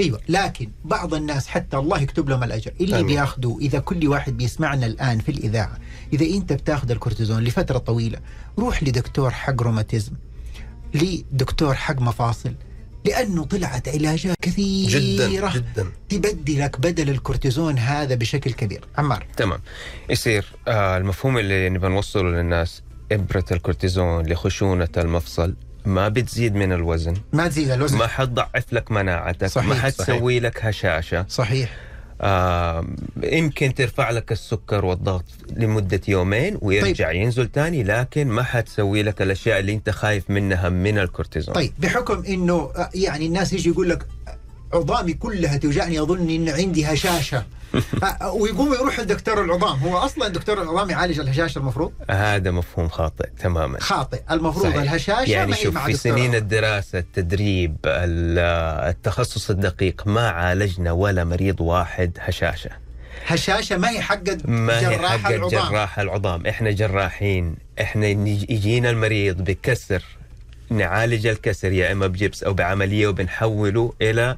أيوه 0.00 0.20
لكن 0.28 0.70
بعض 0.84 1.14
الناس 1.14 1.46
حتى 1.46 1.76
الله 1.76 2.02
يكتب 2.02 2.28
لهم 2.28 2.44
الأجر. 2.44 2.72
اللي. 2.80 3.02
بياخذوا 3.02 3.60
إذا 3.60 3.78
كل 3.78 4.08
واحد 4.08 4.36
بيسمعنا 4.36 4.86
الآن 4.86 5.18
في 5.18 5.28
الإذاعة 5.28 5.78
إذا 6.12 6.26
أنت 6.26 6.52
بتاخذ 6.52 6.90
الكورتيزون 6.90 7.44
لفترة 7.44 7.78
طويلة 7.78 8.18
روح 8.58 8.82
لدكتور 8.82 9.30
حق 9.30 9.62
روماتيزم 9.62 10.12
لدكتور 10.94 11.74
حق 11.74 12.00
مفاصل 12.00 12.54
لأنه 13.04 13.44
طلعت 13.44 13.88
علاجات 13.88 14.36
كثيرة. 14.42 14.98
جدا 14.98 15.52
جدا. 15.54 15.92
تبدلك 16.08 16.80
بدل 16.80 17.10
الكورتيزون 17.10 17.78
هذا 17.78 18.14
بشكل 18.14 18.52
كبير. 18.52 18.84
عمار. 18.98 19.26
تمام. 19.36 19.60
يصير 20.10 20.46
آه 20.68 20.96
المفهوم 20.96 21.38
اللي 21.38 21.68
نبغى 21.68 21.88
نوصله 21.90 22.30
للناس 22.30 22.82
إبرة 23.12 23.44
الكورتيزون 23.52 24.26
لخشونة 24.26 24.88
المفصل. 24.96 25.54
ما 25.86 26.08
بتزيد 26.08 26.54
من 26.54 26.72
الوزن. 26.72 27.14
ما 27.32 27.48
تزيد 27.48 27.70
الوزن. 27.70 27.98
ما 27.98 28.06
حتضعف 28.06 28.72
لك 28.72 28.90
مناعتك. 28.92 29.46
صحيح، 29.46 29.68
ما 29.68 29.74
صحيح. 29.74 29.84
حتسوي 29.84 30.40
لك 30.40 30.64
هشاشة. 30.64 31.26
صحيح. 31.28 31.76
آه 32.24 32.86
يمكن 33.22 33.74
ترفع 33.74 34.10
لك 34.10 34.32
السكر 34.32 34.84
والضغط 34.84 35.24
لمدة 35.56 36.00
يومين 36.08 36.58
ويرجع 36.60 37.06
طيب. 37.06 37.16
ينزل 37.16 37.46
تاني 37.46 37.82
لكن 37.82 38.28
ما 38.28 38.42
حتسوي 38.42 39.02
لك 39.02 39.22
الأشياء 39.22 39.58
اللي 39.60 39.72
أنت 39.72 39.90
خايف 39.90 40.30
منها 40.30 40.68
من 40.68 40.98
الكورتيزون. 40.98 41.54
طيب 41.54 41.72
بحكم 41.78 42.22
إنه 42.28 42.54
آه، 42.76 42.90
يعني 42.94 43.26
الناس 43.26 43.52
يجي 43.52 43.68
يقول 43.68 43.88
لك 43.90 44.06
عظامي 44.74 45.12
كلها 45.12 45.56
توجعني 45.56 46.00
أظن 46.02 46.30
إن 46.30 46.48
عندي 46.48 46.86
هشاشة. 46.86 47.44
آه، 48.22 48.32
ويقوم 48.32 48.74
يروح 48.74 49.00
لدكتور 49.00 49.44
العظام. 49.44 49.78
هو 49.78 49.96
أصلا 49.96 50.28
دكتور 50.28 50.62
العظام 50.62 50.90
يعالج 50.90 51.20
الهشاشة 51.20 51.58
المفروض؟ 51.58 51.92
هذا 52.10 52.50
مفهوم 52.50 52.88
خاطئ 52.88 53.28
تماما. 53.42 53.80
خاطئ. 53.80 54.20
المفروض 54.30 54.64
صحيح. 54.66 54.82
الهشاشة 54.82 55.30
يعني 55.30 55.50
ما 55.50 55.56
هي 55.56 55.62
شوف 55.62 55.74
مع 55.74 55.86
في 55.86 55.92
سنين. 55.92 56.34
الدراسة 56.34 56.98
التدريب 56.98 57.76
ال- 57.86 58.38
التخصص 58.90 59.50
الدقيق 59.50 60.02
ما 60.06 60.28
عالجنا 60.28 60.92
ولا 60.92 61.24
مريض 61.24 61.60
واحد 61.60 62.18
هشاشة. 62.20 62.70
هشاشة 63.26 63.76
ما 63.76 63.90
هي 63.90 64.00
حق 64.00 64.22
ما 64.44 64.78
هي 64.80 64.96
جراح 64.96 65.16
حق 65.16 65.30
العظام. 65.30 65.70
جراح 65.72 65.98
العظام. 65.98 66.46
إحنا 66.46 66.70
جراحين. 66.70 67.56
إحنا 67.80 68.06
يجينا 68.06 68.90
المريض 68.90 69.44
بكسر. 69.44 70.02
نعالج 70.70 71.26
الكسر 71.26 71.72
يا 71.72 71.92
إما 71.92 72.06
بجبس 72.06 72.42
أو 72.42 72.54
بعملية 72.54 73.06
وبنحوله 73.06 73.92
إلى 74.02 74.36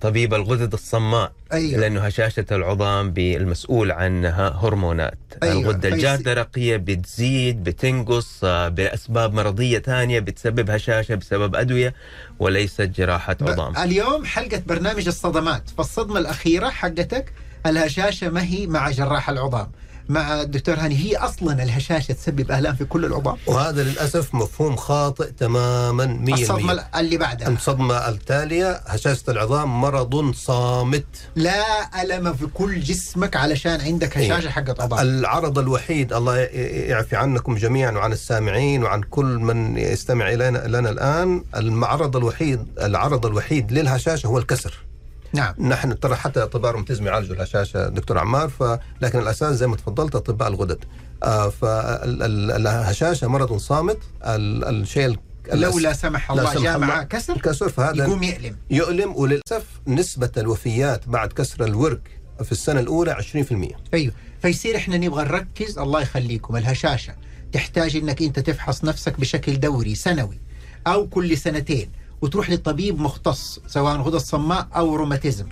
طبيب 0.00 0.34
الغدد 0.34 0.72
الصماء 0.72 1.32
أيوة. 1.52 1.80
لأنه 1.80 2.00
هشاشة 2.00 2.44
العظام 2.52 3.10
بالمسؤول 3.10 3.92
عنها 3.92 4.48
هرمونات 4.62 5.18
أيوة. 5.42 5.60
الغدة 5.60 5.80
فيس- 5.90 5.92
الجاردرقيه 5.94 6.76
بتزيد 6.76 7.64
بتنقص 7.64 8.44
آه 8.44 8.68
بأسباب 8.68 9.34
مرضية 9.34 9.78
ثانية 9.78 10.20
بتسبب 10.20 10.70
هشاشة 10.70 11.14
بسبب 11.14 11.56
أدوية 11.56 11.94
وليست 12.38 12.80
جراحة 12.82 13.32
ب- 13.40 13.48
عظام 13.48 13.76
اليوم 13.76 14.24
حلقة 14.24 14.62
برنامج 14.66 15.06
الصدمات 15.06 15.70
فالصدمة 15.78 16.18
الأخيرة 16.18 16.68
حقتك 16.68 17.32
الهشاشة 17.66 18.28
ما 18.30 18.42
هي 18.42 18.66
مع 18.66 18.90
جراح 18.90 19.28
العظام 19.30 19.68
مع 20.08 20.40
الدكتور 20.40 20.74
هاني. 20.74 20.96
هي 20.96 21.16
أصلا 21.16 21.62
الهشاشة 21.62 22.12
تسبب 22.12 22.50
آلام 22.52 22.74
في 22.74 22.84
كل 22.84 23.04
العظام. 23.04 23.36
وهذا 23.46 23.82
للأسف 23.82 24.34
مفهوم 24.34 24.76
خاطئ 24.76 25.30
تماما 25.30 26.06
100% 26.06 26.32
الصدمة 26.32 26.84
اللي 26.96 27.16
بعدها. 27.16 27.48
الصدمه 27.48 28.08
التالية 28.08 28.82
هشاشة 28.86 29.22
العظام 29.28 29.80
مرض 29.80 30.34
صامت. 30.34 31.06
لا 31.36 32.02
ألم 32.02 32.34
في 32.34 32.46
كل 32.46 32.80
جسمك 32.80 33.36
علشان 33.36 33.80
عندك 33.80 34.18
هشاشة 34.18 34.50
حقت 34.50 34.80
عظام. 34.80 35.00
العرض 35.00 35.58
الوحيد 35.58 36.12
الله 36.12 36.36
يعفي 36.36 37.16
عنكم 37.16 37.54
جميعا 37.54 37.90
وعن 37.90 38.12
السامعين 38.12 38.82
وعن 38.82 39.02
كل 39.02 39.24
من 39.24 39.78
يستمع 39.78 40.32
إلينا 40.32 40.58
لنا 40.66 40.90
الآن. 40.90 41.44
المعرض 41.56 42.16
الوحيد 42.16 42.66
العرض 42.82 43.26
الوحيد 43.26 43.72
للهشاشة 43.72 44.26
هو 44.26 44.38
الكسر. 44.38 44.74
نعم. 45.34 45.54
نحن 45.58 46.00
ترى 46.00 46.14
حتى 46.16 46.42
اطباء 46.42 46.70
الروماتيزم 46.70 47.06
يعالجوا 47.06 47.34
الهشاشه 47.36 47.88
دكتور 47.88 48.18
عمار 48.18 48.48
ف... 48.48 48.62
لكن 49.00 49.18
الأساس 49.18 49.56
زي 49.56 49.66
ما 49.66 49.76
تفضلت 49.76 50.14
أطباء 50.14 50.48
الغدد. 50.48 50.84
آه 51.22 51.48
فالهشاشه 51.48 53.26
مرض 53.28 53.56
صامت 53.56 53.98
ال... 54.24 54.64
الشيء 54.64 55.06
ال- 55.06 55.18
لو 55.60 55.78
لا 55.78 55.92
سمح 55.92 56.30
الله 56.30 56.62
جاء. 56.62 56.78
معاه 56.78 57.02
كسر 57.02 57.36
الكسر 57.36 57.68
فهذا 57.68 58.04
يقوم 58.04 58.22
يألم. 58.22 58.56
يؤلم 58.70 59.16
وللأسف 59.16 59.64
نسبة 59.86 60.30
الوفيات 60.36 61.08
بعد 61.08 61.32
كسر 61.32 61.64
الورك 61.64 62.00
في 62.44 62.52
السنة 62.52 62.80
الأولى 62.80 63.14
20% 63.14 63.76
أيوه. 63.94 64.12
فيصير 64.42 64.76
إحنا 64.76 64.96
نبغى 64.96 65.24
نركز 65.24 65.78
الله 65.78 66.00
يخليكم 66.02 66.56
الهشاشة. 66.56 67.14
تحتاج 67.52 67.96
إنك 67.96 68.22
أنت 68.22 68.38
تفحص 68.38 68.84
نفسك 68.84 69.20
بشكل 69.20 69.60
دوري 69.60 69.94
سنوي 69.94 70.40
أو 70.86 71.06
كل 71.08 71.36
سنتين. 71.38 71.90
وتروح 72.22 72.50
لطبيب 72.50 73.00
مختص 73.00 73.60
سواء 73.66 73.96
غدد 73.96 74.16
صماء 74.16 74.68
أو 74.76 74.96
روماتيزم 74.96 75.46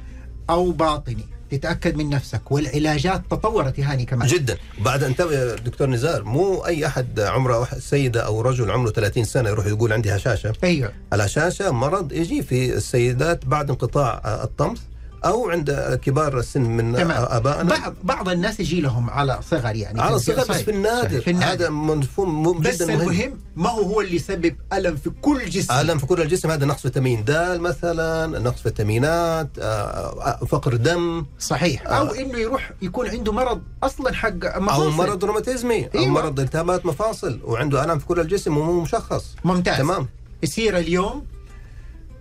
أو 0.51 0.71
باطني. 0.71 1.25
تتأكد 1.51 1.97
من 1.97 2.11
نفسك. 2.11 2.53
والعلاجات 2.53 3.23
تطورت 3.31 3.81
هاني 3.81 4.05
كمان. 4.05 4.29
جدا. 4.29 4.57
بعد 4.79 5.03
يا 5.21 5.55
دكتور 5.55 5.91
نزار 5.91 6.25
مو 6.25 6.67
أي 6.67 6.87
أحد 6.87 7.21
عمره 7.21 7.69
سيدة 7.79 8.21
أو 8.21 8.41
رجل 8.41 8.71
عمره 8.71 8.91
30 8.91 9.25
سنة 9.25 9.49
يروح 9.49 9.67
يقول 9.67 9.93
عندي 9.93 10.17
هشاشة. 10.17 10.53
أيوه. 10.65 10.93
الهشاشة 11.13 11.71
مرض 11.71 12.13
يجي 12.13 12.43
في 12.43 12.75
السيدات 12.75 13.47
بعد 13.47 13.71
انقطاع 13.71 14.23
الطمث. 14.45 14.81
أو 15.25 15.51
عند 15.51 15.99
كبار 16.05 16.39
السن 16.39 16.63
من 16.63 16.97
آه، 16.97 17.37
آبائنا. 17.37 17.63
بعض 17.63 17.95
بعض 18.05 18.29
الناس 18.29 18.61
يجي 18.61 18.81
لهم 18.81 19.11
على 19.11 19.39
صغر 19.51 19.77
يعني. 19.77 20.01
على 20.03 20.19
صغر 20.19 20.45
بس. 20.45 20.51
في 20.63 20.71
النادر. 20.71 21.21
في 21.21 21.31
النادر. 21.31 21.65
هذا 21.65 21.71
مفهوم 21.71 22.61
بس 22.61 22.83
جدا 22.83 22.87
مهم. 22.97 23.01
المهم 23.01 23.39
ما 23.57 23.71
هو 23.71 23.83
هو 23.83 24.01
اللي 24.01 24.17
يسبب 24.17 24.57
ألم 24.73 24.97
في 24.97 25.11
كل 25.11 25.45
جسم؟ 25.51 25.75
ألم 25.75 25.99
في 25.99 26.07
كل 26.07 26.21
الجسم. 26.23 26.51
هذا 26.51 26.67
نقص 26.67 26.83
فيتامين 26.83 27.25
د 27.25 27.31
مثلا 27.61 28.27
نقص 28.39 28.61
فيتامينات 28.63 29.49
آه، 29.59 29.63
آه، 29.63 30.45
فقر 30.45 30.77
دم 30.77 31.27
صحيح. 31.39 31.87
أو 31.87 32.07
إنه 32.07 32.39
يروح 32.39 32.73
يكون 32.83 33.09
عنده 33.09 33.33
مرض 33.33 33.63
أصلا 33.83 34.15
حق 34.15 34.45
أو 34.45 34.61
مفاصل. 34.61 34.91
مرض 34.91 35.25
روماتيزمي 35.25 35.85
أو 35.85 35.91
أيوة. 35.95 36.09
مرض 36.09 36.41
التهابات 36.41 36.87
مفاصل 36.87 37.41
وعنده 37.45 37.85
ألم 37.85 37.99
في 37.99 38.07
كل 38.07 38.21
الجسم 38.21 38.57
ومو 38.57 38.81
مشخص. 38.81 39.25
ممتاز. 39.45 39.79
تمام. 39.79 40.09
يصير 40.43 40.79
اليوم 40.79 41.27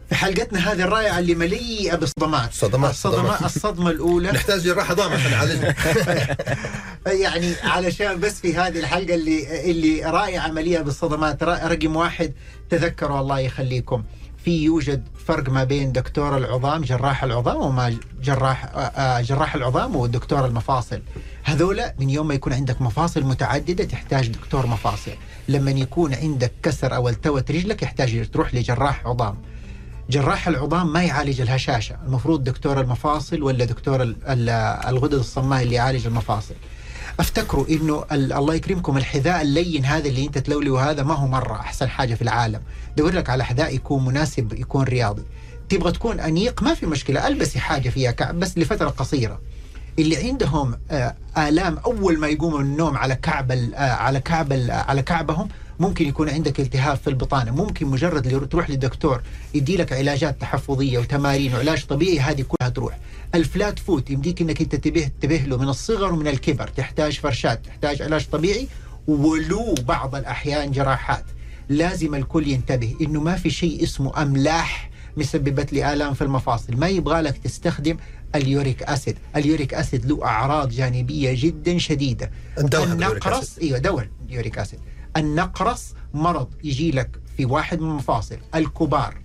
في 0.09 0.15
حلقتنا 0.15 0.71
هذه 0.71 0.81
الرائعة 0.81 1.19
اللي 1.19 1.35
مليئة 1.35 1.95
بالصدمات. 1.95 2.53
صدمات- 2.53 2.89
الصدمات 2.91 3.25
صدمات. 3.37 3.41
الصدمة 3.55 3.89
الأولى. 3.89 4.31
نحتاج 4.31 4.61
جراح 4.61 4.91
عظام 4.91 5.11
عشان 5.13 5.31
نعالجه 5.31 5.75
يعني 7.07 7.53
علشان 7.63 8.19
بس 8.19 8.39
في 8.39 8.55
هذه 8.57 8.79
الحلقة 8.79 9.15
اللي 9.15 9.71
اللي 9.71 10.01
رائعة 10.05 10.47
مليئة 10.47 10.81
بالصدمات 10.81 11.43
رقم 11.43 11.95
واحد 11.95 12.33
تذكروا 12.69 13.19
الله 13.19 13.39
يخليكم. 13.39 14.03
في 14.45 14.63
يوجد 14.63 15.03
فرق 15.27 15.49
ما 15.49 15.63
بين 15.63 15.91
دكتور 15.91 16.37
العظام 16.37 16.81
جراح 16.81 17.23
العظام 17.23 17.57
وما 17.57 17.97
جراح 18.23 18.65
آه، 18.65 18.79
آه، 18.79 19.21
جراح 19.21 19.55
العظام 19.55 19.95
ودكتور 19.95 20.45
المفاصل. 20.45 21.01
هذولا 21.43 21.93
من 21.99 22.09
يوم 22.09 22.27
ما 22.27 22.33
يكون 22.33 22.53
عندك 22.53 22.81
مفاصل 22.81 23.23
متعددة 23.23 23.83
تحتاج 23.83 24.27
دكتور 24.27 24.67
مفاصل. 24.67 25.11
لما 25.49 25.71
يكون 25.71 26.13
عندك 26.13 26.51
كسر 26.63 26.95
أو 26.95 27.09
التوت 27.09 27.51
رجلك 27.51 27.83
يحتاج 27.83 28.29
تروح 28.33 28.55
لجراح 28.55 29.05
عظام. 29.07 29.35
جراح 30.09 30.47
العظام 30.47 30.93
ما 30.93 31.03
يعالج 31.03 31.41
الهشاشه 31.41 31.95
المفروض 32.07 32.43
دكتور 32.43 32.81
المفاصل 32.81 33.41
ولا 33.43 33.65
دكتور 33.65 34.01
ال- 34.01 34.15
ال- 34.27 34.49
الغدد 34.89 35.13
الصماء 35.13 35.63
اللي 35.63 35.75
يعالج 35.75 36.07
المفاصل. 36.07 36.53
افتكروا 37.19 37.65
إنه 37.69 38.05
ال- 38.11 38.33
الله 38.33 38.53
يكرمكم 38.53 38.97
الحذاء 38.97 39.41
اللين 39.41 39.85
هذا 39.85 40.07
اللي 40.07 40.25
أنت 40.25 40.37
تلوليه 40.37 40.79
هذا 40.89 41.03
ما 41.03 41.13
هو 41.13 41.27
مرة 41.27 41.53
أحسن 41.59 41.89
حاجة 41.89 42.15
في 42.15 42.21
العالم. 42.21 42.61
دور 42.97 43.11
لك 43.11 43.29
على 43.29 43.45
حذاء 43.45 43.75
يكون 43.75 44.05
مناسب 44.05 44.53
يكون 44.53 44.83
رياضي. 44.83 45.23
تبغى 45.69 45.91
تكون 45.91 46.19
أنيق؟ 46.19 46.63
ما 46.63 46.73
في 46.73 46.85
مشكلة 46.85 47.27
ألبسي 47.27 47.59
حاجة 47.59 47.89
فيها 47.89 48.11
كعب 48.11 48.39
بس 48.39 48.57
لفترة 48.57 48.89
قصيرة. 48.89 49.39
اللي 49.99 50.17
عندهم 50.17 50.79
آه، 50.91 51.15
آلام 51.37 51.77
أول 51.77 52.19
ما 52.19 52.27
يقوموا 52.27 52.59
من 52.59 52.65
النوم 52.65 52.97
على 52.97 53.15
كعب 53.15 53.51
آه، 53.51 53.75
على 53.91 54.19
كعب 54.19 54.51
آه، 54.51 54.71
على 54.71 55.01
كعبهم 55.01 55.47
ممكن 55.79 56.07
يكون 56.07 56.29
عندك 56.29 56.59
التهاب 56.59 56.97
في 56.97 57.09
البطانة. 57.09 57.51
ممكن 57.51 57.87
مجرد 57.87 58.27
اللي 58.27 58.47
تروح 58.47 58.69
للدكتور 58.69 59.21
يدي 59.53 59.77
لك 59.77 59.93
علاجات 59.93 60.41
تحفظية 60.41 60.99
وتمارين 60.99 61.53
وعلاج 61.53 61.85
طبيعي 61.85 62.19
هذه 62.19 62.41
كلها 62.41 62.69
تروح. 62.69 62.99
الفلات 63.35 63.79
فوت 63.79 64.09
يمديك 64.09 64.41
إنك 64.41 64.61
أنت 64.61 64.75
تنتبه 64.75 65.01
تنتبه 65.01 65.37
له 65.37 65.57
من 65.57 65.69
الصغر 65.69 66.13
ومن 66.13 66.27
الكبر. 66.27 66.67
تحتاج 66.67 67.19
فرشات 67.19 67.65
تحتاج 67.65 68.01
علاج 68.01 68.25
طبيعي. 68.31 68.67
ولو 69.07 69.75
بعض 69.87 70.15
الأحيان 70.15 70.71
جراحات. 70.71 71.25
لازم 71.69 72.15
الكل 72.15 72.47
ينتبه 72.47 72.95
إنه 73.01 73.21
ما 73.21 73.35
في 73.35 73.49
شيء 73.49 73.83
اسمه 73.83 74.21
أملاح 74.21 74.89
مسببت 75.17 75.73
لي 75.73 75.93
آلام 75.93 76.13
في 76.13 76.21
المفاصل. 76.21 76.75
ما 76.75 76.87
يبغى 76.87 77.21
لك 77.21 77.37
تستخدم 77.37 77.97
ال 78.35 78.45
uric 78.45 78.83
acid. 78.83 79.17
ال 79.35 79.43
uric 79.43 79.73
acid 79.73 80.05
له 80.05 80.25
أعراض 80.25 80.69
جانبية 80.69 81.33
جدا 81.37 81.77
شديدة. 81.77 82.31
النقرس 82.57 83.59
أيوه 83.59 83.77
دواء 83.77 84.07
ال 84.29 84.35
uric 84.35 84.57
acid. 84.57 84.79
النقرس 85.17 85.93
مرض 86.13 86.47
يجي 86.63 86.91
لك 86.91 87.19
في 87.37 87.45
واحد 87.45 87.81
من 87.81 87.89
المفاصل. 87.89 88.37
الكبار 88.55 89.17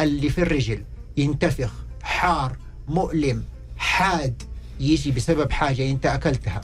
اللي 0.00 0.30
في 0.30 0.42
الرجل 0.42 0.84
ينتفخ 1.16 1.72
حار 2.02 2.56
مؤلم 2.88 3.44
حاد 3.76 4.42
يجي 4.80 5.10
بسبب 5.10 5.52
حاجة 5.52 5.90
أنت 5.90 6.06
أكلتها. 6.06 6.60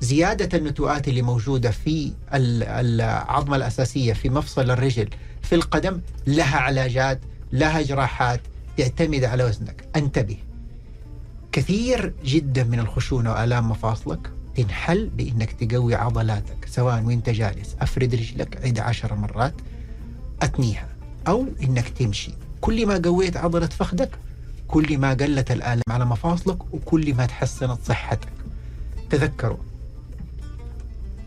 زيادة 0.00 0.58
النتوءات 0.58 1.08
اللي 1.08 1.22
موجودة 1.22 1.70
في 1.70 2.12
ال- 2.34 2.62
العظمة 2.62 3.56
الأساسية 3.56 4.12
في 4.12 4.28
مفصل 4.30 4.70
الرجل 4.70 5.08
في 5.42 5.54
القدم 5.54 6.00
لها 6.26 6.56
علاجات 6.58 7.20
لها 7.52 7.82
جراحات 7.82 8.40
تعتمد 8.76 9.24
على 9.24 9.44
وزنك. 9.44 9.84
أنتبه 9.96 10.36
كثير 11.52 12.14
جدا 12.24 12.64
من 12.64 12.78
الخشونة 12.78 13.32
وآلام 13.32 13.70
مفاصلك 13.70 14.30
تنحل 14.56 15.10
بإنك 15.16 15.52
تقوي 15.52 15.94
عضلاتك 15.94 16.66
سواء 16.66 17.02
وانت 17.04 17.30
جالس 17.30 17.76
أفرد 17.80 18.14
رجلك 18.14 18.64
عد 18.64 18.78
عشر 18.78 19.14
مرات 19.14 19.54
أتنيها 20.42 20.88
أو 21.28 21.46
إنك 21.62 21.88
تمشي. 21.88 22.32
كل 22.60 22.86
ما 22.86 23.00
قويت 23.04 23.36
عضلة 23.36 23.66
فخذك 23.66 24.10
كل 24.68 24.98
ما 24.98 25.10
قلت 25.10 25.50
الآلام 25.50 25.82
على 25.88 26.04
مفاصلك 26.04 26.74
وكل 26.74 27.14
ما 27.14 27.26
تحسنت 27.26 27.78
صحتك. 27.86 28.28
تذكروا 29.10 29.56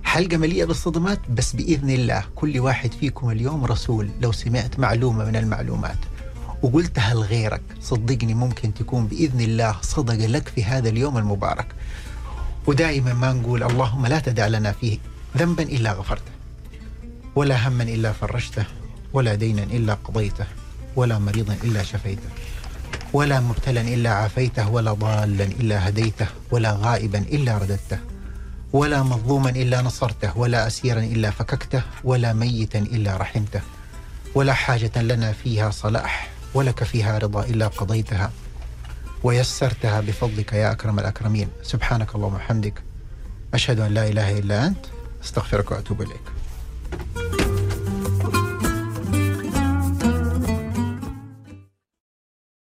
حلقة 0.03 0.37
مليئة 0.37 0.65
بالصدمات 0.65 1.19
بس 1.29 1.55
بإذن 1.55 1.89
الله 1.89 2.23
كل 2.35 2.59
واحد 2.59 2.93
فيكم 2.93 3.29
اليوم 3.29 3.65
رسول 3.65 4.09
لو 4.21 4.31
سمعت 4.31 4.79
معلومة 4.79 5.25
من 5.25 5.35
المعلومات. 5.35 5.97
وقلتها 6.61 7.13
لغيرك 7.13 7.61
صدقني 7.81 8.33
ممكن 8.33 8.73
تكون 8.73 9.07
بإذن 9.07 9.41
الله 9.41 9.75
صدق 9.81 10.25
لك 10.25 10.47
في 10.47 10.63
هذا 10.63 10.89
اليوم 10.89 11.17
المبارك. 11.17 11.74
ودائما 12.67 13.13
ما 13.13 13.33
نقول 13.33 13.63
اللهم 13.63 14.05
لا 14.05 14.19
تدع 14.19 14.47
لنا 14.47 14.71
فيه 14.71 14.97
ذنبا 15.37 15.63
إلا 15.63 15.91
غفرته 15.91 16.31
ولا 17.35 17.67
هما 17.67 17.83
إلا 17.83 18.11
فرجته 18.11 18.65
ولا 19.13 19.35
دينا 19.35 19.63
إلا 19.63 19.93
قضيته 19.93 20.45
ولا 20.95 21.19
مريضا 21.19 21.57
إلا 21.63 21.83
شفيته 21.83 22.29
ولا 23.13 23.39
مبتلا 23.39 23.81
إلا 23.81 24.09
عافيته 24.09 24.69
ولا 24.69 24.93
ضالا 24.93 25.43
إلا 25.43 25.89
هديته 25.89 26.27
ولا 26.51 26.71
غائبا 26.71 27.19
إلا 27.19 27.57
رددته 27.57 27.99
ولا 28.73 29.03
مظلوما 29.03 29.49
إلا 29.49 29.81
نصرته 29.81 30.37
ولا 30.37 30.67
اسيرا 30.67 30.99
إلا 30.99 31.31
فككته 31.31 31.81
ولا 32.03 32.33
ميتا 32.33 32.79
إلا 32.79 33.17
رحمته 33.17 33.61
ولا 34.35 34.53
حاجة 34.53 35.01
لنا 35.01 35.31
فيها 35.31 35.69
صلاح 35.69 36.29
ولك 36.53 36.83
فيها 36.83 37.17
رضا 37.17 37.43
إلا 37.43 37.67
قضيتها. 37.67 38.31
ويسرتها 39.25 40.01
بفضلك 40.01 40.53
يا 40.53 40.71
أكرم 40.71 40.99
الأكرمين. 40.99 41.49
سبحانك 41.63 42.15
اللهم 42.15 42.33
وبحمدك. 42.33 42.83
أشهد 43.53 43.79
أن 43.79 43.93
لا 43.93 44.07
إله 44.07 44.39
إلا 44.39 44.67
أنت. 44.67 44.85
أستغفرك 45.23 45.71
وأتوب 45.71 46.01
إليك. 46.01 46.25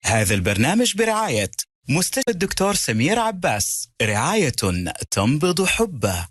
هذا 0.05 0.35
البرنامج 0.35 0.95
برعاية 0.97 1.51
مستشفى 1.89 2.29
الدكتور 2.29 2.75
سمير 2.75 3.19
عباس. 3.19 3.89
رعاية 4.01 4.53
تنبض 5.11 5.65
حبه. 5.65 6.27